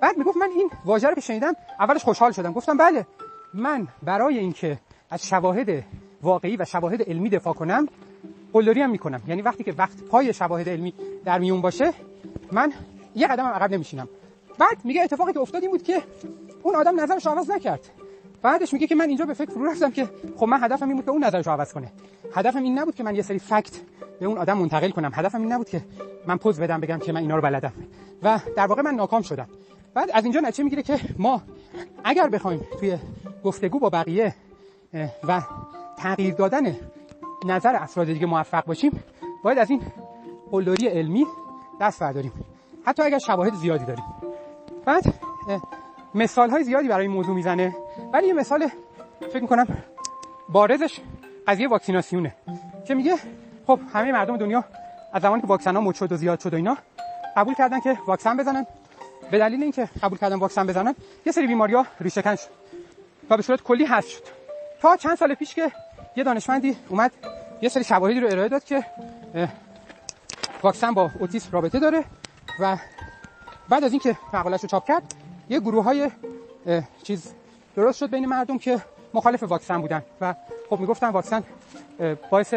بعد 0.00 0.18
می‌گفت 0.18 0.36
من 0.36 0.48
این 0.56 0.70
واژه 0.84 1.08
رو 1.08 1.14
که 1.14 1.40
اولش 1.80 2.04
خوشحال 2.04 2.32
شدم. 2.32 2.52
گفتم 2.52 2.76
بله 2.76 3.06
من 3.54 3.88
برای 4.02 4.38
اینکه 4.38 4.78
از 5.10 5.28
شواهد 5.28 5.84
واقعی 6.22 6.56
و 6.56 6.64
شواهد 6.64 7.02
علمی 7.02 7.28
دفاع 7.28 7.54
کنم 7.54 7.88
قلدری 8.54 8.80
هم 8.80 8.90
می‌کنم. 8.90 9.20
یعنی 9.28 9.42
وقتی 9.42 9.64
که 9.64 9.74
وقت 9.78 10.02
پای 10.02 10.32
شواهد 10.32 10.68
علمی 10.68 10.94
در 11.24 11.38
میون 11.38 11.60
باشه 11.60 11.92
من 12.52 12.72
یه 13.14 13.26
قدم 13.26 13.44
عقب 13.44 13.72
نمیشینم. 13.74 14.08
بعد 14.58 14.84
میگه 14.84 15.02
اتفاقی 15.02 15.32
که 15.32 15.40
افتاد 15.40 15.62
این 15.62 15.70
بود 15.70 15.82
که 15.82 16.02
اون 16.62 16.74
آدم 16.74 17.00
نظرش 17.00 17.26
عوض 17.26 17.50
نکرد. 17.50 17.80
بعدش 18.42 18.72
میگه 18.72 18.86
که 18.86 18.94
من 18.94 19.08
اینجا 19.08 19.26
به 19.26 19.34
فکر 19.34 19.50
فرو 19.50 19.64
رفتم 19.64 19.90
که 19.90 20.08
خب 20.36 20.46
من 20.46 20.58
هدفم 20.62 20.86
این 20.88 20.96
بود 20.96 21.04
که 21.04 21.10
اون 21.10 21.24
نظرش 21.24 21.48
عوض 21.48 21.72
کنه. 21.72 21.92
هدفم 22.34 22.62
این 22.62 22.78
نبود 22.78 22.94
که 22.94 23.02
من 23.02 23.14
یه 23.14 23.22
سری 23.22 23.38
فکت 23.38 23.80
به 24.20 24.26
اون 24.26 24.38
آدم 24.38 24.58
منتقل 24.58 24.90
کنم. 24.90 25.10
هدفم 25.14 25.40
این 25.40 25.52
نبود 25.52 25.68
که 25.68 25.82
من 26.26 26.36
پوز 26.36 26.60
بدم 26.60 26.80
بگم 26.80 26.98
که 26.98 27.12
من 27.12 27.20
اینا 27.20 27.36
رو 27.36 27.42
بلدم. 27.42 27.72
و 28.22 28.40
در 28.56 28.66
واقع 28.66 28.82
من 28.82 28.94
ناکام 28.94 29.22
شدم. 29.22 29.48
بعد 29.94 30.10
از 30.14 30.24
اینجا 30.24 30.40
نتیجه 30.40 30.64
می‌گیره 30.64 30.82
که 30.82 31.00
ما 31.18 31.42
اگر 32.04 32.28
بخوایم 32.28 32.60
توی 32.80 32.98
گفتگو 33.44 33.78
با 33.78 33.90
بقیه 33.90 34.34
و 35.28 35.42
تغییر 35.98 36.34
دادن 36.34 36.76
نظر 37.44 37.76
افراد 37.76 38.06
دیگه 38.06 38.26
موفق 38.26 38.64
باشیم 38.64 39.04
باید 39.42 39.58
از 39.58 39.70
این 39.70 39.82
قلدری 40.50 40.88
علمی 40.88 41.26
دست 41.80 42.00
برداریم. 42.00 42.32
حتی 42.86 43.02
اگر 43.02 43.18
شواهد 43.18 43.54
زیادی 43.54 43.84
داریم. 43.84 44.04
بعد 44.84 45.04
مثال 46.14 46.50
های 46.50 46.64
زیادی 46.64 46.88
برای 46.88 47.06
این 47.06 47.16
موضوع 47.16 47.34
می‌زنه 47.34 47.76
ولی 48.12 48.26
یه 48.26 48.32
مثال 48.32 48.68
فکر 49.20 49.40
می‌کنم 49.40 49.66
بارزش 50.48 51.00
قضیه 51.46 51.68
واکسیناسیونه 51.68 52.34
که 52.86 52.94
میگه 52.94 53.16
خب 53.66 53.80
همه 53.92 54.12
مردم 54.12 54.36
دنیا 54.36 54.64
از 55.12 55.22
زمانی 55.22 55.42
که 55.42 55.46
واکسن 55.46 55.76
ها 55.76 55.82
مد 55.82 55.94
شد 55.94 56.12
و 56.12 56.16
زیاد 56.16 56.40
شد 56.40 56.52
و 56.52 56.56
اینا 56.56 56.76
قبول 57.36 57.54
کردن 57.54 57.80
که 57.80 57.98
واکسن 58.06 58.36
بزنن. 58.36 58.66
به 59.30 59.38
دلیل 59.38 59.62
اینکه 59.62 59.88
قبول 60.02 60.18
کردن 60.18 60.36
واکسن 60.36 60.66
بزنن 60.66 60.94
یه 61.26 61.32
سری 61.32 61.46
بیماری 61.46 61.74
ها 61.74 61.86
ریشه‌کن 62.00 62.36
شد. 62.36 62.48
و 63.30 63.36
به 63.36 63.42
صورت 63.42 63.62
کلی 63.62 63.84
حذف 63.84 64.08
شد. 64.08 64.22
تا 64.80 64.96
چند 64.96 65.16
سال 65.16 65.34
پیش 65.34 65.54
که 65.54 65.72
یه 66.16 66.24
دانشمندی 66.24 66.76
اومد 66.88 67.12
یه 67.62 67.68
سری 67.68 67.84
شواهدی 67.84 68.20
رو 68.20 68.28
ارائه 68.30 68.48
داد 68.48 68.64
که 68.64 68.84
واکسن 70.62 70.94
با 70.94 71.10
اوتیسم 71.20 71.48
رابطه 71.52 71.78
داره 71.78 72.04
و 72.60 72.76
بعد 73.68 73.84
از 73.84 73.92
اینکه 73.92 74.16
مقاله‌اش 74.32 74.62
رو 74.62 74.68
چاپ 74.68 74.86
کرد 74.88 75.14
یه 75.48 75.60
گروه 75.60 75.84
های 75.84 76.10
چیز 77.02 77.32
درست 77.76 77.98
شد 77.98 78.10
بین 78.10 78.26
مردم 78.26 78.58
که 78.58 78.80
مخالف 79.14 79.42
واکسن 79.42 79.80
بودن 79.80 80.02
و 80.20 80.34
خب 80.70 80.80
می‌گفتن 80.80 81.08
واکسن 81.08 81.42
باعث 82.30 82.52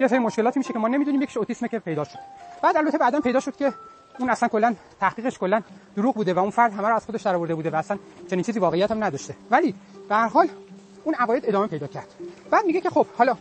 یه 0.00 0.08
سری 0.08 0.18
مشکلاتی 0.18 0.58
میشه 0.58 0.72
که 0.72 0.78
ما 0.78 0.88
نمی‌دونیم 0.88 1.22
یکیش 1.22 1.36
اوتیسم 1.36 1.66
که 1.66 1.78
پیدا 1.78 2.04
شد. 2.04 2.18
بعد 2.62 2.76
البته 2.76 2.98
بعدا 2.98 3.20
پیدا 3.20 3.40
شد 3.40 3.56
که 3.56 3.72
اون 4.18 4.30
اصلا 4.30 4.48
کلا 4.48 4.74
تحقیقش 5.00 5.38
کلا 5.38 5.62
دروغ 5.96 6.14
بوده 6.14 6.34
و 6.34 6.38
اون 6.38 6.50
فرد 6.50 6.72
همه 6.72 6.88
رو 6.88 6.96
از 6.96 7.06
خودش 7.06 7.22
درآورده 7.22 7.54
بوده 7.54 7.70
و 7.70 7.76
اصلا 7.76 7.98
چنین 8.30 8.42
چیزی 8.42 8.58
واقعیت 8.58 8.90
هم 8.90 9.04
نداشته. 9.04 9.34
ولی 9.50 9.74
به 10.08 10.14
هر 10.14 10.28
حال 10.28 10.48
اون 11.06 11.14
عقاید 11.14 11.46
ادامه 11.46 11.66
پیدا 11.66 11.86
کرد. 11.86 12.06
بعد 12.50 12.66
میگه 12.66 12.80
که 12.80 12.90
خب 12.90 13.06
حالا 13.18 13.36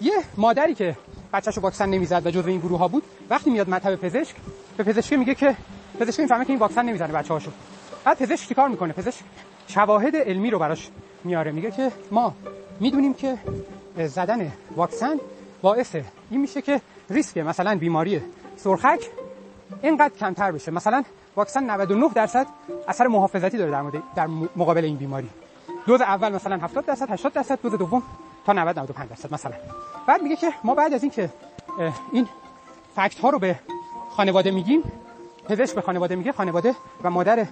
یه 0.00 0.12
مادری 0.36 0.74
که 0.74 0.96
بچه‌شو 1.32 1.60
واکسن 1.60 1.88
نمی‌زد 1.88 2.26
و 2.26 2.30
جزو 2.30 2.48
این 2.48 2.60
گروه 2.60 2.78
ها 2.78 2.88
بود 2.88 3.02
وقتی 3.30 3.50
میاد 3.50 3.70
مطب 3.70 3.96
پزشک 3.96 4.36
به 4.76 4.84
پزشکی 4.84 5.16
میگه 5.16 5.34
که 5.34 5.56
پزشک 6.00 6.20
می‌فهمه 6.20 6.44
که 6.44 6.50
این 6.50 6.58
واکسن 6.58 6.82
نمی‌زنه 6.82 7.12
بچه‌هاشو. 7.12 7.50
بعد 8.04 8.18
پزشک 8.18 8.48
چیکار 8.48 8.68
می‌کنه؟ 8.68 8.92
پزشک 8.92 9.24
شواهد 9.66 10.16
علمی 10.16 10.50
رو 10.50 10.58
براش 10.58 10.90
میاره. 11.24 11.52
میگه 11.52 11.70
که 11.70 11.92
ما 12.10 12.34
می‌دونیم 12.80 13.14
که 13.14 13.38
زدن 14.06 14.52
واکسن 14.76 15.16
باعث 15.62 15.96
این 16.30 16.40
میشه 16.40 16.62
که 16.62 16.80
ریسک 17.10 17.38
مثلا 17.38 17.78
بیماری 17.78 18.20
سرخک 18.56 19.00
اینقدر 19.82 20.14
کمتر 20.14 20.52
بشه. 20.52 20.70
مثلا 20.70 21.04
واکسن 21.36 21.70
99 21.70 22.08
درصد 22.14 22.46
اثر 22.88 23.06
محافظتی 23.06 23.58
داره 23.58 23.70
در, 23.70 23.82
در 24.16 24.26
مقابل 24.56 24.84
این 24.84 24.96
بیماری. 24.96 25.28
دوز 25.86 26.00
اول 26.00 26.32
مثلا 26.32 26.56
70 26.56 26.84
درصد 26.84 27.10
80 27.10 27.32
درصد 27.32 27.58
دوز 27.62 27.72
دوم 27.72 28.02
تا 28.46 28.52
90 28.52 28.78
95 28.78 29.10
درصد 29.10 29.34
مثلا. 29.34 29.54
بعد 30.06 30.22
میگه 30.22 30.36
که 30.36 30.52
ما 30.64 30.74
بعد 30.74 30.94
از 30.94 31.02
این 31.02 31.12
که 31.12 31.30
این 32.12 32.28
فکت 32.96 33.18
ها 33.18 33.30
رو 33.30 33.38
به 33.38 33.58
خانواده 34.10 34.50
میگیم 34.50 34.82
پزشک 35.48 35.74
به 35.74 35.80
خانواده 35.80 36.16
میگه 36.16 36.32
خانواده 36.32 36.74
و 37.02 37.10
مادر 37.10 37.46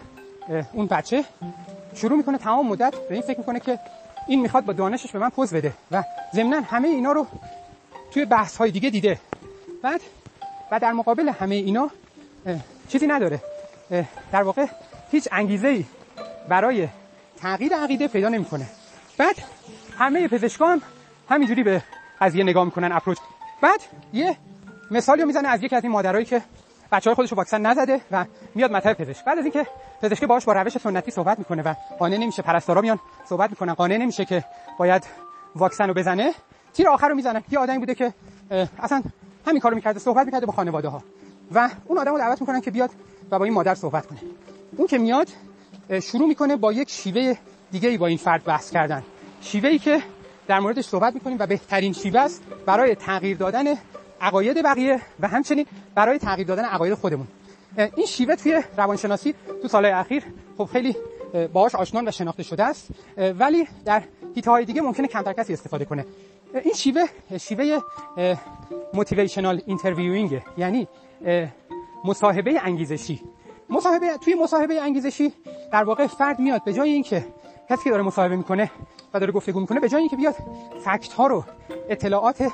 اون 0.72 0.86
بچه 0.86 1.24
شروع 1.94 2.16
می‌کنه 2.16 2.38
تمام 2.38 2.66
مدت 2.68 2.94
به 3.08 3.14
این 3.14 3.22
فکر 3.22 3.38
می‌کنه 3.38 3.60
که 3.60 3.78
این 4.28 4.40
می‌خواد 4.40 4.64
با 4.64 4.72
دانشش 4.72 5.12
به 5.12 5.18
من 5.18 5.28
پوز 5.28 5.54
بده 5.54 5.72
و 5.90 6.04
ضمنا 6.34 6.60
همه 6.60 6.88
اینا 6.88 7.12
رو 7.12 7.26
توی 8.10 8.24
بحث 8.24 8.56
های 8.56 8.70
دیگه 8.70 8.90
دیده. 8.90 9.20
بعد 9.82 10.00
و 10.70 10.78
در 10.80 10.92
مقابل 10.92 11.28
همه 11.28 11.54
اینا 11.54 11.90
چیزی 12.88 13.06
نداره. 13.06 13.40
در 14.32 14.42
واقع 14.42 14.66
هیچ 15.10 15.28
انگیزه 15.32 15.68
ای 15.68 15.84
برای 16.48 16.88
تغییر 17.44 17.74
عقیده 17.76 18.08
پیدا 18.08 18.28
نمی‌کنه. 18.28 18.66
بعد 19.18 19.36
همه 19.98 20.28
پزشکان 20.28 20.68
هم 20.70 20.80
همینجوری 21.28 21.62
به 21.62 21.82
قضیه 22.20 22.44
نگاه 22.44 22.64
می‌کنن 22.64 22.92
اپروچ. 22.92 23.18
بعد 23.60 23.80
یه 24.12 24.36
مثالی 24.90 25.20
رو 25.20 25.26
می‌زنه 25.26 25.48
از 25.48 25.62
یکی 25.62 25.76
از 25.76 25.82
این 25.82 25.92
مادرایی 25.92 26.24
که 26.24 26.42
بچهای 26.92 27.14
خودش 27.14 27.30
رو 27.30 27.36
واکسن 27.36 27.60
نزده 27.60 28.00
و 28.10 28.24
میاد 28.54 28.72
مطب 28.72 28.92
پزشک. 28.92 29.24
بعد 29.24 29.38
از 29.38 29.44
اینکه 29.44 29.66
پزشک 30.02 30.24
باهاش 30.24 30.44
با 30.44 30.52
روش 30.52 30.78
سنتی 30.78 31.10
صحبت 31.10 31.38
می‌کنه 31.38 31.62
و 31.62 31.74
قانع 31.98 32.16
نمیشه 32.16 32.42
پرستارا 32.42 32.80
میان 32.80 33.00
صحبت 33.28 33.50
می‌کنن 33.50 33.74
قانع 33.74 33.96
نمیشه 33.96 34.24
که 34.24 34.44
باید 34.78 35.04
واکسن 35.56 35.88
رو 35.88 35.94
بزنه 35.94 36.34
تیر 36.72 36.88
آخر 36.88 37.08
رو 37.08 37.14
می‌زنن. 37.14 37.42
یه 37.50 37.58
آدمی 37.58 37.78
بوده 37.78 37.94
که 37.94 38.14
اصلا 38.78 39.02
همین 39.46 39.60
کارو 39.60 39.74
می‌کرده 39.74 39.98
صحبت 39.98 40.26
می‌کرده 40.26 40.46
با 40.46 40.52
خانواده 40.52 40.88
ها 40.88 41.02
و 41.54 41.70
اون 41.84 41.98
آدم 41.98 42.12
رو 42.12 42.18
دعوت 42.18 42.40
می‌کنن 42.40 42.60
که 42.60 42.70
بیاد 42.70 42.90
و 43.30 43.38
با 43.38 43.44
این 43.44 43.54
مادر 43.54 43.74
صحبت 43.74 44.06
کنه. 44.06 44.18
اون 44.76 44.86
که 44.86 44.98
میاد 44.98 45.28
شروع 46.02 46.28
می‌کنه 46.28 46.56
با 46.56 46.72
یک 46.72 46.90
شیوه 46.90 47.34
دیگه 47.72 47.98
با 47.98 48.06
این 48.06 48.18
فرد 48.18 48.44
بحث 48.44 48.70
کردن. 48.70 49.02
شیوه 49.40 49.68
ای 49.68 49.78
که 49.78 50.02
در 50.46 50.60
موردش 50.60 50.84
صحبت 50.84 51.14
می‌کنیم 51.14 51.36
و 51.40 51.46
بهترین 51.46 51.92
شیوه 51.92 52.20
است 52.20 52.42
برای 52.66 52.94
تغییر 52.94 53.36
دادن 53.36 53.64
عقاید 54.20 54.62
بقیه 54.62 55.00
و 55.20 55.28
همچنین 55.28 55.66
برای 55.94 56.18
تغییر 56.18 56.46
دادن 56.46 56.64
عقاید 56.64 56.94
خودمون. 56.94 57.26
این 57.96 58.06
شیوه 58.06 58.34
توی 58.36 58.62
روانشناسی 58.76 59.34
تو 59.62 59.68
سالهای 59.68 59.92
اخیر 59.92 60.24
خب 60.58 60.64
خیلی 60.64 60.96
باهاش 61.52 61.74
آشنان 61.74 62.08
و 62.08 62.10
شناخته 62.10 62.42
شده 62.42 62.64
است 62.64 62.88
ولی 63.16 63.68
در 63.84 64.02
حیطه 64.34 64.50
های 64.50 64.64
دیگه 64.64 64.82
ممکنه 64.82 65.08
کمتر 65.08 65.32
کسی 65.32 65.52
استفاده 65.52 65.84
کنه. 65.84 66.06
این 66.64 66.74
شیوه 66.74 67.04
شیوه 67.40 67.78
motivational 68.94 69.60
interviewing 69.66 70.40
یعنی 70.58 70.88
مصاحبه 72.04 72.60
انگیزشی. 72.62 73.20
مصاحبه 73.70 74.16
توی 74.24 74.34
مصاحبه 74.34 74.82
انگیزشی 74.82 75.32
در 75.72 75.84
واقع 75.84 76.06
فرد 76.06 76.38
میاد 76.38 76.64
به 76.64 76.72
جای 76.72 76.90
اینکه 76.90 77.26
کسی 77.70 77.84
که 77.84 77.90
داره 77.90 78.02
مصاحبه 78.02 78.36
می‌کنه 78.36 78.70
و 79.14 79.20
داره 79.20 79.32
گفتگو 79.32 79.60
می‌کنه 79.60 79.80
به 79.80 79.88
جای 79.88 80.00
اینکه 80.00 80.16
بیاد 80.16 80.34
fact 80.84 81.12
ها 81.12 81.26
رو 81.26 81.44
اطلاعات 81.88 82.52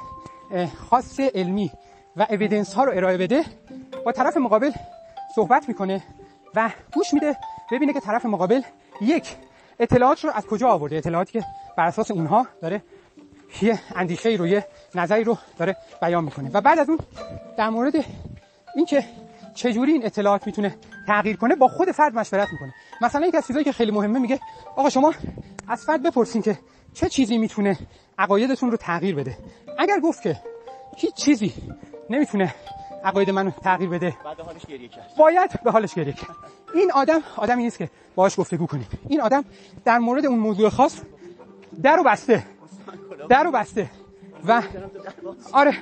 خاص 0.91 1.21
علمی 1.21 1.71
و 2.17 2.27
اویدنس 2.31 2.75
ها 2.75 2.85
رو 2.85 2.93
ارائه 2.95 3.19
بده 3.19 3.45
با 4.05 4.13
طرف 4.13 4.37
مقابل 4.37 4.71
صحبت 5.35 5.69
می‌کنه 5.69 6.03
و 6.55 6.71
گوش 6.95 7.15
میده 7.15 7.37
ببینه 7.73 7.93
که 7.93 8.01
طرف 8.01 8.27
مقابل 8.27 8.63
یک 9.01 9.37
اطلاعات 9.81 10.25
رو 10.25 10.31
از 10.35 10.47
کجا 10.47 10.69
آورده. 10.69 10.97
اطلاعاتی 10.97 11.33
که 11.33 11.45
بر 11.77 11.87
اساس 11.87 12.11
اونها 12.11 12.47
داره 12.63 12.83
یه 13.63 13.79
اندیشه 13.97 14.29
رو 14.29 14.47
یه 14.47 14.67
نظری 14.95 15.25
رو 15.25 15.39
داره 15.59 15.77
بیان 16.03 16.25
می‌کنه. 16.25 16.51
و 16.55 16.61
بعد 16.61 16.79
از 16.79 16.89
اون 16.89 16.99
در 17.57 17.71
مورد 17.71 17.95
اینکه 18.77 19.05
چجوری 19.55 19.93
این 19.93 20.07
اطلاعات 20.07 20.47
می‌تونه 20.47 20.77
تغییر 21.07 21.37
کنه؟ 21.37 21.55
با 21.55 21.69
خود 21.69 21.91
فرد 21.91 22.15
مشورت 22.15 22.49
می‌کنه. 22.53 22.75
مثلا 23.01 23.27
یک 23.27 23.35
از 23.35 23.47
چیزایی 23.47 23.65
که 23.65 23.73
خیلی 23.73 23.91
مهمه 23.91 24.19
میگه 24.19 24.41
آقا 24.77 24.91
شما 24.91 25.15
از 25.69 25.85
فرد 25.85 26.03
بپرسین 26.03 26.43
که 26.43 26.59
چه 26.95 27.09
چیزی 27.09 27.39
می‌تونه 27.39 27.79
عقایدتون 28.19 28.71
رو 28.71 28.77
تغییر 28.77 29.15
بده. 29.15 29.39
اگر 29.79 30.01
گفت 30.01 30.23
که 30.23 30.37
هیچ 30.97 31.15
چیزی 31.15 31.55
نمی‌تونه 32.11 32.55
عقاید 33.05 33.31
منو 33.31 33.51
تغییر 33.51 33.91
بده 33.91 34.17
باید 35.19 35.63
به 35.65 35.71
حالش 35.71 35.95
گریه 35.95 36.13
کرد. 36.13 36.37
این 36.75 36.93
آدم 36.93 37.21
آدمی 37.37 37.63
نیست 37.63 37.79
که 37.79 37.91
باهاش 38.15 38.41
گفتگو 38.41 38.67
کنیم 38.67 38.87
این 39.09 39.21
آدم 39.21 39.45
در 39.85 39.99
مورد 39.99 40.27
اون 40.27 40.39
موضوع 40.39 40.69
خاص 40.69 41.01
در 41.83 42.01
و 42.01 42.03
بسته. 42.03 42.47
در 43.29 43.47
و 43.47 43.51
بسته. 43.51 43.91
و 44.49 44.63
آره. 45.53 45.75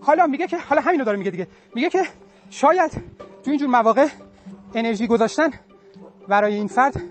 حالا 0.00 0.26
میگه 0.26 0.46
که 0.46 0.58
حالا 0.58 0.80
همینو 0.82 1.04
داره 1.04 1.18
میگه 1.18 1.30
دیگه. 1.30 1.46
میگه 1.74 1.90
که 1.90 2.02
شاید 2.50 2.90
تو 3.44 3.50
اینجور 3.50 3.68
مواقع 3.68 4.08
انرژی 4.74 5.06
گذاشتن 5.06 5.50
برای 6.28 6.54
این 6.54 6.66
فرد 6.66 7.02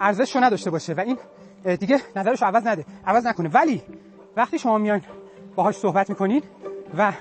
ارزش 0.00 0.36
رو 0.36 0.44
نداشته 0.44 0.70
باشه 0.70 0.92
و 0.92 1.00
این 1.00 1.18
دیگه 1.76 2.00
نظرش 2.16 2.42
عوض 2.42 2.66
نده 2.66 2.84
عوض 3.06 3.26
نکنه. 3.26 3.48
ولی 3.48 3.82
وقتی 4.36 4.58
شما 4.58 4.78
میان 4.78 5.02
باهاش 5.54 5.76
صحبت 5.76 6.10
می‌کنین 6.10 6.42
و 6.98 7.12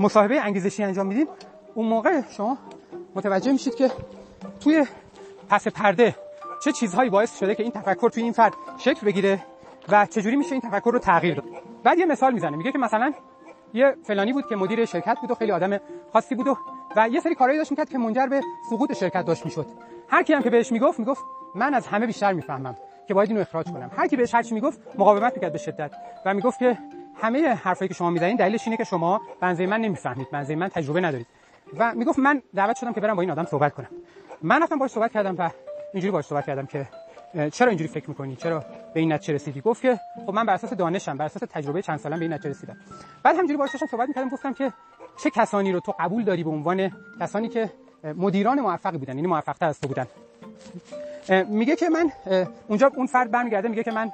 مصاحبه 0.00 0.40
انگیزشی 0.40 0.84
انجام 0.84 1.06
میدین 1.06 1.28
اون 1.74 1.86
موقع 1.86 2.20
شما 2.30 2.58
متوجه 3.14 3.52
میشید 3.52 3.74
که 3.74 3.90
توی 4.60 4.86
پس 5.48 5.68
پرده 5.68 6.16
چه 6.64 6.72
چیزهایی 6.72 7.10
باعث 7.10 7.38
شده 7.38 7.54
که 7.54 7.62
این 7.62 7.72
تفکر 7.72 8.08
توی 8.08 8.22
این 8.22 8.32
فرد 8.32 8.52
شکل 8.78 9.06
بگیره 9.06 9.44
و 9.88 10.06
چجوری 10.06 10.36
میشه 10.36 10.52
این 10.52 10.60
تفکر 10.60 10.90
رو 10.90 10.98
تغییر 10.98 11.34
داد. 11.34 11.44
بعد 11.84 11.98
یه 11.98 12.06
مثال 12.06 12.32
می‌زنه. 12.32 12.56
میگه 12.56 12.72
که 12.72 12.78
مثلا 12.78 13.12
یه 13.74 13.96
فلانی 14.02 14.32
بود 14.32 14.46
که 14.46 14.56
مدیر 14.56 14.84
شرکت 14.84 15.18
بود 15.20 15.30
و 15.30 15.34
خیلی 15.34 15.52
آدم 15.52 15.80
خاصی 16.12 16.34
بود 16.34 16.48
و, 16.48 16.56
و 16.96 17.08
یه 17.08 17.20
سری 17.20 17.34
کارهایی 17.34 17.58
داشت 17.58 17.70
می‌کرد 17.70 17.88
که 17.88 17.98
منجر 17.98 18.26
به 18.26 18.40
سقوط 18.70 18.92
شرکت 18.92 19.24
داشت 19.24 19.44
می‌شد. 19.44 19.66
هر 20.08 20.22
کی 20.22 20.32
هم 20.32 20.42
که 20.42 20.50
بهش 20.50 20.72
می‌گفت 20.72 20.98
می‌گفت 20.98 21.22
من 21.54 21.74
از 21.74 21.86
همه 21.86 22.06
بیشتر 22.06 22.32
می‌فهمم 22.32 22.76
که 23.08 23.14
باید 23.14 23.30
اینو 23.30 23.40
اخراج 23.40 23.66
کنم. 23.66 23.90
هر 23.96 24.06
کی 24.06 24.16
بهش 24.16 24.34
هر 24.34 24.42
چی 24.42 24.54
می‌گفت 24.54 24.80
مقاومت 24.98 25.34
می‌کرد 25.34 25.52
به 25.52 25.58
شدت 25.58 25.90
و 26.26 26.34
می‌گفت 26.34 26.58
که 26.58 26.78
همه 27.22 27.48
حرفایی 27.48 27.88
که 27.88 27.94
شما 27.94 28.10
می‌زنید 28.10 28.38
دلیلش 28.38 28.66
اینه 28.66 28.76
که 28.76 28.84
شما 28.84 29.20
بنزه 29.40 29.66
من 29.66 29.80
نمی‌فهمید 29.80 30.30
بنزه 30.30 30.56
من 30.56 30.68
تجربه 30.68 31.00
ندارید. 31.00 31.26
و 31.78 31.94
می‌گفت 31.94 32.18
من 32.18 32.42
دعوت 32.54 32.76
شدم 32.76 32.92
که 32.92 33.00
برم 33.00 33.16
با 33.16 33.22
این 33.22 33.30
آدم 33.30 33.44
صحبت 33.44 33.74
کنم. 33.74 33.88
من 34.42 34.62
رفتم 34.62 34.78
باهاش 34.78 34.90
صحبت 34.90 35.12
کردم 35.12 35.34
و 35.38 35.50
اینجوری 35.92 36.10
باهاش 36.10 36.24
صحبت 36.24 36.46
کردم 36.46 36.66
که 36.66 36.86
چرا 37.52 37.68
اینجوری 37.68 37.88
فکر 37.88 38.08
می‌کنی؟ 38.08 38.36
چرا 38.36 38.64
به 38.94 39.00
این 39.00 39.12
نتیجه 39.12 39.34
رسیدی؟ 39.34 39.60
گفت 39.60 39.82
که 39.82 40.00
خب 40.26 40.34
من 40.34 40.46
بر 40.46 40.54
اساس 40.54 40.72
دانشم 40.72 41.16
بر 41.16 41.24
اساس 41.24 41.42
تجربه 41.50 41.82
چند 41.82 41.98
سالم 41.98 42.16
به 42.16 42.22
این 42.22 42.32
نتیجه 42.32 42.50
رسیدم. 42.50 42.76
بعد 43.22 43.34
همینجوری 43.34 43.56
باهاش 43.56 43.72
داشتم 43.72 43.86
صحبت 43.86 44.08
می‌کردم 44.08 44.28
گفتم 44.28 44.54
که 44.54 44.72
چه 45.22 45.30
کسانی 45.30 45.72
رو 45.72 45.80
تو 45.80 45.94
قبول 45.98 46.24
داری 46.24 46.44
به 46.44 46.50
عنوان 46.50 46.90
کسانی 47.20 47.48
که 47.48 47.70
مدیران 48.16 48.60
موفقی 48.60 48.98
بودن 48.98 49.16
یعنی 49.16 49.26
موفق 49.26 49.52
تر 49.52 49.66
از 49.66 49.80
تو 49.80 49.88
بودن. 49.88 50.06
میگه 51.46 51.76
که 51.76 51.88
من 51.88 52.12
اونجا 52.68 52.90
اون 52.96 53.06
فرد 53.06 53.30
برمیگرده 53.30 53.68
میگه 53.68 53.82
که 53.82 53.90
من 53.90 54.12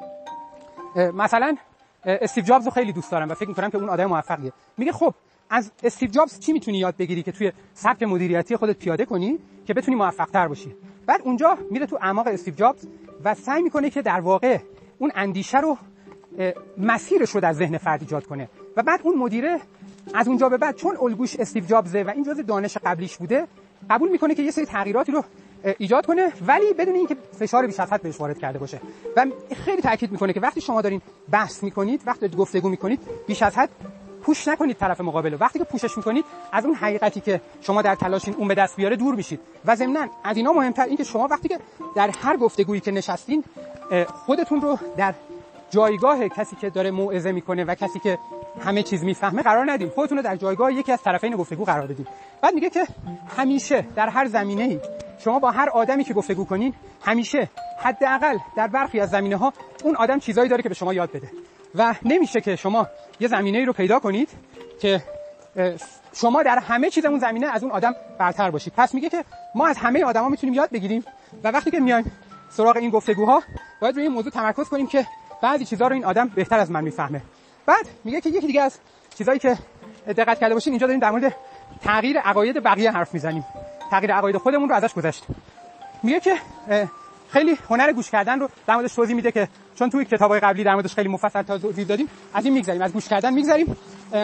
مثلا 0.96 1.56
استیو 2.04 2.44
جابز 2.44 2.64
رو 2.64 2.70
خیلی 2.70 2.92
دوست 2.92 3.10
دارم 3.10 3.28
و 3.28 3.34
فکر 3.34 3.48
می‌کنم 3.48 3.70
که 3.70 3.78
اون 3.78 3.88
آدم 3.88 4.06
موفقیه. 4.06 4.52
میگه 4.76 4.92
خب 4.92 5.14
از 5.50 5.70
استیو 5.82 6.10
جابز 6.10 6.40
چی 6.40 6.52
می‌تونی 6.52 6.78
یاد 6.78 6.96
بگیری 6.96 7.22
که 7.22 7.32
توی 7.32 7.52
سبک 7.74 8.02
مدیریتی 8.02 8.56
خودت 8.56 8.76
پیاده 8.78 9.04
کنی 9.04 9.38
که 9.66 9.74
بتونی 9.74 9.96
موفق 9.96 10.30
تر 10.30 10.50
بعد 11.06 11.20
اونجا 11.24 11.58
میره 11.70 11.86
تو 11.86 11.98
اعماق 12.02 12.26
استیو 12.26 12.54
جابز 12.54 12.86
و 13.24 13.34
سعی 13.34 13.62
می‌کنه 13.62 13.90
که 13.90 14.02
در 14.02 14.20
واقع 14.20 14.58
اون 14.98 15.12
اندیشه 15.14 15.60
رو 15.60 15.78
مسیرش 16.78 17.30
رو 17.30 17.40
در 17.40 17.52
ذهن 17.52 17.78
فرد 17.78 18.00
ایجاد 18.00 18.26
کنه. 18.26 18.48
و 18.76 18.82
بعد 18.82 19.00
اون 19.02 19.18
مدیره 19.18 19.60
از 20.14 20.28
اونجا 20.28 20.48
به 20.48 20.56
بعد 20.56 20.76
چون 20.76 20.96
الگوش 20.96 21.36
استیو 21.36 21.64
جابزه 21.64 22.02
و 22.02 22.10
این 22.10 22.24
جزء 22.24 22.42
دانش 22.42 22.76
قبلیش 22.76 23.16
بوده 23.16 23.46
قبول 23.90 24.08
می‌کنه 24.10 24.34
که 24.34 24.42
یه 24.42 24.50
سری 24.50 24.66
تغییراتی 24.66 25.12
رو 25.12 25.24
ایجاد 25.78 26.06
کنه 26.06 26.32
ولی 26.46 26.72
بدون 26.72 26.94
اینکه 26.94 27.16
فشار 27.38 27.66
بیش 27.66 27.80
از 27.80 27.92
حد 27.92 28.02
بهش 28.02 28.20
وارد 28.20 28.38
کرده 28.38 28.58
باشه. 28.58 28.80
و 29.16 29.26
خیلی 29.64 29.82
تاکید 29.82 30.12
می‌کنه 30.12 30.32
که 30.32 30.40
وقتی 30.40 30.60
شما 30.60 30.82
دارین 30.82 31.00
بحث 31.30 31.62
می‌کنید 31.62 32.02
وقتی 32.06 32.28
گفتگو 32.28 32.68
می‌کنید 32.68 33.00
بیش 33.26 33.42
از 33.42 33.56
حد 33.58 33.70
پوش 34.26 34.48
نکنید 34.48 34.76
طرف 34.76 35.00
مقابل 35.00 35.32
رو. 35.32 35.38
وقتی 35.38 35.58
که 35.58 35.64
پوشش 35.64 35.96
می‌کنید 35.96 36.24
از 36.52 36.64
اون 36.64 36.74
حقیقتی 36.74 37.20
که 37.20 37.40
شما 37.60 37.82
در 37.82 37.94
تلاشین 37.94 38.34
اون 38.34 38.48
به 38.48 38.54
دست 38.54 38.76
بیاره 38.76 38.96
دور 38.96 39.14
میشید. 39.14 39.40
و 39.64 39.76
ضمن 39.76 40.08
از 40.24 40.36
اینا 40.36 40.52
مهمتر 40.52 40.82
این 40.82 40.96
که 40.96 41.04
شما 41.04 41.28
وقتی 41.30 41.48
که 41.48 41.58
در 41.96 42.10
هر 42.10 42.36
گفتگویی 42.36 42.80
که 42.80 42.90
نشستین 42.90 43.44
خودتون 44.26 44.60
رو 44.60 44.78
در 44.96 45.14
جایگاه 45.70 46.28
کسی 46.28 46.56
که 46.56 46.70
داره 46.70 46.90
موعظه 46.90 47.32
می‌کنه 47.32 47.64
و 47.64 47.74
کسی 47.74 47.98
که 47.98 48.18
همه 48.64 48.82
چیز 48.82 49.04
می‌فهمه 49.04 49.42
قرار 49.42 49.72
ندیم. 49.72 49.88
خودتون 49.88 50.18
رو 50.18 50.24
در 50.24 50.36
جایگاه 50.36 50.72
یکی 50.72 50.92
از 50.92 51.02
طرفین 51.02 51.36
گفتگو 51.36 51.64
قرار 51.64 51.86
بدید 51.86 52.08
بعد 52.42 52.54
میگه 52.54 52.70
که 52.70 52.86
همیشه 53.36 53.84
در 53.96 54.08
هر 54.08 54.26
زمینه‌ای 54.26 54.80
شما 55.18 55.38
با 55.38 55.50
هر 55.50 55.68
آدمی 55.68 56.04
که 56.04 56.14
گفتگو 56.14 56.44
کنین 56.44 56.74
همیشه 57.02 57.48
حداقل 57.82 58.38
در 58.56 58.66
برخی 58.66 59.00
از 59.00 59.10
زمینه 59.10 59.36
ها 59.36 59.52
اون 59.84 59.96
آدم 59.96 60.18
چیزایی 60.18 60.48
داره 60.48 60.62
که 60.62 60.68
به 60.68 60.74
شما 60.74 60.94
یاد 60.94 61.12
بده. 61.12 61.30
و 61.78 61.94
نمیشه 62.02 62.40
که 62.40 62.56
شما 62.56 62.86
یه 63.20 63.28
زمینه 63.28 63.58
ای 63.58 63.64
رو 63.64 63.72
پیدا 63.72 63.98
کنید 63.98 64.28
که 64.80 65.02
شما 66.12 66.42
در 66.42 66.58
همه 66.58 66.90
چیز 66.90 67.04
اون 67.04 67.18
زمینه 67.18 67.46
از 67.46 67.62
اون 67.62 67.72
آدم 67.72 67.94
برتر 68.18 68.50
باشید. 68.50 68.72
پس 68.76 68.94
میگه 68.94 69.08
که 69.08 69.24
ما 69.54 69.66
از 69.66 69.78
همه 69.78 70.04
آدما 70.04 70.28
می‌تونیم 70.28 70.54
یاد 70.54 70.70
بگیریم 70.70 71.04
و 71.44 71.48
وقتی 71.48 71.70
که 71.70 71.80
میایم 71.80 72.12
سراغ 72.50 72.76
این 72.76 72.90
گفتگوها 72.90 73.42
باید 73.80 73.94
روی 73.94 74.04
این 74.04 74.12
موضوع 74.12 74.32
تمرکز 74.32 74.68
کنیم 74.68 74.86
که 74.86 75.06
بعضی 75.42 75.64
چیزها 75.64 75.88
رو 75.88 75.94
این 75.94 76.04
آدم 76.04 76.28
بهتر 76.28 76.58
از 76.58 76.70
من 76.70 76.84
می‌فهمه. 76.84 77.22
بعد 77.66 77.88
میگه 78.04 78.20
که 78.20 78.30
یکی 78.30 78.46
دیگه 78.46 78.62
از 78.62 78.78
چیزایی 79.18 79.38
که 79.38 79.58
دقت 80.06 80.38
کرده 80.38 80.54
باشین 80.54 80.72
اینجا 80.72 80.86
داریم 80.86 81.00
در 81.00 81.10
مورد 81.10 81.34
تغییر 81.82 82.18
عقاید 82.18 82.62
بقیه 82.62 82.92
حرف 82.92 83.14
می‌زنیم. 83.14 83.44
تغییر 83.90 84.14
عقاید 84.14 84.36
خودمون 84.36 84.68
رو 84.68 84.74
ازش 84.74 84.94
گذشت. 84.94 85.24
میگه 86.02 86.20
که 86.20 86.36
خیلی 87.36 87.58
هنر 87.68 87.92
گوش 87.92 88.10
کردن 88.10 88.40
رو 88.40 88.48
در 88.66 88.74
موردش 88.74 88.94
توضیح 88.94 89.16
میده 89.16 89.32
که 89.32 89.48
چون 89.74 89.90
توی 89.90 90.04
کتابای 90.04 90.40
قبلی 90.40 90.64
در 90.64 90.74
موردش 90.74 90.94
خیلی 90.94 91.08
مفصل 91.08 91.42
توضیح 91.42 91.86
دادیم 91.86 92.08
از 92.34 92.44
این 92.44 92.54
میگذریم 92.54 92.82
از 92.82 92.92
گوش 92.92 93.08
کردن 93.08 93.34
میگذریم. 93.34 93.76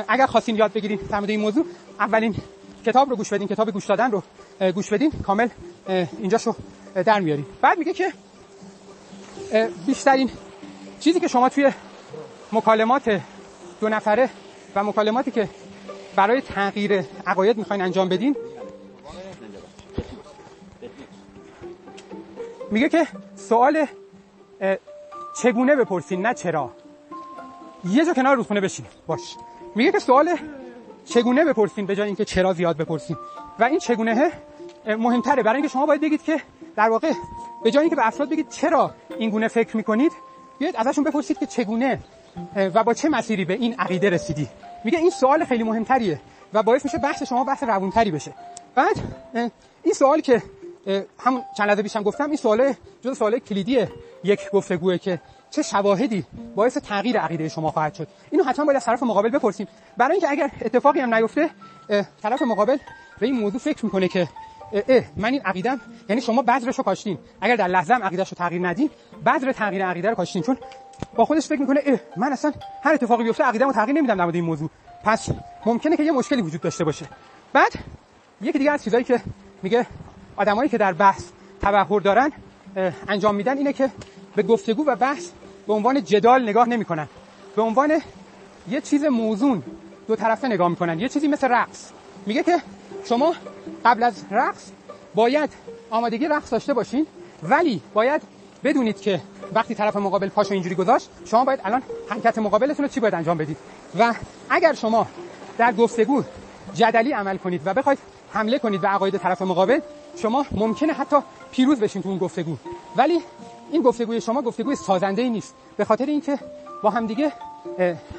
اگر 0.08 0.26
خواستین 0.26 0.56
یاد 0.56 0.72
بگیرین 0.72 0.98
در 1.10 1.18
مورد 1.18 1.30
این 1.30 1.40
موضوع 1.40 1.66
اولین 2.00 2.34
کتاب 2.86 3.10
رو 3.10 3.16
گوش 3.16 3.32
بدین 3.32 3.48
کتاب 3.48 3.70
گوش 3.70 3.86
دادن 3.86 4.10
رو 4.10 4.22
گوش 4.74 4.92
بدین 4.92 5.10
کامل 5.10 5.48
اینجاشو 6.18 6.54
در 7.04 7.20
میاریم. 7.20 7.46
بعد 7.60 7.78
میگه 7.78 7.92
که 7.92 8.12
بیشترین 9.86 10.30
چیزی 11.00 11.20
که 11.20 11.28
شما 11.28 11.48
توی 11.48 11.70
مکالمات 12.52 13.20
دو 13.80 13.88
نفره 13.88 14.30
و 14.74 14.84
مکالماتی 14.84 15.30
که 15.30 15.48
برای 16.16 16.40
تغییر 16.40 17.04
عقاید 17.26 17.58
می‌خواین 17.58 17.82
انجام 17.82 18.08
بدین 18.08 18.36
میگه 22.72 22.88
که 22.88 23.06
سوال 23.36 23.86
چگونه 25.42 25.76
بپرسین 25.76 26.26
نه 26.26 26.34
چرا؟ 26.34 26.70
یه 27.84 28.04
جا 28.04 28.14
کنار 28.14 28.36
رودخونه 28.36 28.60
بشین. 28.60 28.86
باش. 29.06 29.36
میگه 29.74 29.92
که 29.92 29.98
سوال 29.98 30.36
چگونه 31.04 31.44
بپرسیم 31.44 31.86
به 31.86 31.96
جای 31.96 32.06
اینکه 32.06 32.24
چرا 32.24 32.52
زیاد 32.52 32.76
بپرسیم 32.76 33.18
و 33.58 33.64
این 33.64 33.78
چگونه 33.78 34.32
مهمتره. 34.86 35.42
برای 35.42 35.56
اینکه 35.56 35.68
شما 35.68 35.86
باید 35.86 36.00
بگید 36.00 36.22
که 36.22 36.40
در 36.76 36.90
واقع 36.90 37.12
به 37.64 37.70
جای 37.70 37.80
اینکه 37.80 37.96
به 37.96 38.06
افراد 38.06 38.30
بگید 38.30 38.48
چرا 38.48 38.90
این 39.18 39.30
گونه 39.30 39.48
فکر 39.48 39.76
می‌کنید 39.76 40.12
بیاید 40.58 40.76
ازشون 40.76 41.04
بپرسید 41.04 41.38
که 41.38 41.46
چگونه 41.46 41.98
و 42.56 42.84
با 42.84 42.94
چه 42.94 43.08
مسیری 43.08 43.44
به 43.44 43.54
این 43.54 43.74
عقیده 43.78 44.10
رسیدی. 44.10 44.48
میگه 44.84 44.98
این 44.98 45.10
سوال 45.10 45.44
خیلی 45.44 45.62
مهمتریه 45.62 46.20
و 46.52 46.62
باعث 46.62 46.84
میشه 46.84 46.98
بحث 46.98 47.22
شما 47.22 47.44
بحث 47.44 47.62
روونتری 47.62 48.10
بشه. 48.10 48.32
بعد 48.74 48.96
این 49.82 49.94
سوال 49.94 50.20
که 50.20 50.42
همون 51.18 51.42
چند 51.56 51.68
لحظه 51.68 51.82
پیشم 51.82 52.02
گفتم 52.02 52.26
این 52.26 52.36
سوال 52.36 52.74
جز 53.02 53.18
سوال 53.18 53.38
کلیدی 53.38 53.86
یک 54.24 54.50
گفتگوه 54.52 54.98
که 54.98 55.20
چه 55.50 55.62
شواهدی 55.62 56.24
باعث 56.54 56.76
تغییر 56.76 57.18
عقیده 57.18 57.48
شما 57.48 57.70
خواهد 57.70 57.94
شد. 57.94 58.08
اینو 58.30 58.44
حتما 58.44 58.64
باید 58.64 58.76
از 58.76 58.84
طرف 58.84 59.02
مقابل 59.02 59.28
بپرسیم. 59.28 59.68
برای 59.96 60.12
اینکه 60.12 60.30
اگر 60.30 60.50
اتفاقی 60.60 61.00
هم 61.00 61.14
نیفته 61.14 61.50
طرف 62.22 62.42
مقابل 62.42 62.76
به 63.18 63.26
این 63.26 63.40
موضوع 63.40 63.60
فکر 63.60 63.84
می‌کنه 63.84 64.08
که 64.08 64.28
اه 64.88 65.04
من 65.16 65.32
این 65.32 65.42
عقیدم 65.42 65.80
یعنی 66.08 66.22
شما 66.22 66.42
بذرش 66.42 66.78
رو 66.78 66.84
کاشتین. 66.84 67.18
اگر 67.40 67.56
در 67.56 67.68
لحظه 67.68 67.94
هم 67.94 68.02
عقیدهش 68.02 68.28
رو 68.28 68.34
تغییر 68.34 68.68
ندین 68.68 68.90
بذر 69.26 69.52
تغییر 69.52 69.86
عقیده 69.86 70.08
رو 70.08 70.14
کاشتین. 70.14 70.42
چون 70.42 70.58
با 71.14 71.24
خودش 71.24 71.46
فکر 71.46 71.60
می‌کنه 71.60 71.80
اه 71.86 71.98
من 72.16 72.32
اصلا 72.32 72.52
هر 72.82 72.94
اتفاقی 72.94 73.24
بیفته 73.24 73.44
عقیده‌مو 73.44 73.72
تغییر 73.72 73.96
نمیدم 73.96 74.16
در 74.16 74.36
این 74.36 74.44
موضوع. 74.44 74.70
پس 75.04 75.28
ممکنه 75.66 75.96
که 75.96 76.02
یه 76.02 76.12
مشکلی 76.12 76.42
وجود 76.42 76.60
داشته 76.60 76.84
باشه. 76.84 77.06
بعد 77.52 77.72
یکی 78.40 78.58
دیگه 78.58 78.70
از 78.70 78.84
چیزایی 78.84 79.04
که 79.04 79.20
میگه 79.62 79.86
آدمایی 80.36 80.68
که 80.68 80.78
در 80.78 80.92
بحث 80.92 81.24
تبحر 81.62 82.00
دارن 82.00 82.32
انجام 83.08 83.34
میدن 83.34 83.58
اینه 83.58 83.72
که 83.72 83.90
به 84.36 84.42
گفتگو 84.42 84.84
و 84.86 84.96
بحث 84.96 85.28
به 85.66 85.72
عنوان 85.72 86.04
جدال 86.04 86.42
نگاه 86.48 86.68
نمی‌کنن. 86.68 87.08
به 87.56 87.62
عنوان 87.62 88.00
یه 88.68 88.80
چیز 88.80 89.04
موزون 89.04 89.62
دو 90.08 90.16
طرفه 90.16 90.48
نگاه 90.48 90.68
می‌کنن. 90.68 91.00
یه 91.00 91.08
چیزی 91.08 91.28
مثل 91.28 91.48
رقص. 91.48 91.90
میگه 92.26 92.42
که 92.42 92.58
شما 93.04 93.34
قبل 93.84 94.02
از 94.02 94.24
رقص 94.30 94.70
باید 95.14 95.50
آمادگی 95.90 96.28
رقص 96.28 96.52
داشته 96.52 96.74
باشین 96.74 97.06
ولی 97.42 97.82
باید 97.94 98.22
بدونید 98.64 99.00
که 99.00 99.20
وقتی 99.54 99.74
طرف 99.74 99.96
مقابل 99.96 100.28
پاشو 100.28 100.54
اینجوری 100.54 100.74
گذاشت 100.74 101.10
شما 101.24 101.44
باید 101.44 101.60
الان 101.64 101.82
حرکت 102.08 102.38
مقابلتون 102.38 102.84
رو 102.84 102.90
چی 102.90 103.00
باید 103.00 103.14
انجام 103.14 103.38
بدید؟ 103.38 103.56
و 103.98 104.14
اگر 104.50 104.72
شما 104.74 105.06
در 105.58 105.72
گفتگو 105.72 106.22
جدلی 106.74 107.12
عمل 107.12 107.36
کنید 107.36 107.62
و 107.64 107.74
بخواید 107.74 107.98
حمله 108.32 108.58
کنید 108.58 108.80
به 108.80 108.88
عقاید 108.88 109.16
طرف 109.16 109.42
مقابل 109.42 109.80
شما 110.16 110.46
ممکنه 110.50 110.92
حتی 110.92 111.16
پیروز 111.52 111.80
بشین 111.80 112.02
تو 112.02 112.08
اون 112.08 112.18
گفتگو. 112.18 112.56
ولی 112.96 113.20
این 113.70 113.82
گفتگوی 113.82 114.20
شما 114.20 114.42
گفتگوی 114.42 114.76
سازنده 114.76 115.22
ای 115.22 115.30
نیست. 115.30 115.54
به 115.76 115.84
خاطر 115.84 116.06
اینکه 116.06 116.38
با 116.82 116.90
همدیگه 116.90 117.32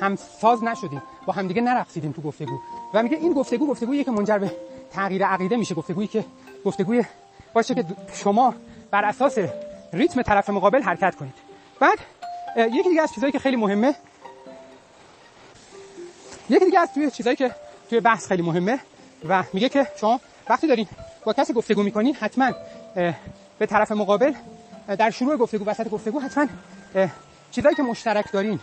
هم 0.02 0.16
ساز 0.16 0.64
نشدیم. 0.64 1.02
با 1.26 1.34
همدیگه 1.34 1.62
نرقصیدیم 1.62 2.12
تو 2.12 2.22
گفتگو. 2.22 2.60
و 2.94 3.04
میگه 3.04 3.18
این 3.18 3.34
گفتگو 3.34 3.68
گفتگویی 3.68 4.04
که 4.04 4.12
منجر 4.12 4.38
به 4.38 4.52
تغییر 4.92 5.26
عقیده 5.26 5.58
میشه. 5.58 5.76
گفتگویی 5.76 6.08
که 6.08 6.26
گفتگوی 6.66 7.04
باشه 7.54 7.76
که 7.76 7.86
شما 8.14 8.54
بر 8.92 9.06
اساس 9.06 9.38
ریتم 9.94 10.22
طرف 10.22 10.50
مقابل 10.50 10.82
حرکت 10.82 11.16
کنید. 11.16 11.34
بعد 11.80 12.00
یکی 12.58 12.90
دیگه 12.90 13.02
از 13.02 13.14
چیزایی 13.14 13.32
که 13.32 13.40
خیلی 13.40 13.56
مهمه 13.56 13.96
یکی 16.50 16.66
دیگه 16.66 16.80
از 16.80 16.94
توی 16.94 17.12
چیزایی 17.12 17.36
که 17.36 17.56
توی 17.90 18.00
بحث 18.00 18.28
خیلی 18.28 18.42
مهمه 18.42 18.80
و 19.30 19.44
میگه 19.54 19.70
که 19.70 19.88
شما 20.00 20.20
وقتی 20.50 20.68
دارین 20.68 20.88
با 21.26 21.34
کسی 21.34 21.54
گفتگو 21.54 21.84
می‌کنین 21.84 22.16
حتما 22.16 22.52
به 23.60 23.66
طرف 23.66 23.92
مقابل 23.92 24.34
در 24.98 25.10
شروع 25.10 25.38
گفتگو 25.38 25.66
وسط 25.66 25.90
گفتگو 25.90 26.20
حتما 26.20 26.48
چیزایی 27.52 27.76
که 27.76 27.84
مشترک 27.84 28.32
دارین 28.32 28.60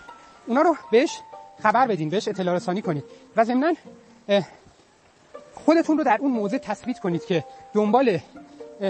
اونا 0.47 0.63
رو 0.63 0.77
بهش 0.91 1.19
خبر 1.63 1.87
بدین 1.87 2.09
بهش 2.09 2.29
اطلاع 2.29 2.55
رسانی 2.55 2.83
کنید 2.83 3.05
و 3.37 3.45
ضمن 3.45 3.77
خودتون 5.55 5.99
رو 5.99 6.05
در 6.05 6.19
اون 6.21 6.31
موضع 6.31 6.59
تثبیت 6.59 6.99
کنید 6.99 7.25
که 7.25 7.45
دنبال 7.75 8.19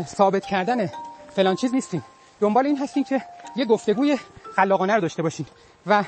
ثابت 0.05 0.47
کردن 0.47 0.91
فلان 1.37 1.57
چیز 1.57 1.75
نیستین. 1.75 2.03
دنبال 2.41 2.67
این 2.67 2.79
هستین 2.79 3.05
که 3.05 3.23
یه 3.57 3.65
گفتگوی 3.65 4.19
خلاقانه 4.57 4.95
رو 4.95 5.01
داشته 5.01 5.23
باشین 5.23 5.47
و 5.87 6.05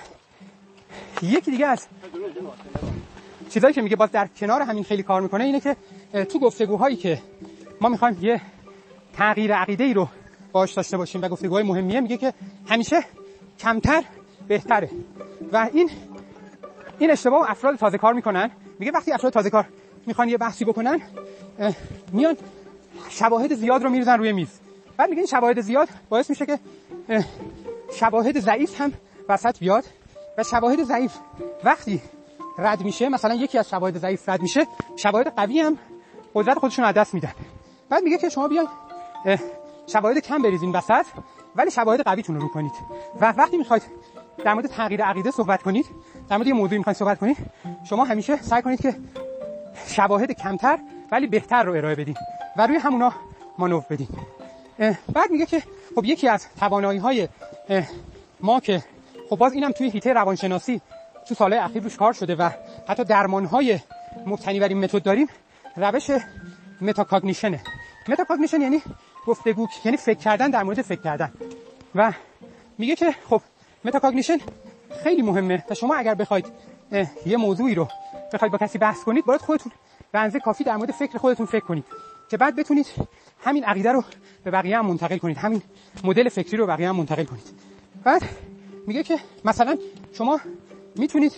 یکی 1.22 1.50
دیگه 1.50 1.66
از 1.66 1.86
چیزایی 3.50 3.74
که 3.74 3.82
میگه 3.82 3.96
باز 3.96 4.10
در 4.10 4.26
کنار 4.26 4.62
همین 4.62 4.84
خیلی 4.84 5.02
کار 5.02 5.20
می‌کنه 5.20 5.44
اینه 5.44 5.60
که 5.60 5.76
تو 6.24 6.38
گفتگوهایی 6.38 6.96
که 6.96 7.22
ما 7.82 7.88
می‌خوایم 7.88 8.18
یه 8.20 8.40
تغییر 9.12 9.54
عقیده 9.54 9.84
ای 9.84 9.94
رو 9.94 10.08
باش 10.52 10.72
داشته 10.72 10.96
باشیم 10.96 11.22
و 11.22 11.28
گفتگوهای 11.28 11.64
مهمیه. 11.64 12.00
میگه 12.00 12.16
که 12.16 12.32
همیشه 12.68 13.04
کمتر 13.58 14.04
بهتره. 14.48 14.90
و 15.52 15.68
این 15.72 15.90
این 16.98 17.10
اشتباه 17.10 17.50
افراد 17.50 17.76
تازه 17.76 17.98
کار 17.98 18.12
می‌کنن. 18.12 18.50
میگه 18.78 18.92
وقتی 18.92 19.12
افراد 19.12 19.32
تازه 19.32 19.50
کار 19.50 19.68
می‌خوان 20.06 20.28
یه 20.28 20.38
بحثی 20.38 20.64
بکنن 20.64 21.00
میان 22.12 22.36
شواهد 23.10 23.54
زیاد 23.54 23.82
رو 23.82 23.90
میریزن 23.90 24.18
روی 24.18 24.32
میز. 24.32 24.60
بعد 24.96 25.10
میگه 25.10 25.20
این 25.20 25.26
شواهد 25.26 25.60
زیاد 25.60 25.88
باعث 26.08 26.30
میشه 26.30 26.46
که 26.46 26.58
شواهد 27.94 28.40
ضعیف 28.40 28.80
هم 28.80 28.92
وسط 29.28 29.58
بیاد. 29.58 29.84
و 30.38 30.42
شواهد 30.42 30.82
ضعیف 30.82 31.12
وقتی 31.64 32.02
رد 32.58 32.84
میشه 32.84 33.08
مثلا 33.08 33.34
یکی 33.34 33.58
از 33.58 33.70
شواهد 33.70 33.98
ضعیف 33.98 34.28
رد 34.28 34.42
میشه 34.42 34.66
شواهد 34.96 35.34
قوی 35.36 35.60
هم 35.60 35.78
قدرت 36.34 36.58
خودشون 36.58 36.84
از 36.84 36.94
دست 36.94 37.14
میدن. 37.14 37.32
بعد 37.92 38.02
میگه 38.02 38.18
که 38.18 38.28
شما 38.28 38.48
بیان 38.48 38.68
شواهد 39.86 40.18
کم 40.18 40.42
بریزین 40.42 40.72
وسط 40.72 41.06
ولی 41.56 41.70
شواهد 41.70 42.00
قویتون 42.00 42.40
رو 42.40 42.48
کنید. 42.48 42.72
و 43.20 43.34
وقتی 43.36 43.56
می‌خواید 43.56 43.82
در 44.44 44.54
مورد 44.54 44.66
تغییر 44.66 45.04
عقیده 45.04 45.30
صحبت 45.30 45.62
کنید 45.62 45.86
در 46.28 46.36
مورد 46.36 46.48
یه 46.48 46.54
موضوعی 46.54 46.78
می‌خواید 46.78 46.96
صحبت 46.96 47.18
کنید 47.18 47.36
شما 47.84 48.04
همیشه 48.04 48.42
سعی 48.42 48.62
کنید 48.62 48.80
که 48.80 48.94
شواهد 49.86 50.32
کمتر 50.32 50.78
ولی 51.12 51.26
بهتر 51.26 51.62
رو 51.62 51.72
ارائه 51.72 51.94
بدین 51.94 52.16
و 52.56 52.66
روی 52.66 52.76
همونا 52.76 53.12
مانور 53.58 53.84
بدین. 53.90 54.08
بعد 55.12 55.30
میگه 55.30 55.46
که 55.46 55.62
خب 55.94 56.04
یکی 56.04 56.28
از 56.28 56.46
توانایی 56.60 56.98
های 56.98 57.28
ما 58.40 58.60
که 58.60 58.82
خب 59.30 59.36
باز 59.36 59.52
اینم 59.52 59.72
توی 59.72 59.90
حیطه 59.90 60.12
روانشناسی 60.12 60.80
تو 61.28 61.34
سالهای 61.34 61.62
اخیر 61.62 61.82
روش 61.82 61.96
کار 61.96 62.12
شده 62.12 62.34
و 62.34 62.50
حتی 62.88 63.04
درمان 63.04 63.44
های 63.44 63.78
مبتنی 64.26 64.60
بر 64.60 64.68
این 64.68 64.78
متد 64.78 65.02
داریم 65.02 65.28
روش 65.76 66.10
metacognition 66.80 67.50
ه. 67.50 67.60
metacognition 68.08 68.60
یعنی 68.60 68.82
گفتگو 69.26 69.68
یعنی 69.84 69.96
فکر 69.96 70.18
کردن 70.18 70.50
در 70.50 70.62
مورد 70.62 70.82
فکر 70.82 71.00
کردن. 71.00 71.32
و 71.94 72.12
میگه 72.78 72.96
که 72.96 73.14
خب 73.28 73.42
metacognition 73.84 74.38
خیلی 75.02 75.22
مهمه. 75.22 75.64
و 75.70 75.74
شما 75.74 75.94
اگر 75.94 76.14
بخواید 76.14 76.46
یه 77.26 77.36
موضوعی 77.36 77.74
رو 77.74 77.88
بخواید 78.32 78.52
با 78.52 78.58
کسی 78.58 78.78
بحث 78.78 79.04
کنید 79.04 79.24
باید 79.24 79.40
خودتون 79.40 79.72
به 80.12 80.18
اندازه 80.18 80.40
کافی 80.40 80.64
در 80.64 80.76
مورد 80.76 80.90
فکر 80.90 81.18
خودتون 81.18 81.46
فکر 81.46 81.64
کنید. 81.64 81.84
که 82.30 82.36
بعد 82.36 82.56
بتونید 82.56 82.86
همین 83.44 83.64
عقیده 83.64 83.92
رو 83.92 84.04
به 84.44 84.50
بقیه 84.50 84.78
هم 84.78 84.86
منتقل 84.86 85.18
کنید. 85.18 85.36
همین 85.36 85.62
مدل 86.04 86.28
فکری 86.28 86.56
رو 86.56 86.66
به 86.66 86.72
بقیه 86.72 86.88
هم 86.88 86.96
منتقل 86.96 87.24
کنید. 87.24 87.44
بعد 88.04 88.22
میگه 88.86 89.02
که 89.02 89.18
مثلا 89.44 89.78
شما 90.12 90.40
می‌تونید 90.96 91.32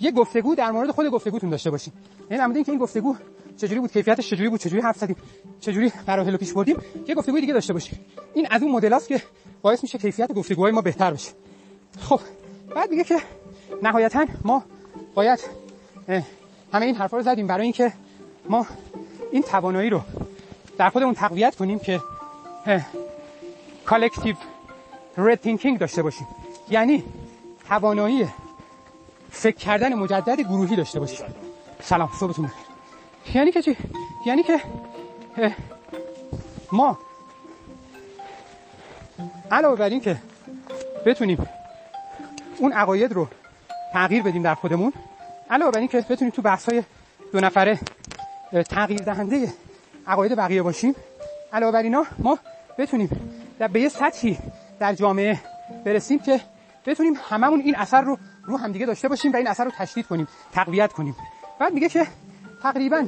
یه 0.00 0.10
گفتگو 0.10 0.54
در 0.54 0.70
مورد 0.70 0.90
خود 0.90 1.06
گفتگوتون 1.06 1.50
داشته 1.50 1.70
باشید. 1.70 1.92
یعنی 2.30 2.38
در 2.38 2.46
مورد 2.46 2.56
اینکه 2.56 2.72
این 2.72 2.80
گفتگو 2.80 3.16
چجوری 3.56 3.80
بود؟ 3.80 3.92
کیفیتش 3.92 4.30
چجوری 4.30 4.48
بود؟ 4.48 4.60
چجوری 4.60 4.82
حرف 4.82 4.98
زدیم؟ 4.98 5.16
چجوری 5.60 5.92
مراحل 6.08 6.36
پیش 6.36 6.52
بردیم؟ 6.52 6.76
یه 7.06 7.14
گفتگوی 7.14 7.40
دیگه 7.40 7.52
داشته 7.52 7.72
باشیم. 7.72 8.00
این 8.34 8.46
از 8.50 8.62
اون 8.62 8.72
مدل 8.72 8.98
که 9.08 9.22
باعث 9.62 9.82
میشه 9.82 9.98
کیفیت 9.98 10.32
گفتگوهای 10.32 10.72
ما 10.72 10.80
بهتر 10.80 11.10
بشه. 11.12 11.30
خب 12.00 12.20
بعد 12.74 12.90
میگه 12.90 13.04
که 13.04 13.16
نهایتا 13.82 14.26
ما 14.44 14.64
باید 15.14 15.40
همه 16.72 16.86
این 16.86 16.94
حرفا 16.94 17.16
رو 17.16 17.22
زدیم 17.22 17.46
برای 17.46 17.62
اینکه 17.62 17.92
ما 18.48 18.66
این 19.32 19.42
توانایی 19.42 19.90
رو 19.90 20.00
در 20.78 20.88
خودمون 20.88 21.14
تقویت 21.14 21.56
کنیم 21.56 21.78
که 21.78 22.00
collective 23.84 24.36
rethinking 25.16 25.78
داشته 25.78 26.02
باشیم. 26.02 26.26
یعنی 26.70 27.04
توانایی 27.68 28.28
فکر 29.30 29.56
کردن 29.56 29.94
مجدد 29.94 30.40
گروهی 30.40 30.76
داشته 30.76 31.00
باشیم. 31.00 31.26
سلام 31.80 32.10
صبحتون 32.20 32.50
یعنی 33.34 33.52
که 33.52 33.62
چی؟ 33.62 33.76
یعنی 34.26 34.42
که 34.42 34.60
ما 36.72 36.98
علاوه 39.50 39.76
بر 39.76 39.88
این 39.88 40.00
که 40.00 40.16
بتونیم 41.06 41.46
اون 42.58 42.72
عقاید 42.72 43.12
رو 43.12 43.28
تغییر 43.92 44.22
بدیم 44.22 44.42
در 44.42 44.54
خودمون 44.54 44.92
علاوه 45.50 45.70
بر 45.70 45.78
این 45.78 45.88
که 45.88 46.04
بتونیم 46.10 46.30
تو 46.30 46.42
بحث 46.42 46.68
های 46.68 46.82
دو 47.32 47.40
نفره 47.40 47.78
تغییر 48.70 49.00
دهنده 49.02 49.52
عقاید 50.06 50.36
بقیه 50.36 50.62
باشیم 50.62 50.94
علاوه 51.52 51.72
بر 51.72 51.82
اینا 51.82 52.04
ما 52.18 52.38
بتونیم 52.78 53.32
در 53.58 53.68
به 53.68 53.80
یه 53.80 53.88
سطحی 53.88 54.38
در 54.78 54.94
جامعه 54.94 55.40
برسیم 55.84 56.18
که 56.18 56.40
بتونیم 56.86 57.14
هممون 57.28 57.60
این 57.60 57.76
اثر 57.76 58.00
رو 58.00 58.18
رو 58.44 58.56
همدیگه 58.56 58.86
داشته 58.86 59.08
باشیم 59.08 59.32
و 59.32 59.36
این 59.36 59.48
اثر 59.48 59.64
رو 59.64 59.70
تشدید 59.70 60.06
کنیم 60.06 60.28
تقویت 60.52 60.92
کنیم. 60.92 61.16
بعد 61.58 61.72
میگه 61.72 61.88
که 61.88 62.06
تقریبا 62.62 63.06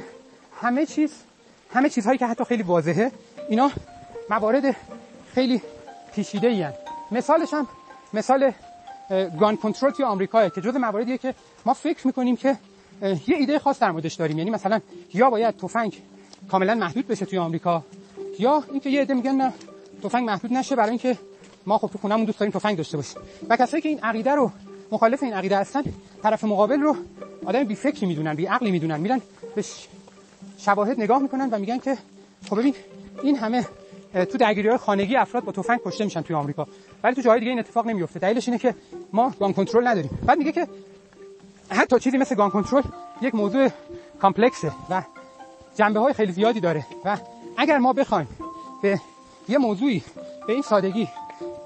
همه 0.61 0.85
چیز 0.85 1.11
همه 1.73 1.89
چیزهایی 1.89 2.17
که 2.17 2.25
حتی 2.25 2.43
خیلی 2.43 2.63
واضحه 2.63 3.11
اینا 3.49 3.71
موارد 4.29 4.75
خیلی 5.33 5.61
پیچیده 6.15 6.47
ای 6.47 6.67
مثالش 7.11 7.53
هم 7.53 7.67
مثال 8.13 8.51
گان 9.39 9.57
کنترل 9.57 9.91
توی 9.91 10.05
آمریکا 10.05 10.49
که 10.49 10.61
جز 10.61 10.75
مواردیه 10.75 11.17
که 11.17 11.35
ما 11.65 11.73
فکر 11.73 12.07
می‌کنیم 12.07 12.35
که 12.35 12.57
یه 13.01 13.37
ایده 13.37 13.59
خاص 13.59 13.79
در 13.79 13.91
موردش 13.91 14.13
داریم. 14.13 14.37
یعنی 14.37 14.49
مثلا 14.49 14.79
یا 15.13 15.29
باید 15.29 15.57
تفنگ 15.57 16.01
کاملا 16.51 16.75
محدود 16.75 17.07
بشه 17.07 17.25
توی 17.25 17.39
آمریکا 17.39 17.83
یا 18.39 18.63
اینکه 18.71 18.89
یه 18.89 19.01
عده 19.01 19.13
میگن 19.13 19.35
نه 19.35 19.53
تفنگ 20.03 20.25
محدود 20.25 20.53
نشه 20.53 20.75
برای 20.75 20.89
اینکه 20.89 21.17
ما 21.65 21.77
خب 21.77 21.87
تو 21.87 21.97
خونمون 21.97 22.25
دوست 22.25 22.39
داریم 22.39 22.53
تفنگ 22.53 22.77
داشته 22.77 22.97
باشیم. 22.97 23.21
و 23.49 23.57
کسایی 23.57 23.83
که 23.83 23.89
این 23.89 23.99
عقیده 23.99 24.31
رو 24.31 24.51
مخالف 24.91 25.23
این 25.23 25.33
عقیده 25.33 25.57
هستن 25.57 25.83
طرف 26.23 26.43
مقابل 26.43 26.79
رو 26.79 26.95
آدم 27.45 27.63
بی 27.63 27.75
فکری 27.75 28.07
می‌دونن 28.07 28.33
بی 28.33 28.45
عقلی 28.45 28.71
می‌دونن 28.71 28.99
میرن 28.99 29.21
به 29.55 29.65
شواهد 30.57 30.99
نگاه 30.99 31.21
می‌کنن 31.21 31.49
و 31.49 31.59
میگن 31.59 31.77
که 31.77 31.97
خب 32.49 32.59
ببین 32.59 32.75
این 33.23 33.35
همه 33.35 33.67
تو 34.13 34.37
درگیری 34.37 34.67
های 34.69 34.77
خانگی 34.77 35.15
افراد 35.15 35.43
با 35.43 35.51
تفنگ 35.51 35.79
کشته 35.85 36.03
میشن 36.03 36.21
توی 36.21 36.35
آمریکا. 36.35 36.67
ولی 37.03 37.15
تو 37.15 37.21
جاهای 37.21 37.39
دیگه 37.39 37.49
این 37.49 37.59
اتفاق 37.59 37.87
نمیفته 37.87 38.19
دلیلش 38.19 38.47
اینه 38.47 38.59
که 38.59 38.75
ما 39.13 39.33
گان 39.39 39.53
کنترل 39.53 39.87
نداریم. 39.87 40.19
بعد 40.25 40.37
میگه 40.37 40.51
که 40.51 40.67
حتی 41.69 41.99
چیزی 41.99 42.17
مثل 42.17 42.35
گان 42.35 42.49
کنترل 42.49 42.83
یک 43.21 43.35
موضوع 43.35 43.69
کامپلکسه 44.21 44.71
و 44.89 45.01
جنبه 45.75 45.99
های 45.99 46.13
خیلی 46.13 46.31
زیادی 46.31 46.59
داره 46.59 46.85
و 47.05 47.17
اگر 47.57 47.77
ما 47.77 47.93
بخوایم 47.93 48.27
به 48.81 48.99
یه 49.49 49.57
موضوعی 49.57 50.03
به 50.47 50.53
این 50.53 50.61
سادگی 50.61 51.07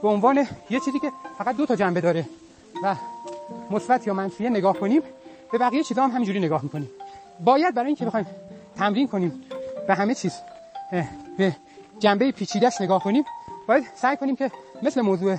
به 0.02 0.08
عنوان 0.08 0.48
یه 0.70 0.80
چیزی 0.80 1.00
که 1.00 1.12
فقط 1.38 1.56
دو 1.56 1.66
تا 1.66 1.76
جنبه 1.76 2.02
داره 2.02 2.26
و 2.84 2.96
مثبت 3.72 4.08
یا 4.08 4.14
منفی 4.14 4.50
نگاه 4.50 4.80
کنیم 4.80 5.02
به 5.52 5.58
بقیه 5.58 5.84
چیزا 5.84 6.04
هم 6.04 6.12
همینجوری 6.12 6.40
نگاه 6.40 6.64
می‌کنیم. 6.64 6.90
باید 7.40 7.76
برای 7.76 7.88
اینکه 7.88 8.06
بخوایم 8.06 8.26
تمرین 8.76 9.08
کنیم 9.08 9.42
به 9.88 9.96
همه 9.96 10.16
چیز 10.16 10.34
به 11.38 11.56
جنبه 12.00 12.32
پیچیدهش 12.32 12.82
نگاه 12.82 13.04
کنیم 13.04 13.24
باید 13.68 13.84
سعی 13.96 14.18
کنیم 14.18 14.36
که 14.36 14.52
مثل 14.84 15.02
موضوع 15.02 15.38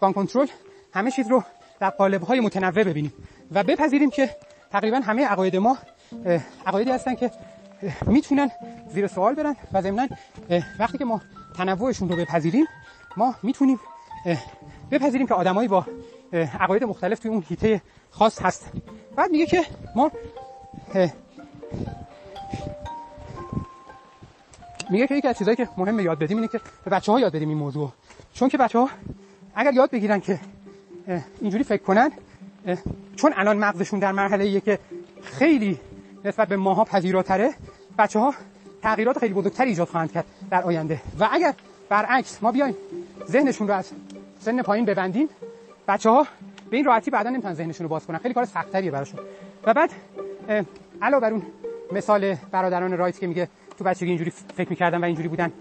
گان 0.00 0.12
کنترل 0.12 0.46
همه 0.94 1.10
چیز 1.10 1.28
رو 1.28 1.44
در 1.80 1.90
قالب 1.90 2.22
های 2.22 2.40
متنوع 2.40 2.84
ببینیم 2.84 3.12
و 3.52 3.64
بپذیریم 3.64 4.10
که 4.10 4.36
تقریبا 4.70 4.96
همه 4.96 5.26
عقاید 5.26 5.56
ما 5.56 5.78
عقایدی 6.66 6.90
هستن 6.90 7.14
که 7.14 7.30
می‌تونن 8.06 8.50
زیر 8.88 9.06
سوال 9.06 9.34
برن 9.34 9.56
و 9.72 9.82
ضمنا 9.82 10.08
وقتی 10.78 10.98
که 10.98 11.04
ما 11.04 11.20
تنوعشون 11.56 12.08
رو 12.08 12.16
بپذیریم 12.16 12.66
ما 13.16 13.34
می‌تونیم 13.42 13.80
بپذیریم 14.90 15.26
که 15.26 15.34
آدمایی 15.34 15.68
با 15.68 15.86
عقاید 16.32 16.84
مختلف 16.84 17.18
توی 17.18 17.30
اون 17.30 17.44
هیته 17.48 17.82
خاص 18.10 18.42
هست 18.42 18.72
بعد 19.16 19.30
میگه 19.30 19.46
که 19.46 19.64
ما 19.94 20.10
میگه 24.90 25.06
که 25.06 25.14
یکی 25.14 25.28
از 25.28 25.38
چیزایی 25.38 25.56
که 25.56 25.68
مهمه 25.76 26.02
یاد 26.02 26.18
بدیم 26.18 26.36
اینه 26.36 26.48
که 26.48 26.60
به 26.84 26.90
بچه 26.90 27.12
ها 27.12 27.20
یاد 27.20 27.34
بدیم 27.34 27.48
این 27.48 27.58
موضوع. 27.58 27.92
چون 28.34 28.48
که 28.48 28.58
بچه 28.58 28.78
ها 28.78 28.90
اگر 29.54 29.74
یاد 29.74 29.90
بگیرن 29.90 30.20
که 30.20 30.40
اینجوری 31.40 31.64
فکر 31.64 31.82
کنن 31.82 32.10
چون 33.16 33.32
الان 33.36 33.58
مغزشون 33.58 33.98
در 33.98 34.12
مرحله 34.12 34.44
ایه 34.44 34.60
که 34.60 34.78
خیلی 35.22 35.80
نسبت 36.24 36.48
به 36.48 36.56
ماها 36.56 36.84
پذیراتره 36.84 37.54
بچه 37.98 38.18
ها 38.18 38.34
تغییرات 38.82 39.18
خیلی 39.18 39.34
بزرگتری 39.34 39.68
ایجاد 39.68 39.88
خواهند 39.88 40.12
کرد 40.12 40.24
در 40.50 40.62
آینده. 40.62 41.00
و 41.20 41.28
اگر 41.32 41.54
برعکس 41.88 42.38
ما 42.42 42.52
بیایم 42.52 42.74
ذهنشون 43.28 43.68
رو 43.68 43.74
از 43.74 43.90
سن 44.40 44.62
پایین 44.62 44.84
ببندیم 44.84 45.28
بچه 45.88 46.10
ها 46.10 46.26
به 46.70 46.76
این 46.76 46.86
راحتی 46.86 47.10
بعدا 47.10 47.30
نمی‌تونن 47.30 47.54
ذهنشون 47.54 47.84
رو 47.84 47.88
باز 47.88 48.06
کنن. 48.06 48.18
خیلی 48.18 48.34
کار 48.34 48.44
سختریه 48.44 48.90
براشون. 48.90 49.20
و 49.64 49.74
بعد 49.74 49.90
علاوه 51.02 51.20
بر 51.22 51.32
اون 51.32 51.42
مثال 51.92 52.34
برادران 52.34 52.96
رایت 52.96 53.18
که 53.18 53.26
میگه 53.26 53.48
تو 53.78 53.84
بچگی 53.84 54.08
اینجوری 54.08 54.30
فکر 54.30 54.70
می‌کردن 54.70 55.00
و 55.00 55.04
اینجوری 55.04 55.28
بودن 55.28 55.52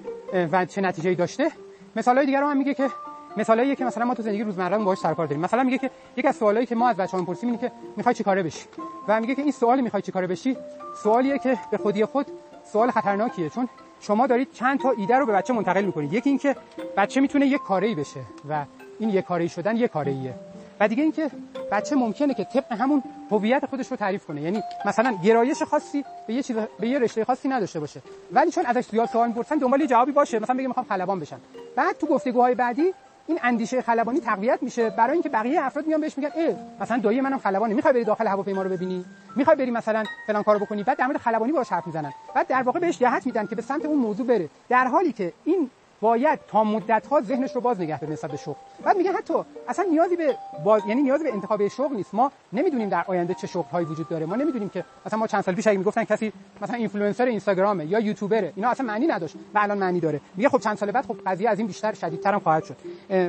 و 0.51 0.65
چه 0.65 0.81
نتیجه‌ای 0.81 1.15
داشته 1.15 1.51
مثالای 1.95 2.25
دیگر 2.25 2.41
رو 2.41 2.47
هم 2.47 2.57
میگه 2.57 2.73
که 2.73 2.89
مثالایی 3.37 3.75
که 3.75 3.85
مثلا 3.85 4.05
ما 4.05 4.13
تو 4.13 4.23
زندگی 4.23 4.43
روزمره 4.43 4.77
باهاش 4.77 4.97
سر 4.97 5.13
کار 5.13 5.27
داریم. 5.27 5.43
مثلا 5.43 5.63
میگه 5.63 5.77
که 5.77 5.89
یک 6.17 6.25
از 6.25 6.35
سوالایی 6.35 6.65
که 6.65 6.75
ما 6.75 6.89
از 6.89 6.97
بچه‌ها 6.97 7.19
می‌پرسیم 7.19 7.49
اینه 7.49 7.61
که 7.61 7.71
می‌خوای 7.97 8.15
چیکاره 8.15 8.43
بشی؟ 8.43 8.65
و 9.07 9.21
میگه 9.21 9.35
که 9.35 9.41
این 9.41 9.51
سوالی 9.51 9.81
می‌خوای 9.81 10.01
چیکاره 10.01 10.27
بشی؟ 10.27 10.57
سوالیه 11.03 11.39
که 11.39 11.57
به 11.71 11.77
خودی 11.77 12.05
خود 12.05 12.27
سوال 12.71 12.91
خطرناکیه 12.91 13.49
چون 13.49 13.69
شما 13.99 14.27
دارید 14.27 14.51
چند 14.51 14.79
تا 14.79 14.91
ایده 14.91 15.15
رو 15.15 15.25
به 15.25 15.33
بچه 15.33 15.53
منتقل 15.53 15.85
می‌کنید. 15.85 16.13
یکی 16.13 16.29
اینکه 16.29 16.55
بچه 16.97 17.21
می‌تونه 17.21 17.45
یک 17.47 17.61
کاری 17.61 17.95
بشه 17.95 18.19
و 18.49 18.65
این 18.99 19.09
یک 19.09 19.25
کاری 19.25 19.49
شدن 19.49 19.77
یک 19.77 19.91
کاریه 19.91 20.33
و 20.79 20.87
دیگه 20.87 21.03
اینکه 21.03 21.29
بچه 21.71 21.95
ممکنه 21.95 22.33
که 22.33 22.43
طبق 22.43 22.71
همون 22.71 23.03
هویت 23.31 23.65
خودش 23.65 23.91
رو 23.91 23.97
تعریف 23.97 24.25
کنه. 24.25 24.41
یعنی 24.41 24.63
مثلا 24.85 25.17
گرایش 25.23 25.63
خاصی 25.63 26.05
به 26.27 26.33
یه 26.33 26.43
چیز 26.43 26.57
به 26.79 26.87
یه 26.87 26.99
رشته 26.99 27.25
خاصی 27.25 27.49
نداشته 27.49 27.79
باشه. 27.79 28.01
ولی 28.31 28.51
چون 28.51 28.65
ازش 28.65 28.85
زیاد 28.85 29.09
سوال 29.09 29.27
می‌پرسن 29.27 29.57
دنبال 29.57 29.85
جوابی 29.85 30.11
باشه. 30.11 30.39
مثلا 30.39 30.55
بگه 30.55 30.67
می‌خوام 30.67 30.85
خلبان 30.89 31.19
بشم. 31.19 31.39
بعد 31.75 31.97
تو 31.97 32.07
گفتگوهای 32.07 32.55
بعدی 32.55 32.93
این 33.27 33.39
اندیشه 33.43 33.81
خلبانی 33.81 34.19
تقویت 34.19 34.63
میشه. 34.63 34.89
برای 34.89 35.13
اینکه 35.13 35.29
بقیه 35.29 35.61
افراد 35.65 35.87
میان 35.87 36.01
بهش 36.01 36.17
میگن 36.17 36.31
ای 36.35 36.55
مثلا 36.81 36.97
دایی 36.97 37.21
منم 37.21 37.37
خلبانه 37.37 37.73
می‌خوای 37.73 37.93
بری 37.93 38.03
داخل 38.03 38.27
هواپیما 38.27 38.61
رو 38.61 38.69
ببینی؟ 38.69 39.05
می‌خوای 39.35 39.55
بری 39.55 39.71
مثلا 39.71 40.03
فلان 40.27 40.43
کارو 40.43 40.59
بکنی؟ 40.59 40.83
بعد 40.83 40.97
در 40.97 41.05
مورد 41.05 41.17
خلبانی 41.17 41.51
باهاش 41.51 41.69
حرف 41.69 41.87
می‌زنن. 41.87 42.13
بعد 42.35 42.47
در 42.47 42.61
واقع 42.61 42.79
بهش 42.79 42.99
جهت 42.99 43.25
میدن 43.25 43.45
که 43.45 43.55
به 43.55 43.61
سمت 43.61 43.85
اون 43.85 43.99
موضوع 43.99 44.25
بره. 44.25 44.49
در 44.69 44.87
حالی 44.87 45.11
که 45.11 45.33
این 45.45 45.69
باید 46.01 46.39
تا 46.47 46.63
مدت 46.63 47.07
ها 47.07 47.21
ذهنش 47.21 47.55
رو 47.55 47.61
باز 47.61 47.81
نگه 47.81 47.99
به 47.99 48.07
نسبت 48.07 48.31
به 48.31 48.37
شغل. 48.37 48.53
بعد 48.83 48.97
میگه 48.97 49.11
حتی 49.11 49.33
اصلا 49.67 49.85
نیازی 49.91 50.15
به 50.15 50.35
باز 50.63 50.81
یعنی 50.87 51.01
نیازی 51.01 51.23
به 51.23 51.33
انتخاب 51.33 51.67
شغل 51.67 51.95
نیست. 51.95 52.13
ما 52.13 52.31
نمی‌دونیم 52.53 52.89
در 52.89 53.03
آینده 53.07 53.33
چه 53.33 53.47
شغل 53.47 53.69
هایی 53.69 53.85
وجود 53.85 54.09
داره. 54.09 54.25
ما 54.25 54.35
نمی‌دونیم 54.35 54.69
که 54.69 54.83
مثلا 55.05 55.19
ما 55.19 55.27
چند 55.27 55.43
سال 55.43 55.55
پیش 55.55 55.67
اگه 55.67 55.77
می‌گفتن 55.77 56.03
کسی 56.03 56.33
مثلا 56.61 56.75
اینفلوئنسر 56.75 57.25
اینستاگرامه 57.25 57.85
یا 57.85 57.99
یوتیوبره 57.99 58.53
اینا 58.55 58.69
اصلا 58.69 58.85
معنی 58.85 59.07
نداشت 59.07 59.35
و 59.53 59.59
الان 59.59 59.77
معنی 59.77 59.99
داره. 59.99 60.21
میگه 60.35 60.49
خب 60.49 60.59
چند 60.59 60.77
سال 60.77 60.91
بعد 60.91 61.05
خب 61.05 61.17
قضیه 61.25 61.49
از 61.49 61.57
این 61.57 61.67
بیشتر 61.67 61.93
شدیدتر 61.93 62.33
هم 62.33 62.39
خواهد 62.39 62.63
شد. 62.63 62.75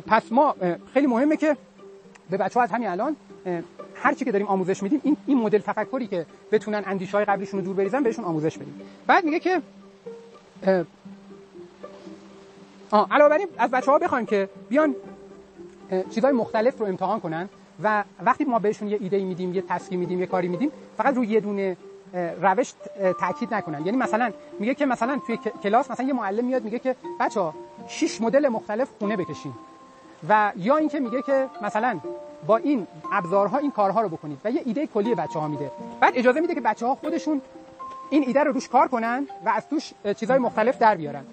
پس 0.00 0.32
ما 0.32 0.54
خیلی 0.94 1.06
مهمه 1.06 1.36
که 1.36 1.56
به 2.30 2.36
بچه‌ها 2.36 2.64
از 2.64 2.70
همین 2.70 2.88
الان 2.88 3.16
هر 3.94 4.14
چی 4.14 4.24
که 4.24 4.32
داریم 4.32 4.46
آموزش 4.46 4.82
میدیم 4.82 5.00
این 5.04 5.16
این 5.26 5.38
مدل 5.38 5.58
تفکری 5.58 6.06
که 6.06 6.26
بتونن 6.52 6.82
اندیشه 6.86 7.16
های 7.16 7.24
قبلیشون 7.24 7.60
رو 7.60 7.66
دور 7.66 7.76
بریزن 7.76 8.02
بهشون 8.02 8.24
آموزش 8.24 8.58
بدیم. 8.58 8.80
بعد 9.06 9.24
میگه 9.24 9.40
که 9.40 9.62
علاوه 12.92 13.28
بر 13.28 13.38
این 13.38 13.48
از 13.58 13.70
بچه‌ها 13.70 13.98
بخوایم 13.98 14.26
که 14.26 14.48
بیان 14.68 14.94
چیزهای 16.14 16.32
مختلف 16.32 16.78
رو 16.78 16.86
امتحان 16.86 17.20
کنن 17.20 17.48
و 17.82 18.04
وقتی 18.22 18.44
ما 18.44 18.58
بهشون 18.58 18.88
یه 18.88 18.98
ایده 19.00 19.24
میدیم 19.24 19.54
یه 19.54 19.62
تصمیم 19.68 20.00
میدیم 20.00 20.20
یه 20.20 20.26
کاری 20.26 20.48
میدیم 20.48 20.70
فقط 20.96 21.14
روی 21.14 21.26
یه 21.26 21.40
دونه 21.40 21.76
روش 22.42 22.72
تاکید 23.20 23.54
نکنن. 23.54 23.86
یعنی 23.86 23.98
مثلا 23.98 24.30
میگه 24.58 24.74
که 24.74 24.86
مثلا 24.86 25.20
توی 25.26 25.38
کلاس 25.62 25.90
مثلا 25.90 26.06
یه 26.06 26.12
معلم 26.12 26.44
میاد 26.44 26.64
میگه 26.64 26.78
که 26.78 26.96
بچه 27.20 27.52
6 27.88 28.20
مدل 28.20 28.48
مختلف 28.48 28.88
خونه 28.98 29.16
بکشین 29.16 29.52
و 30.28 30.52
یا 30.56 30.76
اینکه 30.76 31.00
میگه 31.00 31.22
که 31.22 31.48
مثلا 31.62 32.00
با 32.46 32.56
این 32.56 32.86
ابزارها 33.12 33.58
این 33.58 33.70
کارها 33.70 34.00
رو 34.00 34.08
بکنید 34.08 34.38
و 34.44 34.50
یه 34.50 34.62
ایده 34.64 34.86
کلی 34.86 35.14
بچه 35.14 35.38
ها 35.38 35.48
میده. 35.48 35.70
بعد 36.00 36.12
اجازه 36.16 36.40
میده 36.40 36.54
که 36.54 36.60
بچه 36.60 36.86
ها 36.86 36.94
خودشون 36.94 37.42
این 38.10 38.24
ایده 38.26 38.44
رو 38.44 38.52
روش 38.52 38.68
کار 38.68 38.88
کنن 38.88 39.26
و 39.44 39.48
از 39.48 39.68
توش 39.68 39.92
چیزهای 40.16 40.38
مختلف 40.38 40.78
در 40.78 40.94
بیارن. 40.94 41.24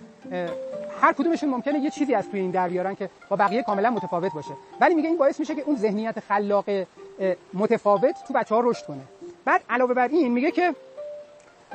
هر 1.01 1.13
کدومشون 1.13 1.49
ممکنه 1.49 1.79
یه 1.79 1.89
چیزی 1.89 2.15
از 2.15 2.29
توی 2.29 2.39
این 2.39 2.51
در 2.51 2.69
بیارن 2.69 2.95
که 2.95 3.09
با 3.29 3.35
بقیه 3.35 3.63
کاملا 3.63 3.89
متفاوت 3.89 4.33
باشه. 4.33 4.53
ولی 4.81 4.95
میگه 4.95 5.09
این 5.09 5.17
باعث 5.17 5.39
میشه 5.39 5.55
که 5.55 5.61
اون 5.61 5.75
ذهنیت 5.75 6.19
خلاق 6.19 6.65
متفاوت 7.53 8.15
تو 8.27 8.33
بچه 8.33 8.55
ها 8.55 8.61
رشد 8.61 8.85
کنه. 8.85 9.01
بعد 9.45 9.61
علاوه 9.69 9.93
بر 9.93 10.07
این 10.07 10.31
میگه 10.31 10.51
که 10.51 10.75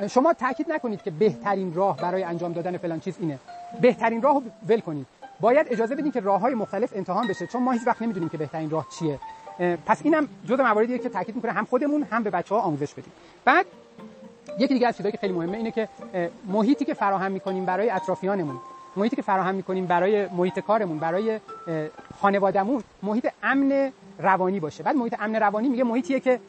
شما 0.09 0.33
تاکید 0.33 0.71
نکنید 0.71 1.01
که 1.01 1.11
بهترین 1.11 1.73
راه 1.73 1.97
برای 1.97 2.23
انجام 2.23 2.53
دادن 2.53 2.77
فلان 2.77 2.99
چیز 2.99 3.15
اینه. 3.19 3.39
بهترین 3.81 4.21
راه 4.21 4.33
رو 4.33 4.41
ول 4.67 4.79
کنید. 4.79 5.05
باید 5.39 5.67
اجازه 5.69 5.95
بدین 5.95 6.11
که 6.11 6.19
راه 6.19 6.41
های 6.41 6.53
مختلف 6.53 6.93
امتحان 6.95 7.27
بشه 7.27 7.47
چون 7.47 7.63
ما 7.63 7.71
هیچ 7.71 7.87
وقت 7.87 8.01
نمی‌دونیم 8.01 8.29
که 8.29 8.37
بهترین 8.37 8.69
راه 8.69 8.87
چیه. 8.99 9.19
پس 9.85 9.99
اینم 10.03 10.27
جزء 10.47 10.63
مواردیه 10.63 10.97
که 10.99 11.09
تاکید 11.09 11.35
می‌کنه 11.35 11.51
هم 11.51 11.65
خودمون 11.65 12.03
هم 12.03 12.23
به 12.23 12.29
بچه 12.29 12.55
ها 12.55 12.61
آموزش 12.61 12.93
بدیم. 12.93 13.11
بعد 13.45 13.65
یکی 14.59 14.73
دیگه 14.73 14.87
از 14.87 14.97
چیزایی 14.97 15.11
که 15.11 15.17
خیلی 15.17 15.33
مهمه 15.33 15.57
اینه 15.57 15.71
که 15.71 15.89
محیطی 16.47 16.85
که 16.85 16.93
فراهم 16.93 17.31
می‌کنیم 17.31 17.65
برای 17.65 17.89
اطرافیانمون. 17.89 18.59
محیطی 18.95 19.15
که 19.15 19.21
فراهم 19.21 19.55
می‌کنیم 19.55 19.85
برای 19.85 20.27
محیط 20.27 20.59
کارمون 20.59 20.97
برای 20.99 21.39
خانوادهمون 22.21 22.83
محیط 23.03 23.27
امن 23.43 23.91
روانی 24.19 24.59
باشه. 24.59 24.83
بعد 24.83 24.95
محیط 24.95 25.15
امن 25.19 25.35
روانی 25.35 25.69
میگه 25.69 25.83
محیطیه 25.83 26.19
که 26.19 26.39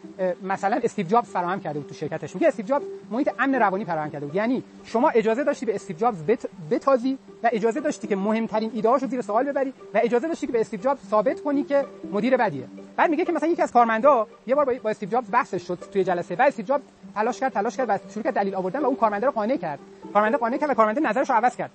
مثلا 0.43 0.81
استیو 0.83 1.07
جابز 1.07 1.29
فراهم 1.29 1.61
کرده 1.61 1.79
بود 1.79 1.89
تو 1.89 1.95
شرکتش. 1.95 2.35
میگه 2.35 2.49
استیو 2.49 2.67
جابز 2.67 2.85
محیط 3.11 3.31
امن 3.39 3.55
روانی 3.55 3.85
فراهم 3.85 4.11
کرده 4.11 4.27
بود. 4.27 4.35
یعنی 4.35 4.63
شما 4.85 5.09
اجازه 5.09 5.45
داشتی 5.45 5.67
به 5.67 5.75
استیو 5.75 5.97
جابز 5.97 6.23
بتازی 6.71 7.19
و 7.43 7.51
اجازه 7.53 7.81
داشتی 7.81 8.07
که 8.07 8.17
مهمترین 8.17 8.71
ایده 8.75 8.91
رو 8.91 8.99
زیر 8.99 9.23
سوال 9.23 9.45
ببری 9.45 9.73
و 9.95 10.01
اجازه 10.03 10.29
داشتی 10.29 10.47
که 10.47 10.53
به 10.53 10.61
استیو 10.61 10.81
جابز 10.81 11.01
ثابت 11.11 11.41
کنی 11.41 11.65
که 11.65 11.85
مدیر 12.13 12.37
بدیه. 12.37 12.65
بعد 12.97 13.11
میگه 13.11 13.25
که 13.25 13.33
مثلا 13.33 13.49
یکی 13.49 13.63
از 13.63 13.73
کارمندا 13.73 14.27
یه 14.47 14.55
بار 14.55 14.65
با 14.65 14.91
استیو 14.91 15.09
جابز 15.09 15.31
بحثش 15.31 15.67
شد 15.67 15.79
توی 15.93 16.05
جلسه. 16.05 16.37
بعد 16.37 16.49
استیو 16.49 16.67
جابز 16.67 16.83
تلاش 17.15 17.41
کرد 17.41 17.53
تلاش 17.53 17.77
کرد 17.77 17.89
و 17.89 17.99
شروع 18.11 18.25
کرد 18.25 18.35
دلیل 18.35 18.55
آوردن 18.55 18.81
و 18.81 18.87
اون 18.87 18.97
کارمنده 18.97 19.27
رو 19.27 19.33
قانع 19.33 19.57
کرد. 19.57 19.79
کارمنده 20.13 20.37
قانع 20.37 20.57
کرد 20.57 20.71
و 20.71 20.75
کارمنده 20.75 21.01
نظرش 21.01 21.31
رو 21.31 21.37
عوض 21.37 21.57
کرد. 21.57 21.71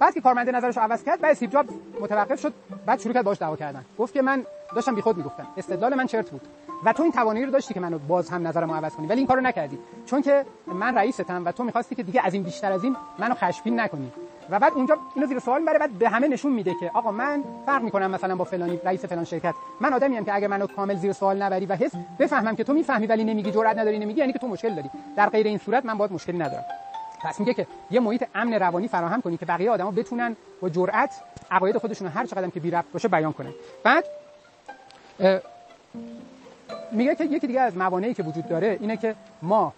بعد 0.00 0.14
که 0.14 0.20
کارمنده 0.20 0.52
نظرش 0.52 0.76
رو 0.76 0.82
عوض 0.82 1.04
کرد 1.04 1.20
بعد 1.20 1.30
استیو 1.32 1.50
جابز 1.50 1.70
متوقف 2.00 2.40
شد 2.40 2.52
بعد 2.86 3.00
شروع 3.00 3.14
کرد 3.14 3.24
باهاش 3.24 3.38
دعوا 3.38 3.56
کردن. 3.56 3.84
گفت 3.98 4.14
که 4.14 4.22
من 4.22 4.44
داشتم 4.74 4.94
بیخود 4.94 5.16
می‌گفتم. 5.16 5.46
استدلال 5.56 5.94
من 5.94 6.06
چرت 6.06 6.30
بود. 6.30 6.40
و 6.84 6.92
تو 6.92 7.02
این 7.02 7.12
توانایی 7.12 7.44
رو 7.44 7.52
داشتی 7.52 7.74
که 7.74 7.80
منو 7.80 7.98
باز 7.98 8.30
هم 8.30 8.46
نظرمو 8.48 8.74
عوض 8.74 8.94
کنی. 8.94 9.06
ولی 9.06 9.18
این 9.18 9.26
کارو 9.26 9.40
نکردی. 9.40 9.78
چون 10.06 10.22
که 10.22 10.44
من 10.66 10.94
رئیستم 10.94 11.44
و 11.44 11.52
تو 11.52 11.64
می‌خواستی 11.64 11.94
که 11.94 12.02
دیگه 12.02 12.20
از 12.24 12.34
این 12.34 12.42
بیشتر 12.42 12.72
از 12.72 12.84
این 12.84 12.96
منو 13.18 13.34
خشمگین 13.34 13.80
نکنی. 13.80 14.12
و 14.50 14.58
بعد 14.58 14.72
اونجا 14.72 14.98
اینو 15.14 15.26
زیر 15.26 15.38
سوال 15.38 15.60
می‌بره 15.60 15.78
بعد 15.78 15.90
به 15.90 16.08
همه 16.08 16.28
نشون 16.28 16.52
میده 16.52 16.74
که 16.80 16.90
آقا 16.94 17.10
من 17.10 17.44
فرق 17.66 17.82
می‌کنم 17.82 18.10
مثلا 18.10 18.36
با 18.36 18.44
فلانی 18.44 18.80
رئیس 18.84 19.04
فلان 19.04 19.24
شرکت. 19.24 19.54
من 19.80 19.92
آدمی 19.92 20.16
ام 20.16 20.24
که 20.24 20.34
اگر 20.34 20.48
منو 20.48 20.66
کامل 20.66 20.96
زیر 20.96 21.12
سوال 21.12 21.42
نبری 21.42 21.66
و 21.66 21.74
حس 21.74 21.92
بفهمم 22.18 22.56
که 22.56 22.64
تو 22.64 22.72
می‌فهمی 22.72 23.06
ولی 23.06 23.24
نمیگی 23.24 23.50
جرئت 23.50 23.78
نداری 23.78 23.98
نمیگی 23.98 24.20
یعنی 24.20 24.32
که 24.32 24.38
تو 24.38 24.48
مشکل 24.48 24.74
داری. 24.74 24.90
در 25.16 25.28
غیر 25.28 25.46
این 25.46 25.58
صورت 25.58 25.84
من 25.86 25.98
باید 25.98 26.12
مشکلی 26.12 26.38
ندارم. 26.38 26.64
پس 27.24 27.40
میگه 27.40 27.54
که 27.54 27.66
یه 27.90 28.00
محیط 28.00 28.24
امن 28.34 28.52
روانی 28.52 28.88
فراهم 28.88 29.20
کنی 29.20 29.36
که 29.36 29.46
بقیه 29.46 29.70
آدما 29.70 29.90
بتونن 29.90 30.36
با 30.60 30.68
جرأت 30.68 31.10
عقاید 31.50 31.78
خودشون 31.78 32.08
هر 32.08 32.26
چقدر 32.26 32.48
که 32.48 32.60
بی 32.60 32.72
باشه 32.92 33.08
بیان 33.08 33.32
کنن. 33.32 33.52
بعد 33.84 34.04
میگه 36.92 37.14
که 37.14 37.24
یکی 37.24 37.46
دیگه 37.46 37.60
از 37.60 37.76
موانعی 37.76 38.14
که 38.14 38.22
وجود 38.22 38.48
داره 38.48 38.78
اینه 38.80 38.96
که 38.96 39.14
ما 39.42 39.74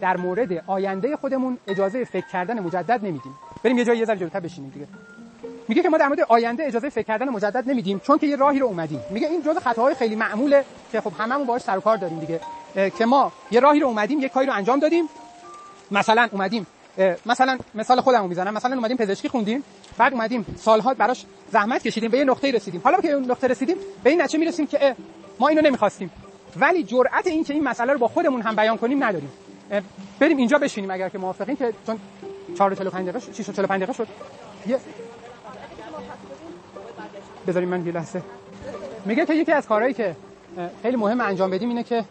در 0.00 0.16
مورد 0.16 0.64
آینده 0.66 1.16
خودمون 1.16 1.58
اجازه 1.68 2.04
فکر 2.04 2.26
کردن 2.26 2.60
مجدد 2.60 3.04
نمیدیم. 3.04 3.34
بریم 3.64 3.78
یه 3.78 3.84
جایی 3.84 3.98
یه 3.98 4.04
ذره 4.04 4.18
جلوتر 4.18 4.40
بشینیم 4.40 4.70
دیگه. 4.70 4.86
میگه 5.68 5.82
که 5.82 5.88
ما 5.88 5.98
در 5.98 6.08
مورد 6.08 6.20
آینده 6.20 6.64
اجازه 6.66 6.88
فکر 6.88 7.06
کردن 7.06 7.28
مجدد 7.28 7.70
نمیدیم 7.70 7.98
چون 7.98 8.18
که 8.18 8.26
یه 8.26 8.36
راهی 8.36 8.58
رو 8.58 8.66
اومدیم. 8.66 9.00
میگه 9.10 9.28
این 9.28 9.42
جزء 9.42 9.60
خطاهای 9.60 9.94
خیلی 9.94 10.16
معموله 10.16 10.64
که 10.92 11.00
خب 11.00 11.12
هممون 11.18 11.46
باهاش 11.46 11.62
سر 11.62 11.78
و 11.78 11.80
کار 11.80 11.96
داریم 11.96 12.18
دیگه. 12.18 12.40
که 12.90 13.06
ما 13.06 13.32
یه 13.50 13.60
راهی 13.60 13.80
رو 13.80 13.86
اومدیم 13.86 14.20
یه 14.20 14.28
کاری 14.28 14.46
رو 14.46 14.52
انجام 14.52 14.78
دادیم. 14.80 15.08
مثلا 15.90 16.28
اومدیم 16.32 16.66
مثلا 17.26 17.58
مثال 17.74 18.00
خودمو 18.00 18.28
می‌زنم. 18.28 18.54
مثلا 18.54 18.76
اومدیم 18.76 18.96
پزشکی 18.96 19.28
خوندیم 19.28 19.64
بعد 19.98 20.12
اومدیم 20.12 20.46
سالها 20.58 20.94
براش 20.94 21.24
زحمت 21.52 21.82
کشیدیم 21.82 22.10
به 22.10 22.18
یه 22.18 22.24
نقطه 22.24 22.50
رسیدیم. 22.50 22.80
حالا 22.84 23.00
که 23.00 23.10
اون 23.10 23.30
نقطه 23.30 23.46
رسیدیم 23.46 23.76
به 24.04 24.10
این 24.10 24.22
نتیجه 24.22 24.38
می‌رسیم 24.38 24.66
که 24.66 24.96
ما 25.38 25.48
اینو 25.48 25.62
نمی‌خواستیم. 25.62 26.10
ولی 26.56 26.82
جرأت 26.84 27.26
این 27.26 27.44
که 27.44 27.54
این 27.54 27.64
مسئله 27.64 27.92
رو 27.92 27.98
با 27.98 28.08
خودمون 28.08 28.42
هم 28.42 28.56
بیان 28.56 28.76
کنیم 28.76 29.04
نداریم. 29.04 29.32
بریم 30.20 30.36
اینجا 30.36 30.58
بشینیم 30.58 30.90
اگر 30.90 31.08
که 31.08 31.18
موافقین 31.18 31.56
که 31.56 31.72
چون 31.86 31.98
4 32.58 32.74
45 32.74 33.08
دقیقه 33.08 33.32
6 33.32 33.50
45 33.50 33.82
دقیقه 33.82 33.92
شد. 33.92 34.08
یه 34.66 34.78
بذاریم 37.46 37.68
من 37.68 37.86
یه 37.86 37.92
لحظه. 37.92 38.22
میگه 39.04 39.26
که 39.26 39.34
یکی 39.34 39.52
از 39.52 39.66
کارهایی 39.66 39.94
که 39.94 40.16
خیلی 40.82 40.96
مهم 40.96 41.20
انجام 41.20 41.50
بدیم 41.50 41.68
اینه 41.68 41.82
که 41.82 42.04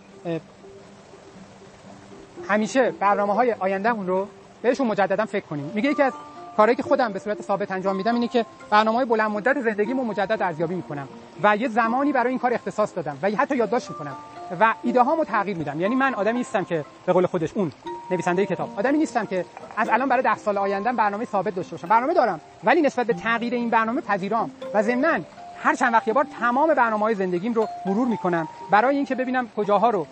همیشه 2.47 2.91
برنامه 2.91 3.33
های 3.33 3.55
آیندهمون 3.59 4.07
رو 4.07 4.27
بهشون 4.63 4.87
مجددا 4.87 5.25
فکر 5.25 5.45
کنیم. 5.45 5.71
میگه 5.75 5.89
یکی 5.89 6.01
از 6.01 6.13
کاری 6.57 6.75
که 6.75 6.83
خودم 6.83 7.13
به 7.13 7.19
صورت 7.19 7.41
ثابت 7.41 7.71
انجام 7.71 7.95
میدم 7.95 8.13
اینه 8.15 8.27
که 8.27 8.45
برنامه‌های 8.69 9.05
بلند 9.05 9.31
مدت 9.31 9.61
زندگیمو 9.61 10.03
مجدد 10.03 10.41
ارزیابی 10.41 10.75
می‌کنم 10.75 11.07
و 11.43 11.57
یه 11.57 11.67
زمانی 11.67 12.11
برای 12.11 12.29
این 12.29 12.39
کار 12.39 12.53
اختصاص 12.53 12.95
دادم 12.95 13.17
و 13.21 13.29
حتی 13.29 13.55
یادداشت 13.57 13.89
می‌کنم 13.89 14.15
و 14.59 14.73
ایده 14.83 15.01
هامو 15.01 15.23
تغییر 15.23 15.57
میدم. 15.57 15.81
یعنی 15.81 15.95
من 15.95 16.13
آدمی 16.13 16.37
نیستم 16.37 16.63
که 16.63 16.85
به 17.05 17.13
قول 17.13 17.25
خودش 17.25 17.53
اون 17.53 17.71
نویسنده 18.11 18.45
کتاب. 18.45 18.69
آدمی 18.77 18.97
نیستم 18.97 19.25
که 19.25 19.45
از 19.77 19.89
الان 19.89 20.09
برای 20.09 20.23
ده 20.23 20.37
سال 20.37 20.57
آینده 20.57 20.91
برنامه 20.91 21.25
ثابت 21.25 21.55
داشته 21.55 21.71
باشم. 21.71 21.87
برنامه 21.87 22.13
دارم 22.13 22.41
ولی 22.63 22.81
نسبت 22.81 23.07
به 23.07 23.13
تغییر 23.13 23.53
این 23.53 23.69
برنامه 23.69 24.01
پذیرام 24.01 24.51
و 24.73 24.83
ضمناً 24.83 25.19
هر 25.63 25.75
چند 25.75 25.93
وقت 25.93 26.07
یه 26.07 26.13
بار 26.13 26.25
تمام 26.39 26.73
برنامه‌های 26.73 27.15
زندگیم 27.15 27.53
رو 27.53 27.67
مرور 27.85 28.07
می‌کنم. 28.07 28.47
برای 28.71 28.95
اینکه 28.95 29.15
ببینم 29.15 29.49
کجاها 29.57 29.89
رو 29.89 30.07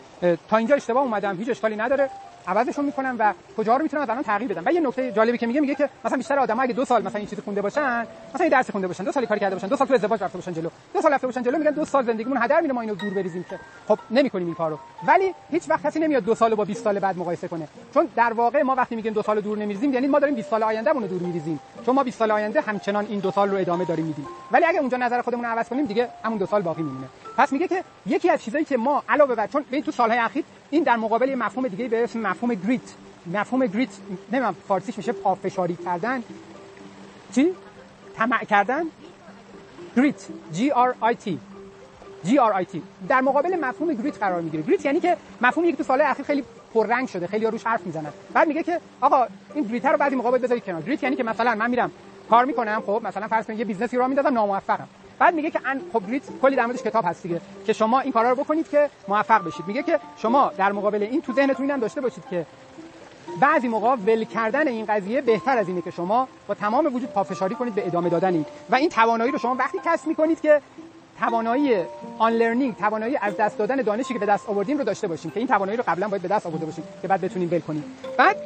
تا 0.49 0.57
اینجا 0.57 0.75
اشتباه 0.75 1.03
اومدم 1.03 1.37
هیچ 1.37 1.49
اشکالی 1.49 1.75
نداره. 1.75 2.09
عوضشون 2.47 2.85
می‌کنم 2.85 3.15
و 3.19 3.33
کجا 3.57 3.77
رو 3.77 3.83
می‌تونم 3.83 4.03
الان 4.09 4.23
تغییر 4.23 4.51
بدم 4.51 4.63
و 4.65 4.71
یه 4.71 4.79
نکته 4.79 5.11
جالبی 5.11 5.37
که 5.37 5.47
میگه 5.47 5.61
میگه 5.61 5.75
که 5.75 5.89
مثلا 6.05 6.17
بیشتر 6.17 6.39
آدم‌ها 6.39 6.61
اگه 6.61 6.73
دو 6.73 6.85
سال 6.85 7.03
مثلا 7.03 7.19
این 7.19 7.27
چیزی 7.27 7.41
خونده 7.41 7.61
باشن 7.61 7.99
مثلا 8.33 8.41
این 8.41 8.49
درس 8.49 8.71
خونده 8.71 8.87
باشن 8.87 9.03
دو 9.03 9.11
سال 9.11 9.25
کاری 9.25 9.39
کرده 9.39 9.55
باشن 9.55 9.67
دو 9.67 9.75
سال 9.75 9.87
تو 9.87 9.93
ازدواج 9.93 10.23
رفته 10.23 10.37
باشن 10.37 10.53
جلو 10.53 10.69
دو 10.93 11.01
سال 11.01 11.13
رفته 11.13 11.27
باشن 11.27 11.43
جلو 11.43 11.57
میگن 11.57 11.71
دو 11.71 11.85
سال 11.85 12.05
زندگیمون 12.05 12.37
هدر 12.41 12.61
میره 12.61 12.73
ما 12.73 12.81
اینو 12.81 12.95
دور 12.95 13.13
بریزیم 13.13 13.45
که 13.49 13.59
خب 13.87 13.99
نمی‌کنیم 14.11 14.45
این 14.45 14.55
کارو. 14.55 14.79
ولی 15.07 15.33
هیچ 15.51 15.69
وقت 15.69 15.83
کسی 15.83 15.99
نمیاد 15.99 16.23
دو 16.23 16.35
سال 16.35 16.55
با 16.55 16.65
20 16.65 16.83
سال 16.83 16.99
بعد 16.99 17.17
مقایسه 17.17 17.47
کنه. 17.47 17.67
چون 17.93 18.07
در 18.15 18.33
واقع 18.33 18.61
ما 18.61 18.75
وقتی 18.75 18.95
میگیم 18.95 19.13
دو 19.13 19.21
سال 19.21 19.41
دور 19.41 19.57
نمیریزیم 19.57 19.93
یعنی 19.93 20.07
ما 20.07 20.19
داریم 20.19 20.35
20 20.35 20.49
سال 20.49 20.63
آیندهمون 20.63 21.03
رو 21.03 21.09
دور 21.09 21.21
میریزیم. 21.21 21.59
چون 21.85 21.95
ما 21.95 22.03
20 22.03 22.19
سال 22.19 22.31
آینده 22.31 22.61
همچنان 22.61 23.05
این 23.09 23.19
دو 23.19 23.31
سال 23.31 23.49
رو 23.49 23.57
ادامه 23.57 23.85
داریم 23.85 24.05
میدیم. 24.05 24.27
ولی 24.51 24.65
اگه 24.65 24.79
اونجا 24.79 24.97
نظر 24.97 25.21
خودمون 25.21 25.45
رو 25.45 25.51
عوض 25.51 25.69
کنیم 25.69 25.85
دیگه 25.85 26.09
همون 26.23 26.37
دو 26.37 26.45
سال 26.45 26.61
باقی 26.61 26.83
میمونه. 26.83 27.07
پس 27.41 27.53
میگه 27.53 27.67
که 27.67 27.83
یکی 28.05 28.29
از 28.29 28.43
چیزایی 28.43 28.65
که 28.65 28.77
ما 28.77 29.03
علاوه 29.09 29.35
بر 29.35 29.47
چون 29.47 29.63
تو 29.85 29.91
سالهای 29.91 30.19
اخیر 30.19 30.43
این 30.69 30.83
در 30.83 30.95
مقابل 30.95 31.35
مفهوم 31.35 31.67
دیگه 31.67 31.87
به 31.87 32.03
اسم 32.03 32.19
مفهوم 32.19 32.53
grit 32.53 32.81
مفهوم 33.33 33.65
grit 33.65 33.89
نمی‌دونم 34.31 34.55
فارسیش 34.67 34.97
میشه 34.97 35.11
پافشاری 35.11 35.75
کردن. 35.75 36.23
چی؟ 37.35 37.53
طمع 38.15 38.43
کردن؟ 38.43 38.83
grit 39.97 40.27
G 40.53 40.71
R 40.71 40.95
I 40.99 41.15
T 41.15 41.39
G 42.23 42.39
R 42.39 42.53
I 42.53 42.65
T 42.65 42.83
در 43.07 43.21
مقابل 43.21 43.55
مفهوم 43.55 43.93
grit 43.93 44.17
قرار 44.19 44.41
می‌گیره. 44.41 44.63
grit 44.63 44.85
یعنی 44.85 44.99
که 44.99 45.17
مفهومی 45.41 45.71
که 45.71 45.77
تو 45.77 45.83
سال 45.83 46.01
اخیر 46.01 46.25
خیلی 46.25 46.43
پررنگ 46.73 47.07
شده 47.07 47.27
خیلی 47.27 47.45
روش 47.45 47.63
حرف 47.63 47.85
می‌زنن. 47.85 48.13
بعد 48.33 48.47
میگه 48.47 48.63
که 48.63 48.79
آقا 49.01 49.27
این 49.53 49.63
grit 49.63 49.85
رو 49.85 49.97
بعضی 49.97 50.15
موقع 50.15 50.37
بذارید 50.37 50.63
کنار. 50.63 50.81
grit 50.81 51.03
یعنی 51.03 51.15
که 51.15 51.23
مثلا 51.23 51.55
من 51.55 51.69
میرم 51.69 51.91
کار 52.29 52.45
می‌کنم 52.45 52.83
خب 52.85 53.01
مثلا 53.03 53.27
فرض 53.27 53.45
کنید 53.45 53.59
یه 53.59 53.65
business 53.65 53.94
ی 53.94 53.97
رو 53.97 54.07
میندازم 54.07 54.33
ناموفقم. 54.33 54.87
بعد 55.21 55.35
میگه 55.35 55.51
که 55.51 55.59
ان 55.65 55.81
خب 55.93 56.03
کلی 56.41 56.55
در 56.55 56.65
موردش 56.65 56.81
کتاب 56.81 57.05
هست 57.07 57.23
دیگه. 57.23 57.41
که 57.65 57.73
شما 57.73 57.99
این 57.99 58.11
کارا 58.11 58.29
رو 58.29 58.35
بکنید 58.35 58.69
که 58.69 58.89
موفق 59.07 59.43
بشید. 59.43 59.67
میگه 59.67 59.83
که 59.83 59.99
شما 60.17 60.51
در 60.57 60.71
مقابل 60.71 61.03
این 61.03 61.21
تو 61.21 61.33
ذهنتون 61.33 61.65
اینم 61.65 61.79
داشته 61.79 62.01
باشید 62.01 62.23
که 62.29 62.45
بعضی 63.41 63.67
موقع 63.67 63.95
ول 63.95 64.23
کردن 64.23 64.67
این 64.67 64.85
قضیه 64.85 65.21
بهتر 65.21 65.57
از 65.57 65.67
اینه 65.67 65.81
که 65.81 65.91
شما 65.91 66.27
با 66.47 66.53
تمام 66.53 66.95
وجود 66.95 67.09
پافشاری 67.09 67.55
کنید 67.55 67.75
به 67.75 67.87
ادامه 67.87 68.09
دادن 68.09 68.45
و 68.69 68.75
این 68.75 68.89
توانایی 68.89 69.31
رو 69.31 69.37
شما 69.37 69.55
وقتی 69.55 69.77
کسب 69.85 70.07
می‌کنید 70.07 70.41
که 70.41 70.61
توانایی 71.19 71.75
unlearning 72.17 72.75
توانایی 72.75 73.17
از 73.21 73.37
دست 73.37 73.57
دادن 73.57 73.75
دانشی 73.75 74.13
که 74.13 74.19
به 74.19 74.25
دست 74.25 74.49
آوردیم 74.49 74.77
رو 74.77 74.83
داشته 74.83 75.07
باشیم. 75.07 75.31
که 75.31 75.39
این 75.39 75.47
توانایی 75.47 75.77
رو 75.77 75.83
قبلا 75.87 76.07
باید 76.07 76.21
به 76.21 76.27
دست 76.27 76.45
آورده 76.45 76.65
باشیم 76.65 76.83
که 77.01 77.07
بعد 77.07 77.21
بتونیم 77.21 77.49
ول 77.51 77.59
کنیم. 77.59 77.83
بعد 78.17 78.37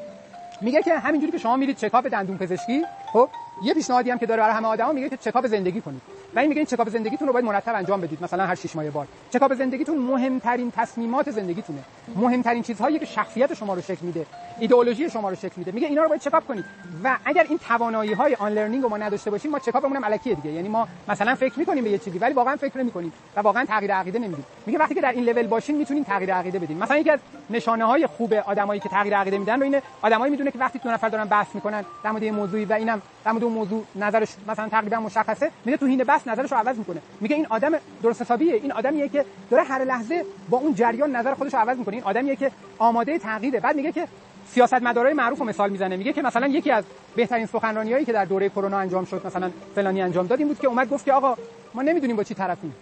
میگه 0.61 0.84
که 0.84 0.99
همینجوری 0.99 1.32
که 1.32 1.38
شما 1.38 1.55
میرید 1.55 1.78
چکاپ 1.78 2.07
دندون 2.07 2.38
پزشکی 2.38 2.84
خب 3.13 3.30
یه 3.62 3.74
پیشنهادی 3.74 4.12
هم 4.12 4.18
که 4.18 4.26
داره 4.26 4.41
برای 4.41 4.56
همه 4.56 4.68
آدما 4.68 4.91
میگه 4.91 5.10
که 5.10 5.18
چکاپ 5.18 5.47
زندگی 5.47 5.82
کنید. 5.82 6.01
و 6.36 6.39
این 6.39 6.49
میگه 6.49 6.60
این 6.60 6.66
چکاپ 6.66 6.89
زندگیتون 6.89 7.28
رو 7.28 7.34
باید 7.34 7.45
مرتب 7.45 7.76
انجام 7.76 8.01
بدید. 8.01 8.24
مثلا 8.24 8.45
هر 8.45 8.56
6 8.56 8.76
ماه 8.76 8.89
بار. 8.89 9.08
چکاپ 9.30 9.53
زندگیتون 9.53 9.97
مهمترین 9.97 10.72
تصمیمات 10.72 11.32
زندگیتونه. 11.32 11.80
مهمترین 12.16 12.64
چیزهایی 12.64 12.99
که 12.99 13.06
شخصیت 13.06 13.53
شما 13.53 13.74
رو 13.74 13.82
شکل 13.82 14.06
میده 14.06 14.26
ایدئولوژی 14.60 15.10
شما 15.10 15.30
رو 15.30 15.36
شکل 15.36 15.53
میده. 15.56 15.72
میگه 15.72 15.88
اینا 15.88 16.03
رو 16.03 16.10
باید 16.10 16.22
چکاپ 16.22 16.47
کنید. 16.47 16.66
و 17.03 17.18
اگر 17.26 17.45
این 17.49 17.58
توانایی 17.58 18.14
های 18.14 18.36
unlearning 18.36 18.84
رو 18.84 18.89
ما 18.89 18.97
نداشته 18.97 19.32
باشیم 19.32 19.51
ما 19.51 19.60
چکاپمون 19.60 19.97
هم 19.97 20.03
الکیه 20.03 20.36
دیگه. 20.36 20.51
یعنی 20.51 20.68
ما 20.68 20.88
مثلا 21.08 21.36
فکر 21.36 21.60
می‌کنیم 21.60 21.84
به 21.84 21.89
یه 21.89 21.97
چیزی 21.97 22.18
ولی 22.18 22.34
واقعا 22.34 22.56
فکر 22.56 22.78
نمی‌کنیم 22.78 23.14
و 23.36 23.39
واقعا 23.39 23.66
تغییر 23.66 23.93
عقیده 23.93 24.20
نمیدیم. 24.20 24.45
میگه 24.66 24.80
وقتی 24.80 24.95
که 24.95 25.01
در 25.01 25.12
این 25.12 25.24
لول 25.24 25.47
باشین 25.47 25.78
می‌تونین 25.78 26.03
تغییر 26.03 26.34
عقیده 26.34 26.60
بدین 26.60 26.78
مثلا 26.78 26.97
یکی 26.97 27.10
از 27.10 27.20
نشانه 27.49 27.86
های 27.86 28.08
خوب 28.08 28.34
آدمایی 28.34 28.80
که 28.80 28.89
تغییر 28.89 29.18
عقیده 29.18 29.38
میدن 29.38 29.58
رو 29.58 29.64
اینه 29.64 29.82
آدمایی 30.01 30.32
می‌دونه 30.32 30.51
که 30.51 30.60
وقتی 30.60 30.80
دو 30.80 30.91
نفر 30.91 31.10
دارن 31.10 31.26
بحث 31.26 31.47
می‌کنن 31.53 31.86
در 32.03 32.12
مورد 32.12 32.24
موضوعی 32.24 32.66
و 32.66 32.74
اینم 32.74 33.01
در 33.26 33.32
مورد 33.32 33.43
موضوع 33.49 33.83
نظرش 33.95 34.29
مثلا 34.47 34.69
تقریبا 34.69 34.97
مشخصه 34.97 35.51
میگه 35.65 35.77
تو 35.77 35.85
حین 35.85 36.03
بحث 36.03 36.27
نظرش 36.27 36.51
رو 36.51 36.57
عوض 36.57 36.77
می‌کنه. 36.77 37.01
میگه 37.21 37.35
این 37.35 37.47
آدم 37.49 37.71
درست 38.03 38.21
حسابیه 38.21 38.53
این 38.53 38.71
آدمیه 38.71 39.09
که 39.09 39.25
داره 39.49 39.63
هر 39.63 39.83
لحظه 39.83 40.25
با 40.49 40.57
اون 40.57 40.75
جریان 40.75 41.15
نظر 41.15 41.33
خودش 41.33 41.53
رو 41.53 41.59
عوض 41.59 41.77
می‌کنه. 41.77 41.95
این 41.95 42.03
آدمیه 42.03 42.35
که 42.35 42.51
آماده 42.77 43.19
تغییره. 43.19 43.59
بعد 43.59 43.75
میگه 43.75 43.91
که 43.91 44.07
سیاستمدارای 44.47 45.13
معروف 45.13 45.39
رو 45.39 45.45
مثال 45.45 45.69
می‌زنه. 45.69 45.97
میگه 45.97 46.13
که 46.13 46.21
مثلا 46.21 46.47
یکی 46.47 46.71
از 46.71 46.83
بهترین 47.15 47.45
سخنرانیایی 47.45 48.05
که 48.05 48.13
در 48.13 48.25
دوره 48.25 48.49
کرونا 48.49 48.77
انجام 48.77 49.05
شد 49.05 49.27
مثلا 49.27 49.51
فلانی 49.75 50.01
انجام 50.01 50.27
داد 50.27 50.39
این 50.39 50.47
بود 50.47 50.59
که 50.59 50.67
اومد 50.67 50.89
گفت 50.89 51.05
که 51.05 51.13
آقا 51.13 51.35
ما 51.73 51.81
نمی‌دونیم 51.81 52.15
با 52.15 52.23
چی 52.23 52.33
طرفیم 52.33 52.75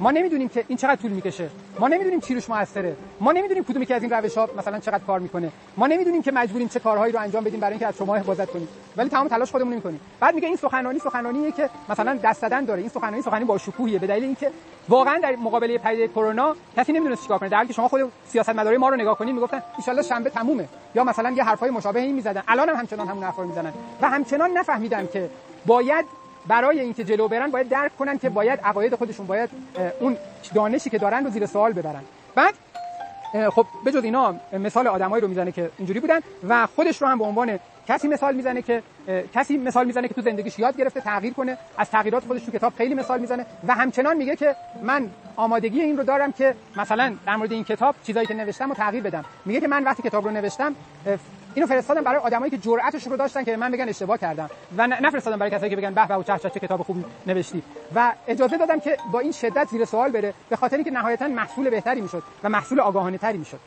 ما 0.00 0.10
نمی‌دونیم 0.10 0.48
که 0.48 0.64
این 0.68 0.78
چقدر 0.78 0.96
طول 0.96 1.10
می‌کشه. 1.10 1.50
ما 1.78 1.88
نمی‌دونیم 1.88 2.20
چی 2.20 2.34
روش 2.34 2.50
موثره. 2.50 2.96
ما 3.20 3.32
نمی‌دونیم 3.32 3.64
کدومی 3.64 3.86
که 3.86 3.94
از 3.94 4.02
این 4.02 4.12
روش 4.12 4.38
ها 4.38 4.48
مثلا 4.58 4.78
چقدر 4.78 5.04
کار 5.06 5.20
می‌کنه. 5.20 5.52
ما 5.76 5.86
نمی‌دونیم 5.86 6.22
که 6.22 6.32
مجبوریم 6.32 6.68
چه 6.68 6.80
کارهایی 6.80 7.12
رو 7.12 7.20
انجام 7.20 7.44
بدیم 7.44 7.60
برای 7.60 7.72
اینکه 7.72 7.86
از 7.86 7.96
شما 7.96 8.16
حفاظت 8.16 8.50
کنیم. 8.50 8.68
ولی 8.96 9.08
تمام 9.08 9.28
تلاش 9.28 9.50
خودمون 9.50 9.74
می‌کنیم. 9.74 10.00
بعد 10.20 10.34
میگه 10.34 10.48
این 10.48 10.56
سخنرانی 10.56 10.98
سخنرانیه 10.98 11.52
که 11.52 11.70
مثلا 11.88 12.18
دست 12.24 12.42
دادن 12.42 12.64
داره. 12.64 12.80
این 12.80 12.88
سخنرانی 12.88 13.22
سخنرانی 13.22 13.44
با 13.44 13.58
شکوهیه. 13.58 13.98
به 13.98 14.06
دلیل 14.06 14.24
اینکه 14.24 14.50
واقعا 14.88 15.18
در 15.18 15.36
مقابله 15.36 15.78
پدیده 15.78 16.08
کرونا 16.08 16.56
کسی 16.76 16.92
نمی‌دونه 16.92 17.16
چیکار 17.16 17.38
کنه. 17.38 17.48
در 17.48 17.56
حالی 17.56 17.68
که 17.68 17.74
شما 17.74 17.88
خود 17.88 18.12
سیاستمدارای 18.26 18.78
ما 18.78 18.88
رو 18.88 18.96
نگاه 18.96 19.18
کنید 19.18 19.34
می‌گفتن 19.34 19.62
ان 19.88 20.02
شنبه 20.02 20.30
تمومه. 20.30 20.68
یا 20.94 21.04
مثلا 21.04 21.30
یه 21.30 21.44
حرفای 21.44 21.70
مشابه 21.70 22.00
این 22.00 22.14
می‌زدن. 22.14 22.42
الان 22.48 22.68
هم 22.68 22.76
همچنان 22.76 23.08
همون 23.08 23.24
حرفا 23.24 23.42
می‌زنن. 23.42 23.72
و 24.02 24.08
همچنان 24.08 24.50
نفهمیدن 24.50 25.08
که 25.12 25.30
باید 25.66 26.04
برای 26.48 26.80
اینکه 26.80 27.04
جلو 27.04 27.28
برن 27.28 27.50
باید 27.50 27.68
درک 27.68 27.96
کنن 27.96 28.18
که 28.18 28.28
باید 28.28 28.60
عقاید 28.60 28.94
خودشون 28.94 29.26
باید 29.26 29.50
اون 30.00 30.16
دانشی 30.54 30.90
که 30.90 30.98
دارن 30.98 31.24
رو 31.24 31.30
زیر 31.30 31.46
سوال 31.46 31.72
ببرن. 31.72 32.02
بعد 32.34 32.54
خب 33.50 33.66
بجز 33.86 34.04
اینا 34.04 34.34
مثال 34.52 34.86
آدمایی 34.86 35.22
رو 35.22 35.28
می‌زنه 35.28 35.52
که 35.52 35.70
اینجوری 35.78 36.00
بودن 36.00 36.20
و 36.48 36.66
خودش 36.66 37.02
رو 37.02 37.08
هم 37.08 37.18
به 37.18 37.24
عنوان 37.24 37.58
کسی 37.88 38.08
مثال 38.08 38.34
می‌زنه 38.34 38.62
که 38.62 38.82
کسی 39.34 39.56
مثال 39.56 39.86
می‌زنه 39.86 40.08
که 40.08 40.14
تو 40.14 40.20
زندگیش 40.20 40.58
یاد 40.58 40.76
گرفته 40.76 41.00
تغییر 41.00 41.32
کنه 41.32 41.58
از 41.78 41.90
تغییرات 41.90 42.24
خودش 42.24 42.42
تو 42.42 42.52
کتاب 42.52 42.72
خیلی 42.76 42.94
مثال 42.94 43.20
می‌زنه 43.20 43.46
و 43.68 43.74
همچنان 43.74 44.16
میگه 44.16 44.36
که 44.36 44.56
من 44.82 45.10
آمادگی 45.36 45.80
این 45.80 45.96
رو 45.96 46.04
دارم 46.04 46.32
که 46.32 46.54
مثلا 46.76 47.14
در 47.26 47.36
مورد 47.36 47.52
این 47.52 47.64
کتاب 47.64 47.94
چیزایی 48.04 48.26
که 48.26 48.34
نوشتم 48.34 48.68
رو 48.68 48.74
تغییر 48.74 49.02
بدم. 49.02 49.24
میگه 49.44 49.60
که 49.60 49.68
من 49.68 49.84
وقتی 49.84 50.02
کتاب 50.02 50.24
رو 50.24 50.30
نوشتم 50.30 50.74
اینو 51.58 51.66
فرستادم 51.66 52.00
برای 52.00 52.20
آدمایی 52.20 52.50
که 52.50 52.58
جرأتش 52.58 53.06
رو 53.06 53.16
داشتن 53.16 53.44
که 53.44 53.56
من 53.56 53.70
بگن 53.70 53.88
اشتباه 53.88 54.18
کردم. 54.18 54.50
و 54.76 54.86
نفرستادم 54.86 55.38
برای 55.38 55.50
کسایی 55.50 55.70
که 55.70 55.76
بگن 55.76 55.94
به 55.94 56.06
به 56.06 56.24
چه 56.24 56.50
چه 56.50 56.60
کتاب 56.60 56.82
خوب 56.82 57.04
نوشتی. 57.26 57.62
و 57.94 58.12
اجازه 58.28 58.56
دادم 58.56 58.80
که 58.80 58.96
با 59.12 59.20
این 59.20 59.32
شدت 59.32 59.68
زیر 59.68 59.84
سوال 59.84 60.10
بره 60.10 60.34
به 60.48 60.56
خاطر 60.56 60.76
اینکه 60.76 60.90
نهایتا 60.90 61.28
محصول 61.28 61.70
بهتری 61.70 62.00
می‌شد 62.00 62.22
و 62.44 62.48
محصول 62.48 62.80
آگاهانه 62.80 63.18
تری 63.18 63.38
می‌شد 63.38 63.60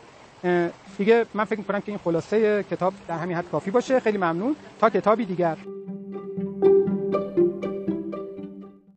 دیگه 0.97 1.25
من 1.33 1.45
فکر 1.45 1.59
می‌کنم 1.59 1.79
که 1.81 1.91
این 1.91 1.99
خلاصه 2.03 2.63
کتاب 2.63 2.93
در 3.07 3.17
همین 3.17 3.37
حد 3.37 3.45
کافی 3.51 3.71
باشه. 3.71 3.99
خیلی 3.99 4.17
ممنون. 4.17 4.55
تا 4.79 4.89
کتابی 4.89 5.25
دیگر. 5.25 5.57